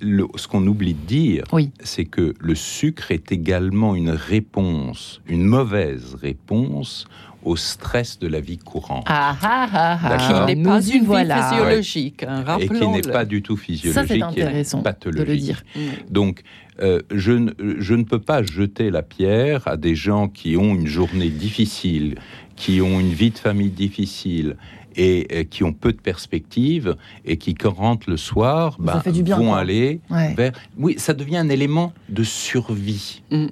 le, 0.00 0.26
ce 0.36 0.48
qu'on 0.48 0.66
oublie 0.66 0.94
de 0.94 1.06
dire, 1.06 1.44
oui. 1.52 1.70
c'est 1.80 2.04
que 2.04 2.34
le 2.38 2.54
sucre 2.54 3.10
est 3.10 3.32
également 3.32 3.94
une 3.94 4.10
réponse, 4.10 5.20
une 5.26 5.44
mauvaise 5.44 6.14
réponse 6.14 7.06
au 7.44 7.56
stress 7.56 8.18
de 8.18 8.26
la 8.26 8.40
vie 8.40 8.58
courante. 8.58 9.04
Ah, 9.06 9.36
ah, 9.42 9.68
ah, 9.72 9.98
ah. 10.02 10.16
qui 10.46 10.54
n'est 10.54 10.62
pas 10.62 10.80
une 10.80 11.04
voilà. 11.04 11.50
physiologique. 11.50 12.24
Hein, 12.24 12.58
et 12.58 12.68
qui 12.68 12.88
n'est 12.88 13.02
pas 13.02 13.24
du 13.24 13.42
tout 13.42 13.56
physiologique, 13.56 14.08
Ça, 14.08 14.14
c'est 14.14 14.22
intéressant 14.22 14.82
pathologique. 14.82 15.26
De 15.26 15.32
le 15.32 15.38
dire. 15.38 15.62
Donc, 16.10 16.42
euh, 16.80 17.00
je, 17.10 17.32
ne, 17.32 17.52
je 17.78 17.94
ne 17.94 18.02
peux 18.02 18.18
pas 18.18 18.42
jeter 18.42 18.90
la 18.90 19.02
pierre 19.02 19.66
à 19.68 19.76
des 19.76 19.94
gens 19.94 20.28
qui 20.28 20.56
ont 20.56 20.74
une 20.74 20.86
journée 20.86 21.28
difficile, 21.28 22.16
qui 22.56 22.80
ont 22.80 23.00
une 23.00 23.12
vie 23.12 23.30
de 23.30 23.38
famille 23.38 23.70
difficile 23.70 24.56
et 24.96 25.26
euh, 25.32 25.44
qui 25.44 25.64
ont 25.64 25.72
peu 25.72 25.92
de 25.92 26.00
perspectives 26.00 26.96
et 27.24 27.36
qui, 27.36 27.54
quand 27.54 27.72
rentrent 27.72 28.10
le 28.10 28.16
soir, 28.16 28.76
bah, 28.78 29.02
vont 29.36 29.54
aller 29.54 30.00
vers. 30.08 30.52
Oui, 30.78 30.94
ça 30.98 31.14
devient 31.14 31.38
un 31.38 31.48
élément 31.48 31.92
de 32.08 32.22
survie, 32.22 33.22
mm. 33.30 33.46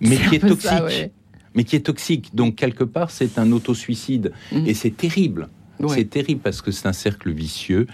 mais 0.00 0.16
qui 0.16 0.36
est 0.36 0.46
toxique 0.46 1.10
mais 1.54 1.64
qui 1.64 1.74
est 1.74 1.80
toxique. 1.80 2.30
Donc, 2.34 2.54
quelque 2.54 2.84
part, 2.84 3.10
c'est 3.10 3.36
un 3.36 3.50
autosuicide. 3.50 4.32
suicide 4.48 4.62
mm. 4.64 4.68
Et 4.68 4.74
c'est 4.74 4.96
terrible. 4.96 5.48
C'est 5.88 6.10
terrible 6.10 6.40
parce 6.40 6.60
que 6.60 6.70
c'est 6.70 6.86
un 6.86 6.92
cercle 6.92 7.32
vicieux. 7.32 7.86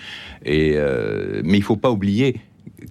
Et, 0.45 0.73
euh, 0.75 1.43
mais 1.45 1.59
il 1.59 1.61
ne 1.61 1.65
faut 1.65 1.77
pas 1.77 1.91
oublier 1.91 2.41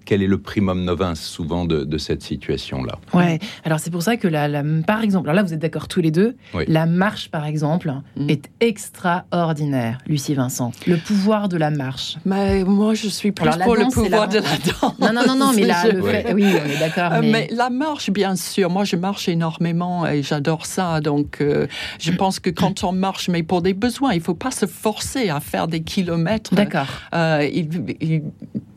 quel 0.05 0.21
est 0.21 0.27
le 0.27 0.37
primum 0.37 0.83
novin 0.83 1.15
souvent 1.15 1.65
de, 1.65 1.97
cette 1.97 2.23
situation-là? 2.23 2.99
Ouais, 3.13 3.39
alors 3.63 3.79
c'est 3.79 3.91
pour 3.91 4.03
ça 4.03 4.17
que, 4.17 4.27
la, 4.27 4.49
par 4.85 5.03
exemple, 5.03 5.29
alors 5.29 5.35
là 5.35 5.43
vous 5.43 5.53
êtes 5.53 5.59
d'accord 5.59 5.87
tous 5.87 6.01
les 6.01 6.11
deux, 6.11 6.35
la 6.67 6.85
marche 6.85 7.29
par 7.29 7.45
exemple 7.45 7.93
mm. 8.17 8.29
est 8.29 8.49
extraordinaire, 8.59 9.99
Lucie 10.07 10.33
Vincent. 10.33 10.71
Le 10.87 10.97
pouvoir 10.97 11.49
de 11.49 11.57
la 11.57 11.69
marche. 11.69 12.17
Mais 12.25 12.63
moi 12.63 12.93
je 12.93 13.07
suis 13.07 13.31
plus 13.31 13.49
pour 13.63 13.75
le 13.75 13.91
pouvoir 13.91 14.27
de 14.27 14.37
la 14.37 14.41
danse. 14.41 14.99
Non, 14.99 15.13
non, 15.13 15.21
non, 15.27 15.35
non 15.35 15.51
mais 15.53 15.65
là, 15.65 15.87
le 15.91 16.01
fait, 16.01 16.33
oui, 16.33 16.45
on 16.45 16.69
est 16.69 16.79
d'accord. 16.79 17.13
Euh, 17.13 17.21
mais... 17.23 17.47
la 17.51 17.69
marche, 17.69 18.09
bien 18.09 18.35
sûr, 18.35 18.69
moi 18.69 18.83
je 18.83 18.95
marche 18.95 19.27
énormément 19.27 20.07
et 20.07 20.23
j'adore 20.23 20.65
ça. 20.65 21.01
Donc 21.01 21.37
euh, 21.41 21.67
je 21.99 22.11
pense 22.11 22.39
que 22.39 22.49
quand 22.49 22.83
on 22.83 22.91
marche, 22.91 23.29
mais 23.29 23.43
pour 23.43 23.61
des 23.61 23.73
besoins, 23.73 24.13
il 24.13 24.19
ne 24.19 24.23
faut 24.23 24.33
pas 24.33 24.51
se 24.51 24.65
forcer 24.65 25.29
à 25.29 25.39
faire 25.39 25.67
des 25.67 25.81
kilomètres. 25.81 26.53
D'accord. 26.53 26.87
Euh, 27.13 27.47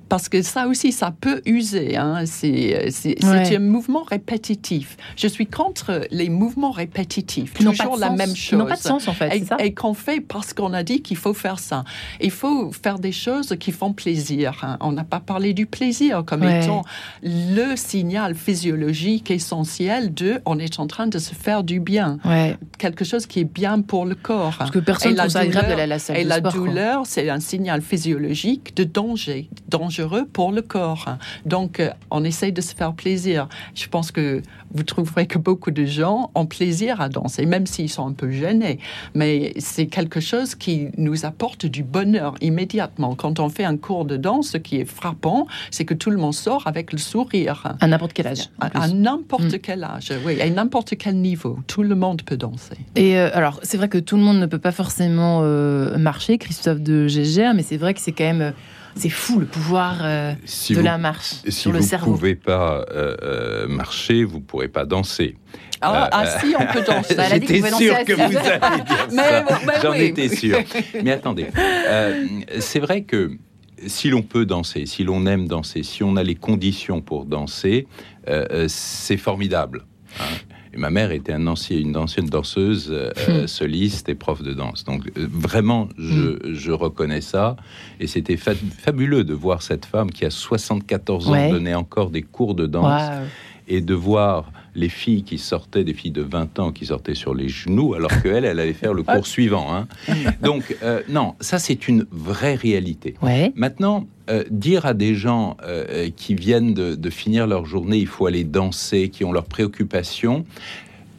parce 0.08 0.28
que 0.28 0.42
ça 0.42 0.68
aussi, 0.68 0.92
ça 0.92 1.12
peut 1.18 1.42
user. 1.46 1.96
Hein. 1.96 2.24
C'est 2.26 3.56
un 3.56 3.58
mouvement 3.58 4.02
répétitif. 4.02 4.96
Je 5.16 5.26
suis 5.26 5.46
contre 5.46 6.06
les 6.10 6.28
mouvements 6.28 6.70
répétitifs. 6.70 7.54
Toujours 7.54 7.96
la 7.96 8.10
même 8.10 8.34
chose. 8.34 8.58
n'ont 8.58 8.66
pas 8.66 8.76
de 8.76 8.80
sens, 8.80 9.08
en 9.08 9.12
fait. 9.12 9.42
Et, 9.58 9.74
qu'on 9.74 9.94
fait 9.94 10.20
parce 10.20 10.54
qu'on 10.54 10.72
a 10.72 10.82
dit 10.82 11.02
qu'il 11.02 11.16
faut 11.16 11.34
faire 11.34 11.58
ça. 11.58 11.84
Il 12.20 12.30
faut 12.30 12.72
faire 12.72 12.98
des 12.98 13.12
choses 13.12 13.56
qui 13.58 13.72
font 13.72 13.92
plaisir. 13.92 14.60
Hein. 14.62 14.76
On 14.80 14.92
n'a 14.92 15.04
pas 15.04 15.20
parlé 15.20 15.54
du 15.54 15.66
plaisir 15.66 16.24
comme 16.24 16.44
étant 16.44 16.84
le 17.22 17.76
signal 17.76 18.34
physiologique 18.34 19.30
essentiel 19.30 20.14
de 20.14 20.40
on 20.46 20.58
est 20.58 20.78
en 20.78 20.86
train 20.86 21.06
de 21.06 21.18
se 21.18 21.34
faire 21.34 21.64
du 21.64 21.80
bien. 21.80 22.18
Quelque 22.78 23.04
chose 23.04 23.26
qui 23.26 23.40
est 23.40 23.44
bien 23.44 23.80
pour 23.80 24.06
le 24.06 24.14
corps. 24.14 24.54
Parce 24.58 24.70
que 24.70 24.78
personne 24.78 25.14
ne 25.14 25.36
agréable 25.36 25.80
à 25.80 25.86
la 25.86 25.98
salle 25.98 26.18
Et 26.18 26.24
la 26.24 26.40
douleur, 26.40 27.02
c'est 27.06 27.28
un 27.28 27.40
signal 27.40 27.82
physiologique 27.82 28.76
de 28.76 28.84
danger. 28.84 29.48
danger 29.68 29.95
dangereux 29.96 30.26
pour 30.32 30.52
le 30.52 30.62
corps. 30.62 31.06
Donc, 31.44 31.80
euh, 31.80 31.90
on 32.10 32.24
essaye 32.24 32.52
de 32.52 32.60
se 32.60 32.74
faire 32.74 32.92
plaisir. 32.92 33.48
Je 33.74 33.86
pense 33.88 34.10
que 34.10 34.42
vous 34.74 34.82
trouverez 34.82 35.26
que 35.26 35.38
beaucoup 35.38 35.70
de 35.70 35.84
gens 35.84 36.30
ont 36.34 36.46
plaisir 36.46 37.00
à 37.00 37.08
danser, 37.08 37.46
même 37.46 37.66
s'ils 37.66 37.88
sont 37.88 38.06
un 38.06 38.12
peu 38.12 38.30
gênés. 38.30 38.78
Mais 39.14 39.52
c'est 39.58 39.86
quelque 39.86 40.20
chose 40.20 40.54
qui 40.54 40.88
nous 40.96 41.24
apporte 41.24 41.66
du 41.66 41.82
bonheur 41.82 42.34
immédiatement. 42.40 43.14
Quand 43.14 43.40
on 43.40 43.48
fait 43.48 43.64
un 43.64 43.76
cours 43.76 44.04
de 44.04 44.16
danse, 44.16 44.50
ce 44.50 44.58
qui 44.58 44.76
est 44.76 44.84
frappant, 44.84 45.46
c'est 45.70 45.84
que 45.84 45.94
tout 45.94 46.10
le 46.10 46.18
monde 46.18 46.34
sort 46.34 46.66
avec 46.66 46.92
le 46.92 46.98
sourire. 46.98 47.74
À 47.80 47.86
n'importe 47.86 48.12
quel 48.12 48.26
âge. 48.26 48.50
À, 48.60 48.88
n'importe 48.88 49.54
mm. 49.54 49.58
quel 49.58 49.84
âge, 49.84 50.12
oui, 50.24 50.40
à 50.40 50.50
n'importe 50.50 50.96
quel 50.98 51.16
niveau. 51.16 51.58
Tout 51.66 51.82
le 51.82 51.94
monde 51.94 52.22
peut 52.22 52.36
danser. 52.36 52.76
Et 52.96 53.18
euh, 53.18 53.30
alors, 53.32 53.60
c'est 53.62 53.76
vrai 53.76 53.88
que 53.88 53.98
tout 53.98 54.16
le 54.16 54.22
monde 54.22 54.38
ne 54.38 54.46
peut 54.46 54.58
pas 54.58 54.72
forcément 54.72 55.40
euh, 55.42 55.96
marcher, 55.96 56.38
Christophe 56.38 56.80
de 56.80 57.06
Gégère, 57.06 57.54
mais 57.54 57.62
c'est 57.62 57.76
vrai 57.76 57.94
que 57.94 58.00
c'est 58.00 58.12
quand 58.12 58.24
même 58.24 58.52
c'est 58.96 59.10
fou 59.10 59.38
le 59.38 59.46
pouvoir 59.46 59.98
euh, 60.02 60.32
de 60.70 60.80
la 60.80 60.98
marche 60.98 61.34
sur 61.48 61.70
le 61.70 61.82
cerveau. 61.82 62.06
Si 62.06 62.08
vous 62.08 62.12
ne 62.12 62.18
pouvez 62.18 62.34
pas 62.34 62.84
euh, 62.90 63.16
euh, 63.22 63.68
marcher, 63.68 64.24
vous 64.24 64.38
ne 64.38 64.42
pourrez 64.42 64.68
pas 64.68 64.84
danser. 64.84 65.36
Ah, 65.82 66.08
ah 66.10 66.40
si, 66.40 66.54
on 66.58 66.66
peut 66.72 66.82
danser. 66.82 67.16
J'étais 67.30 67.70
sûr 67.70 67.94
que 68.04 68.12
vous 68.14 68.22
alliez 68.22 68.82
dire 68.82 69.10
ça. 69.10 69.80
J'en 69.82 69.92
étais 69.92 70.34
sûr. 70.34 70.58
Mais 71.04 71.12
attendez, 71.12 71.48
c'est 72.58 72.80
vrai 72.80 73.02
que 73.02 73.32
si 73.86 74.08
l'on 74.08 74.22
peut 74.22 74.46
danser, 74.46 74.86
si 74.86 75.04
l'on 75.04 75.26
aime 75.26 75.46
danser, 75.46 75.82
si 75.82 76.02
on 76.02 76.16
a 76.16 76.22
les 76.22 76.34
conditions 76.34 77.02
pour 77.02 77.26
danser, 77.26 77.86
c'est 78.68 79.18
formidable. 79.18 79.84
Hein 80.18 80.24
ma 80.76 80.90
mère 80.90 81.12
était 81.12 81.32
un 81.32 81.46
ancien, 81.46 81.78
une 81.78 81.96
ancienne 81.96 82.26
danseuse, 82.26 82.88
euh, 82.90 83.10
hmm. 83.44 83.46
soliste 83.46 84.08
et 84.08 84.14
prof 84.14 84.42
de 84.42 84.52
danse. 84.52 84.84
Donc 84.84 85.06
euh, 85.16 85.26
vraiment, 85.30 85.88
hmm. 85.98 86.52
je, 86.52 86.72
reconnais 86.72 87.20
ça. 87.20 87.56
Et 88.00 88.06
c'était 88.06 88.36
fabuleux 88.36 89.24
de 89.24 89.34
voir 89.34 89.62
cette 89.62 89.86
femme 89.86 90.10
qui 90.10 90.24
a 90.24 90.30
74 90.30 91.28
ans 91.28 91.50
donner 91.50 91.74
encore 91.74 92.10
des 92.10 92.22
cours 92.22 92.54
de 92.54 92.66
danse. 92.66 93.02
Et 93.68 93.80
de 93.80 93.94
voir 93.94 94.52
les 94.76 94.88
filles 94.90 95.24
qui 95.24 95.38
sortaient, 95.38 95.82
des 95.82 95.94
filles 95.94 96.12
de 96.12 96.22
20 96.22 96.58
ans 96.58 96.70
qui 96.70 96.86
sortaient 96.86 97.14
sur 97.14 97.34
les 97.34 97.48
genoux, 97.48 97.94
alors 97.94 98.10
qu'elle, 98.22 98.44
elle 98.44 98.60
allait 98.60 98.72
faire 98.74 98.94
le 98.94 99.02
cours 99.02 99.26
suivant. 99.36 99.74
Hein. 99.74 99.88
Donc, 100.42 100.76
euh, 100.82 101.02
non, 101.08 101.34
ça 101.40 101.58
c'est 101.58 101.88
une 101.88 102.06
vraie 102.10 102.54
réalité. 102.54 103.14
Maintenant, 103.56 104.06
euh, 104.28 104.44
dire 104.50 104.86
à 104.86 104.94
des 104.94 105.14
gens 105.14 105.56
euh, 105.62 106.10
qui 106.14 106.34
viennent 106.34 106.74
de, 106.74 107.10
finir 107.10 107.46
leur 107.46 107.64
journée, 107.64 107.98
il 107.98 108.06
faut 108.06 108.26
aller 108.26 108.44
danser, 108.44 109.08
qui 109.08 109.24
ont 109.24 109.32
leurs 109.32 109.46
préoccupations, 109.46 110.44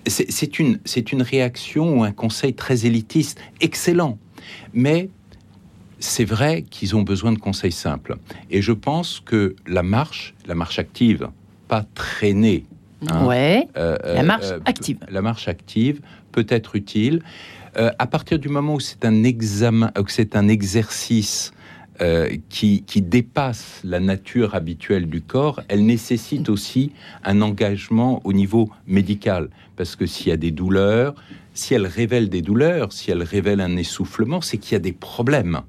c'est 0.06 0.60
une, 0.60 0.80
une 1.12 1.22
réaction 1.22 2.00
ou 2.00 2.04
un 2.04 2.12
conseil 2.12 2.54
très 2.54 2.86
élitiste, 2.86 3.42
excellent. 3.60 4.18
Mais 4.74 5.10
c'est 6.00 6.26
vrai 6.26 6.64
qu'ils 6.70 6.96
ont 6.96 7.02
besoin 7.02 7.34
de 7.34 7.40
conseils 7.40 7.72
simples. 7.72 8.18
Et 8.52 8.62
je 8.62 8.72
pense 8.72 9.22
que 9.26 9.56
la 9.66 9.84
marche, 9.84 10.36
la 10.46 10.56
marche 10.56 10.80
active, 10.80 11.30
pas 11.68 11.86
traîner. 11.96 12.66
Hein, 13.08 13.26
ouais, 13.26 13.68
la 13.76 14.24
marche 14.24 14.52
active. 14.66 14.98
La 15.10 15.22
marche 15.22 15.48
active 15.48 16.02
peut 16.32 16.48
être 16.50 16.76
utile. 16.76 17.22
à 17.76 18.08
partir 18.08 18.40
du 18.40 18.50
moment 18.50 18.76
où 18.76 18.80
c'est 18.80 19.06
un 19.06 19.24
examen, 19.24 19.92
que 19.92 20.12
c'est 20.12 20.36
un 20.36 20.48
exercice 20.48 21.54
euh, 22.00 22.38
qui, 22.50 22.84
dépasse 23.02 23.82
la 23.84 24.00
nature 24.00 24.54
habituelle 24.54 25.08
du 25.08 25.22
corps, 25.22 25.62
elle 25.68 25.84
nécessite 25.84 26.48
aussi 26.48 26.92
un 27.24 27.42
engagement 27.42 28.22
au 28.24 28.34
niveau 28.34 28.70
médical. 28.86 29.50
Parce 29.76 29.96
que 29.96 30.06
s'il 30.06 30.28
y 30.28 30.32
a 30.32 30.38
des 30.38 30.52
douleurs, 30.52 31.16
si 31.56 31.74
elle 31.74 31.88
révèle 31.88 32.30
des 32.30 32.44
douleurs, 32.44 32.94
si 32.94 33.10
elle 33.10 33.24
révèle 33.24 33.62
un 33.62 33.78
essoufflement, 33.78 34.42
c'est 34.42 34.58
qu'il 34.58 34.74
y 34.74 34.76
a 34.76 34.80
des 34.80 34.94
problèmes. 34.94 35.62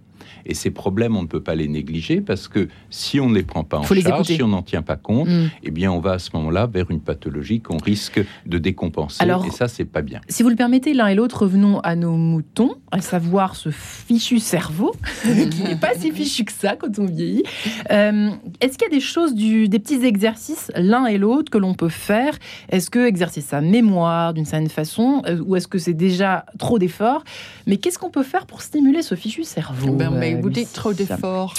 Et 0.49 0.55
ces 0.55 0.70
problèmes, 0.70 1.16
on 1.16 1.22
ne 1.22 1.26
peut 1.26 1.42
pas 1.42 1.55
les 1.55 1.68
négliger 1.68 2.20
parce 2.20 2.49
que 2.49 2.68
si 2.90 3.20
on 3.20 3.28
ne 3.28 3.34
les 3.34 3.42
prend 3.42 3.64
pas 3.64 3.78
en 3.78 3.82
charge, 3.82 4.26
si 4.26 4.42
on 4.42 4.49
n'en 4.49 4.62
tient 4.62 4.82
pas 4.82 4.96
compte, 4.96 5.28
mm. 5.28 5.51
eh 5.62 5.70
bien, 5.70 5.92
on 5.92 6.01
va 6.01 6.12
à 6.12 6.18
ce 6.18 6.30
moment-là 6.34 6.66
vers 6.66 6.90
une 6.90 7.01
pathologie 7.01 7.61
qu'on 7.61 7.76
risque 7.76 8.20
de 8.46 8.59
décompenser. 8.59 9.24
et 9.24 9.51
ça, 9.51 9.68
c'est 9.68 9.84
pas 9.84 10.03
bien. 10.03 10.20
Si 10.28 10.42
vous 10.42 10.49
le 10.49 10.57
permettez, 10.57 10.94
l'un 10.94 11.09
et 11.09 11.14
l'autre, 11.14 11.42
revenons 11.42 11.80
à 11.80 11.96
nos 11.96 12.16
moutons, 12.16 12.76
à 12.90 13.01
savoir 13.01 13.57
ce 13.57 13.70
fichu 13.70 14.38
cerveau, 14.38 14.94
qui 15.22 15.62
n'est 15.62 15.76
pas 15.76 15.94
si 15.94 16.11
fichu 16.11 16.44
que 16.44 16.53
ça 16.53 16.76
quand 16.76 16.99
on 16.99 17.05
vieillit. 17.05 17.42
Euh, 17.90 18.30
est-ce 18.61 18.78
qu'il 18.78 18.88
y 18.90 18.90
a 18.90 18.94
des 18.94 19.01
choses, 19.01 19.34
du, 19.34 19.68
des 19.68 19.78
petits 19.78 20.05
exercices, 20.05 20.72
l'un 20.74 21.07
et 21.07 21.18
l'autre, 21.18 21.51
que 21.51 21.59
l'on 21.59 21.74
peut 21.74 21.90
faire? 21.90 22.38
Est-ce 22.70 22.90
que 22.90 23.07
exercer 23.07 23.42
sa 23.42 23.61
mémoire 23.61 24.32
d'une 24.32 24.46
certaine 24.46 24.68
façon, 24.70 25.22
euh, 25.26 25.40
ou 25.44 25.57
est-ce 25.57 25.68
que 25.68 25.78
c'est 25.78 25.94
déjà 25.94 26.46
trop 26.59 26.78
d'efforts? 26.78 27.24
Mais 27.66 27.76
qu'est-ce 27.76 27.99
qu'on 27.99 28.11
peut 28.11 28.22
faire 28.22 28.46
pour 28.46 28.62
stimuler 28.62 29.03
ce 29.03 29.14
fichu 29.14 29.44
cerveau? 29.44 29.92
Ben, 29.92 30.38
dites 30.51 30.72
trop 30.72 30.93
d'efforts. 30.93 31.55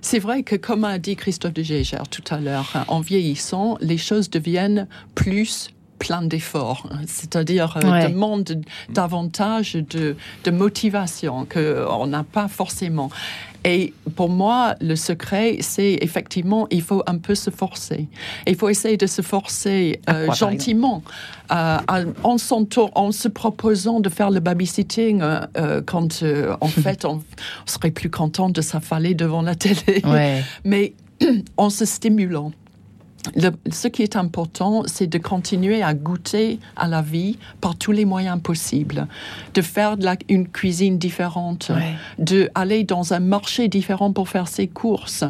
C'est 0.00 0.18
vrai 0.18 0.42
que, 0.42 0.56
comme 0.56 0.84
a 0.84 0.98
dit 0.98 1.16
Christophe 1.16 1.54
de 1.54 1.62
Gégère 1.62 2.08
tout 2.08 2.22
à 2.30 2.38
l'heure, 2.38 2.70
hein, 2.74 2.84
en 2.88 3.00
vieillissant, 3.00 3.76
les 3.80 3.98
choses 3.98 4.30
deviennent 4.30 4.86
plus 5.14 5.70
plein 5.98 6.22
d'efforts, 6.22 6.88
c'est-à-dire 7.06 7.78
euh, 7.82 8.08
demande 8.08 8.62
davantage 8.90 9.74
de, 9.74 10.16
de 10.44 10.50
motivation 10.50 11.46
qu'on 11.46 12.06
n'a 12.06 12.24
pas 12.24 12.48
forcément. 12.48 13.10
Et 13.64 13.94
pour 14.14 14.28
moi, 14.28 14.74
le 14.80 14.94
secret, 14.94 15.58
c'est 15.60 15.98
effectivement, 16.02 16.66
il 16.70 16.82
faut 16.82 17.02
un 17.06 17.18
peu 17.18 17.34
se 17.34 17.50
forcer. 17.50 18.08
Il 18.46 18.56
faut 18.56 18.68
essayer 18.68 18.96
de 18.98 19.06
se 19.06 19.22
forcer 19.22 20.00
euh, 20.10 20.30
gentiment, 20.32 21.02
euh, 21.50 21.78
en, 22.22 22.36
en, 22.94 23.12
se 23.12 23.28
proposant 23.28 24.00
de 24.00 24.08
faire 24.10 24.30
le 24.30 24.40
babysitting 24.40 25.20
euh, 25.22 25.80
quand, 25.84 26.22
en 26.60 26.68
fait, 26.68 27.04
on, 27.04 27.22
serait 27.66 27.90
plus 27.90 28.10
content 28.10 28.50
de 28.50 28.60
s'affaler 28.60 29.14
devant 29.14 29.42
la 29.42 29.54
télé. 29.54 30.02
Mais 30.64 30.92
en 31.56 31.70
se 31.70 31.84
stimulant 31.84 32.52
ce 33.70 33.88
qui 33.88 34.02
est 34.02 34.16
important, 34.16 34.82
c'est 34.86 35.06
de 35.06 35.18
continuer 35.18 35.82
à 35.82 35.94
goûter 35.94 36.58
à 36.76 36.88
la 36.88 37.00
vie 37.00 37.38
par 37.60 37.74
tous 37.76 37.92
les 37.92 38.04
moyens 38.04 38.40
possibles, 38.40 39.06
de 39.54 39.62
faire 39.62 39.96
de 39.96 40.04
une 40.28 40.46
cuisine 40.46 40.98
différente, 40.98 41.72
de 42.18 42.50
aller 42.54 42.84
dans 42.84 43.14
un 43.14 43.20
marché 43.20 43.68
différent 43.68 44.12
pour 44.12 44.28
faire 44.28 44.48
ses 44.48 44.68
courses, 44.68 45.24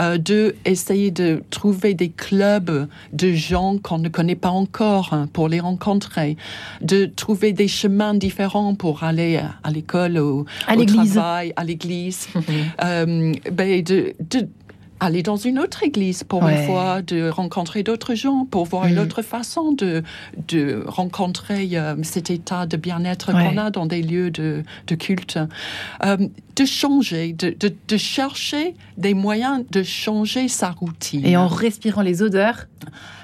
euh, 0.00 0.18
de 0.18 0.54
essayer 0.64 1.10
de 1.10 1.42
trouver 1.50 1.94
des 1.94 2.10
clubs 2.10 2.86
de 3.12 3.32
gens 3.32 3.78
qu'on 3.78 3.98
ne 3.98 4.08
connaît 4.08 4.34
pas 4.34 4.50
encore 4.50 5.12
hein, 5.12 5.28
pour 5.32 5.48
les 5.48 5.60
rencontrer, 5.60 6.36
de 6.82 7.06
trouver 7.06 7.52
des 7.52 7.68
chemins 7.68 8.14
différents 8.14 8.74
pour 8.74 9.04
aller 9.04 9.40
à 9.64 9.70
l'école, 9.70 10.18
au, 10.18 10.44
au 10.76 10.84
travail, 10.84 11.52
à 11.56 11.64
l'église, 11.64 12.28
euh, 12.84 13.32
ben 13.50 13.82
de, 13.82 14.14
de 14.30 14.48
aller 15.00 15.22
dans 15.22 15.36
une 15.36 15.58
autre 15.58 15.82
église 15.82 16.24
pour 16.24 16.46
une 16.46 16.66
fois, 16.66 17.02
de 17.02 17.28
rencontrer 17.28 17.82
d'autres 17.82 18.14
gens, 18.14 18.44
pour 18.44 18.64
voir 18.64 18.86
une 18.86 18.96
mm. 18.96 19.02
autre 19.02 19.22
façon 19.22 19.72
de, 19.72 20.02
de 20.48 20.84
rencontrer 20.86 21.68
euh, 21.74 21.94
cet 22.02 22.30
état 22.30 22.66
de 22.66 22.76
bien-être 22.76 23.32
qu'on 23.32 23.56
a 23.56 23.70
dans 23.70 23.86
des 23.86 24.02
lieux 24.02 24.30
de, 24.30 24.62
de 24.86 24.94
culte. 24.94 25.38
Euh, 26.04 26.16
de 26.56 26.64
changer, 26.64 27.32
de, 27.34 27.54
de, 27.58 27.72
de, 27.86 27.96
chercher 27.96 28.74
des 28.96 29.14
moyens 29.14 29.64
de 29.70 29.84
changer 29.84 30.48
sa 30.48 30.70
routine. 30.70 31.24
Et 31.24 31.36
en 31.36 31.46
respirant 31.46 32.02
les 32.02 32.20
odeurs, 32.20 32.66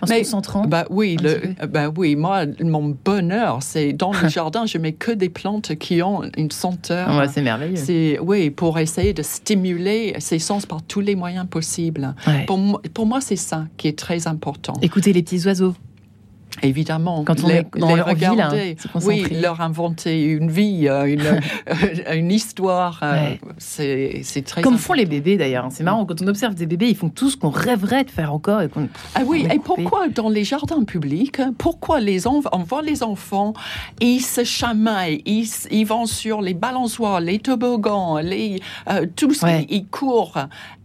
en 0.03 0.07
se 0.07 0.14
concentrant. 0.14 0.66
Bah 0.66 0.85
oui, 0.89 1.16
le, 1.20 1.55
bah 1.66 1.91
oui, 1.97 2.14
moi, 2.14 2.45
mon 2.61 2.97
bonheur, 3.05 3.59
c'est 3.61 3.93
dans 3.93 4.12
le 4.12 4.29
jardin, 4.29 4.66
je 4.66 4.79
mets 4.79 4.93
que 4.93 5.11
des 5.11 5.29
plantes 5.29 5.75
qui 5.75 6.01
ont 6.01 6.22
une 6.37 6.53
senteur. 6.53 7.16
Ouais, 7.16 7.27
c'est 7.27 7.43
merveilleux. 7.43 7.75
C'est 7.77 8.20
oui, 8.20 8.51
pour 8.51 8.79
essayer 8.79 9.12
de 9.14 9.22
stimuler 9.22 10.14
ses 10.20 10.39
sens 10.39 10.64
par 10.64 10.83
tous 10.83 11.01
les 11.01 11.16
moyens 11.16 11.47
possibles. 11.49 11.63
Pour, 12.46 12.80
pour 12.92 13.06
moi, 13.06 13.20
c'est 13.20 13.36
ça 13.36 13.66
qui 13.76 13.88
est 13.88 13.98
très 13.98 14.26
important. 14.26 14.74
Écoutez 14.82 15.12
les 15.12 15.22
petits 15.22 15.46
oiseaux. 15.46 15.74
Évidemment. 16.62 17.24
Quand 17.24 17.42
on 17.44 17.48
les, 17.48 17.55
est 17.57 17.66
dans 17.78 17.88
les 17.90 17.96
leur 17.96 18.14
vie, 18.14 18.20
là, 18.22 18.30
regarder, 18.30 18.76
oui, 19.05 19.26
leur 19.40 19.61
inventer 19.61 20.22
une 20.24 20.50
vie, 20.50 20.88
euh, 20.88 21.05
une, 21.05 21.20
euh, 21.68 22.14
une 22.14 22.30
histoire, 22.30 23.00
euh, 23.02 23.14
Ouais. 23.14 23.40
c'est 23.59 24.22
très 24.44 24.62
Comme 24.62 24.74
important. 24.74 24.86
font 24.88 24.92
les 24.94 25.07
bébés 25.07 25.36
d'ailleurs. 25.36 25.66
C'est 25.70 25.82
marrant, 25.84 26.05
quand 26.07 26.20
on 26.22 26.26
observe 26.28 26.55
des 26.55 26.66
bébés, 26.66 26.88
ils 26.88 26.96
font 26.96 27.09
tout 27.09 27.30
ce 27.30 27.36
qu'on 27.36 27.50
rêverait 27.50 28.05
de 28.05 28.11
faire 28.11 28.32
encore. 28.32 28.62
Et 28.62 28.68
qu'on- 28.68 28.88
Ah 29.14 29.22
oui, 29.26 29.46
et 29.52 29.59
pourquoi 29.59 30.09
dans 30.09 30.28
les 30.28 30.44
jardins 30.44 30.84
publics, 30.84 31.40
pourquoi 31.59 32.00
les 32.00 32.26
on 32.26 32.40
voit 32.40 32.82
les 32.82 33.02
enfants, 33.02 33.52
ils 34.00 34.20
se 34.20 34.44
chamaillent, 34.44 35.22
ils, 35.26 35.84
vont 35.84 36.07
sur 36.07 36.40
les 36.40 36.55
balançoires, 36.55 37.20
les 37.20 37.38
toboggans, 37.38 38.18
les, 38.18 38.61
euh, 38.90 39.07
tout 39.16 39.32
ce 39.34 39.44
Ouais. 39.44 39.66
ils 39.68 39.86
courent. 39.86 40.38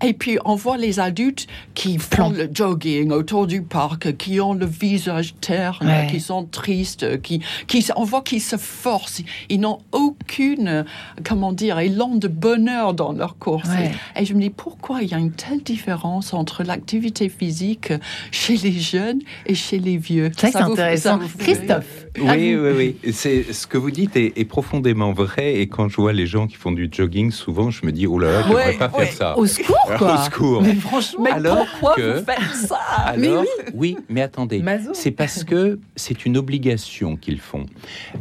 Et 0.06 0.14
puis 0.14 0.38
on 0.46 0.56
voit 0.56 0.78
les 0.78 1.00
adultes 1.00 1.48
qui 1.74 1.98
font 1.98 2.10
Plan. 2.10 2.30
le 2.32 2.50
jogging 2.54 3.12
autour 3.12 3.48
du 3.48 3.62
parc, 3.62 4.18
qui 4.18 4.40
ont 4.42 4.54
le 4.54 4.66
visage 4.66 5.36
Ouais. 5.82 6.08
qui 6.10 6.20
sont 6.20 6.44
tristes, 6.46 7.22
qui, 7.22 7.42
qui, 7.68 7.86
on 7.96 8.04
voit 8.04 8.22
qu'ils 8.22 8.42
se 8.42 8.58
forcent, 8.58 9.22
ils 9.50 9.60
n'ont 9.60 9.80
aucune, 9.92 10.86
comment 11.24 11.54
dire, 11.54 11.80
élan 11.80 12.16
de 12.16 12.28
bonheur 12.28 12.94
dans 12.94 13.12
leur 13.12 13.38
course. 13.38 13.70
Ouais. 13.70 13.92
Et 14.20 14.26
je 14.26 14.34
me 14.34 14.42
dis, 14.42 14.50
pourquoi 14.50 15.02
il 15.02 15.10
y 15.10 15.14
a 15.14 15.18
une 15.18 15.32
telle 15.32 15.62
différence 15.64 16.34
entre 16.34 16.64
l'activité 16.64 17.30
physique 17.30 17.94
chez 18.32 18.58
les 18.58 18.72
jeunes 18.72 19.20
et 19.46 19.56
chez 19.56 19.80
les 19.80 19.98
vieux? 19.98 20.32
C'est 20.38 20.56
intéressant. 20.56 21.18
vous 21.20 21.38
Christophe. 21.38 22.06
Oui, 22.20 22.56
oui, 22.56 22.96
oui. 23.04 23.12
C'est 23.14 23.54
ce 23.54 23.68
que 23.68 23.78
vous 23.78 23.92
dites 23.92 24.16
est, 24.16 24.34
est 24.38 24.46
profondément 24.46 25.14
vrai. 25.14 25.56
Et 25.56 25.68
quand 25.68 25.90
je 25.90 25.96
vois 25.98 26.14
les 26.14 26.26
gens 26.28 26.48
qui 26.48 26.56
font 26.56 26.72
du 26.72 26.90
jogging, 26.92 27.32
souvent, 27.32 27.70
je 27.70 27.86
me 27.86 27.92
dis, 27.92 28.08
oh 28.08 28.18
là 28.20 28.32
là, 28.32 28.44
je 28.44 28.50
ne 28.50 28.56
Ouais, 28.56 28.74
devrais 28.74 28.90
pas 28.90 28.98
ouais. 28.98 29.06
faire 29.06 29.14
ça. 29.16 29.38
Au 29.38 29.46
secours, 29.46 29.78
quoi. 29.98 30.14
Au 30.22 30.26
secours. 30.26 30.62
Mais 30.62 30.76
franchement, 30.76 31.24
Mais 31.24 31.32
Alors 31.32 31.66
pourquoi 31.80 31.96
que- 31.96 32.20
vous 32.20 32.26
faites 32.26 32.56
ça? 32.68 32.78
Alors, 33.06 33.46
oui. 33.74 33.98
mais 34.10 34.22
attendez. 34.22 34.64
C'est 34.94 35.12
parce 35.12 35.44
que 35.50 35.80
c'est 35.96 36.26
une 36.26 36.38
obligation 36.38 37.16
qu'ils 37.16 37.40
font. 37.40 37.66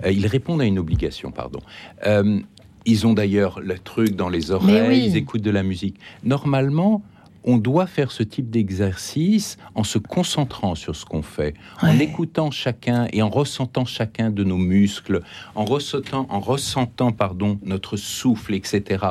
Euh, 0.05 0.11
ils 0.11 0.27
répondent 0.27 0.63
à 0.63 0.65
une 0.65 0.79
obligation, 0.79 1.31
pardon. 1.31 1.61
Euh, 2.07 2.41
ils 2.87 3.07
ont 3.07 3.13
d'ailleurs 3.13 3.61
le 3.61 3.79
truc 3.79 4.17
dans 4.17 4.29
les 4.29 4.51
oreilles, 4.51 4.89
oui. 4.89 5.05
ils 5.07 5.17
écoutent 5.17 5.43
de 5.43 5.51
la 5.51 5.63
musique. 5.63 5.97
Normalement, 6.25 7.03
on 7.45 7.57
doit 7.57 7.87
faire 7.87 8.11
ce 8.11 8.23
type 8.23 8.51
d'exercice 8.51 9.59
en 9.75 9.85
se 9.85 9.99
concentrant 9.99 10.75
sur 10.75 10.97
ce 10.97 11.05
qu'on 11.05 11.23
fait, 11.23 11.55
en 11.81 11.99
écoutant 11.99 12.51
chacun 12.51 13.07
et 13.13 13.23
en 13.23 13.31
ressentant 13.31 13.85
chacun 13.85 14.31
de 14.31 14.45
nos 14.45 14.57
muscles, 14.57 15.23
en 15.55 15.65
ressentant, 15.65 16.27
en 16.31 16.41
ressentant 16.41 17.13
pardon, 17.13 17.59
notre 17.63 17.97
souffle, 17.97 18.55
etc. 18.55 19.05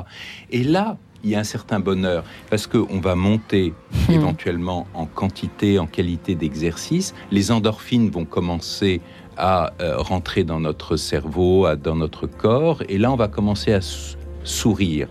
Et 0.51 0.63
là, 0.63 0.97
il 1.23 1.29
y 1.31 1.35
a 1.35 1.39
un 1.39 1.43
certain 1.43 1.79
bonheur 1.79 2.23
parce 2.49 2.67
qu'on 2.67 2.99
va 2.99 3.15
monter 3.15 3.73
Hmm. 4.07 4.13
éventuellement 4.13 4.87
en 4.93 5.05
quantité, 5.05 5.79
en 5.79 5.87
qualité 5.87 6.35
d'exercice. 6.35 7.13
Les 7.31 7.51
endorphines 7.51 8.09
vont 8.09 8.25
commencer 8.25 9.01
à 9.37 9.73
euh, 9.81 9.97
rentrer 9.97 10.43
dans 10.43 10.59
notre 10.59 10.95
cerveau, 10.97 11.65
à- 11.65 11.75
dans 11.75 11.95
notre 11.95 12.25
corps, 12.27 12.81
et 12.89 12.97
là, 12.97 13.11
on 13.11 13.15
va 13.15 13.27
commencer 13.27 13.73
à 13.73 13.81
sou- 13.81 14.17
sourire 14.43 15.07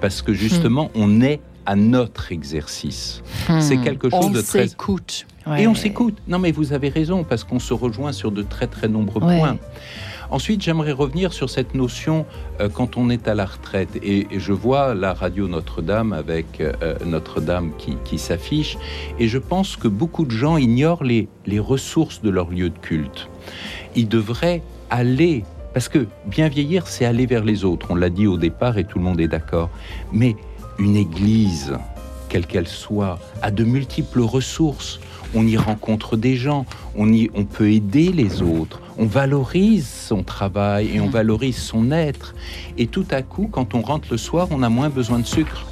parce 0.00 0.22
que 0.22 0.32
justement, 0.34 0.90
on 0.94 1.20
est 1.22 1.40
à 1.64 1.74
notre 1.74 2.30
exercice. 2.30 3.22
Hmm. 3.48 3.60
C'est 3.60 3.78
quelque 3.78 4.08
chose 4.10 4.26
On 4.26 4.30
de 4.30 4.40
très 4.40 4.68
s'écoute. 4.68 5.26
Ouais. 5.46 5.62
et 5.62 5.66
on 5.68 5.74
s'écoute. 5.74 6.16
Non, 6.28 6.38
mais 6.40 6.52
vous 6.52 6.72
avez 6.72 6.88
raison, 6.88 7.24
parce 7.24 7.42
qu'on 7.44 7.58
se 7.60 7.72
rejoint 7.74 8.12
sur 8.12 8.30
de 8.32 8.42
très 8.42 8.66
très 8.66 8.88
nombreux 8.88 9.22
Ouais. 9.24 9.38
points. 9.38 9.56
Ensuite, 10.30 10.62
j'aimerais 10.62 10.92
revenir 10.92 11.32
sur 11.32 11.50
cette 11.50 11.74
notion 11.74 12.26
euh, 12.60 12.68
quand 12.68 12.96
on 12.96 13.10
est 13.10 13.28
à 13.28 13.34
la 13.34 13.46
retraite. 13.46 13.88
Et, 14.02 14.26
je 14.36 14.52
vois 14.52 14.94
la 14.94 15.14
radio 15.14 15.48
Notre-Dame 15.48 16.12
avec 16.12 16.60
euh, 16.60 16.94
Notre-Dame 17.04 17.72
qui, 17.78 17.96
qui 18.04 18.18
s'affiche. 18.18 18.76
Et 19.18 19.28
je 19.28 19.38
pense 19.38 19.76
que 19.76 19.88
beaucoup 19.88 20.24
de 20.24 20.30
gens 20.30 20.56
ignorent 20.56 21.04
les, 21.04 21.28
les 21.46 21.58
ressources 21.58 22.22
de 22.22 22.30
leur 22.30 22.50
lieu 22.50 22.70
de 22.70 22.78
culte. 22.78 23.28
Ils 23.94 24.08
devraient 24.08 24.62
aller, 24.90 25.44
parce 25.74 25.88
que 25.88 26.06
bien 26.26 26.48
vieillir, 26.48 26.86
c'est 26.86 27.04
aller 27.04 27.26
vers 27.26 27.44
les 27.44 27.64
autres. 27.64 27.86
On 27.90 27.94
l'a 27.94 28.10
dit 28.10 28.26
au 28.26 28.36
départ 28.36 28.78
et 28.78 28.84
tout 28.84 28.98
le 28.98 29.04
monde 29.04 29.20
est 29.20 29.28
d'accord. 29.28 29.70
Mais 30.12 30.36
une 30.78 30.96
église, 30.96 31.74
quelle 32.28 32.46
qu'elle 32.46 32.68
soit, 32.68 33.18
a 33.42 33.50
de 33.50 33.64
multiples 33.64 34.20
ressources. 34.20 35.00
On 35.34 35.46
y 35.46 35.56
rencontre 35.56 36.16
des 36.16 36.36
gens, 36.36 36.66
on, 36.96 37.12
y, 37.12 37.30
on 37.34 37.44
peut 37.44 37.70
aider 37.70 38.12
les 38.12 38.42
autres, 38.42 38.80
on 38.98 39.06
valorise 39.06 39.86
son 39.86 40.22
travail 40.22 40.90
et 40.94 41.00
on 41.00 41.08
valorise 41.08 41.56
son 41.56 41.90
être. 41.90 42.34
Et 42.78 42.86
tout 42.86 43.06
à 43.10 43.22
coup, 43.22 43.48
quand 43.50 43.74
on 43.74 43.82
rentre 43.82 44.08
le 44.10 44.18
soir, 44.18 44.48
on 44.50 44.62
a 44.62 44.68
moins 44.68 44.88
besoin 44.88 45.18
de 45.18 45.26
sucre. 45.26 45.66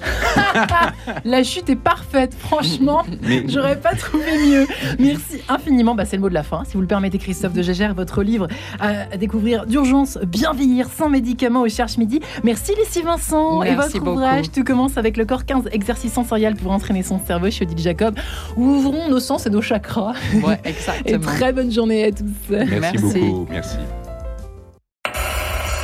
La 1.24 1.42
chute 1.42 1.68
est 1.70 1.76
parfaite, 1.76 2.34
franchement. 2.34 3.02
Mais 3.22 3.44
J'aurais 3.48 3.78
pas 3.80 3.94
trouvé 3.94 4.24
mieux. 4.46 4.66
Merci 4.98 5.40
infiniment. 5.48 5.94
Bah, 5.94 6.04
c'est 6.04 6.16
le 6.16 6.22
mot 6.22 6.28
de 6.28 6.34
la 6.34 6.42
fin. 6.42 6.64
Si 6.64 6.74
vous 6.74 6.80
le 6.80 6.86
permettez, 6.86 7.18
Christophe 7.18 7.52
de 7.52 7.62
Gégère, 7.62 7.94
votre 7.94 8.22
livre 8.22 8.48
à 8.80 9.16
découvrir 9.16 9.66
d'urgence, 9.66 10.18
bien 10.26 10.52
vieillir 10.52 10.88
sans 10.88 11.08
médicaments 11.08 11.62
au 11.62 11.68
Cherche 11.68 11.96
Midi. 11.98 12.20
Merci 12.44 12.72
Lucie 12.78 13.02
Vincent. 13.02 13.62
Et 13.62 13.74
votre 13.74 13.92
beaucoup. 13.98 14.10
ouvrage, 14.12 14.50
tout 14.50 14.64
commence 14.64 14.96
avec 14.96 15.16
le 15.16 15.24
corps 15.24 15.44
15 15.44 15.68
exercices 15.72 16.12
sensoriels 16.12 16.56
pour 16.56 16.72
entraîner 16.72 17.02
son 17.02 17.18
cerveau 17.24 17.50
chez 17.50 17.64
Odile 17.64 17.78
Jacob. 17.78 18.16
Ouvrons 18.56 19.08
nos 19.08 19.20
sens 19.20 19.46
et 19.46 19.50
nos 19.50 19.62
chakras. 19.62 20.14
Ouais, 20.42 20.60
Et 20.64 20.68
exactement. 20.70 21.26
très 21.32 21.52
bonne 21.52 21.70
journée 21.72 22.04
à 22.04 22.10
tous. 22.12 22.24
merci, 22.50 22.74
Merci. 22.80 22.98
beaucoup, 23.20 23.46
merci. 23.50 23.76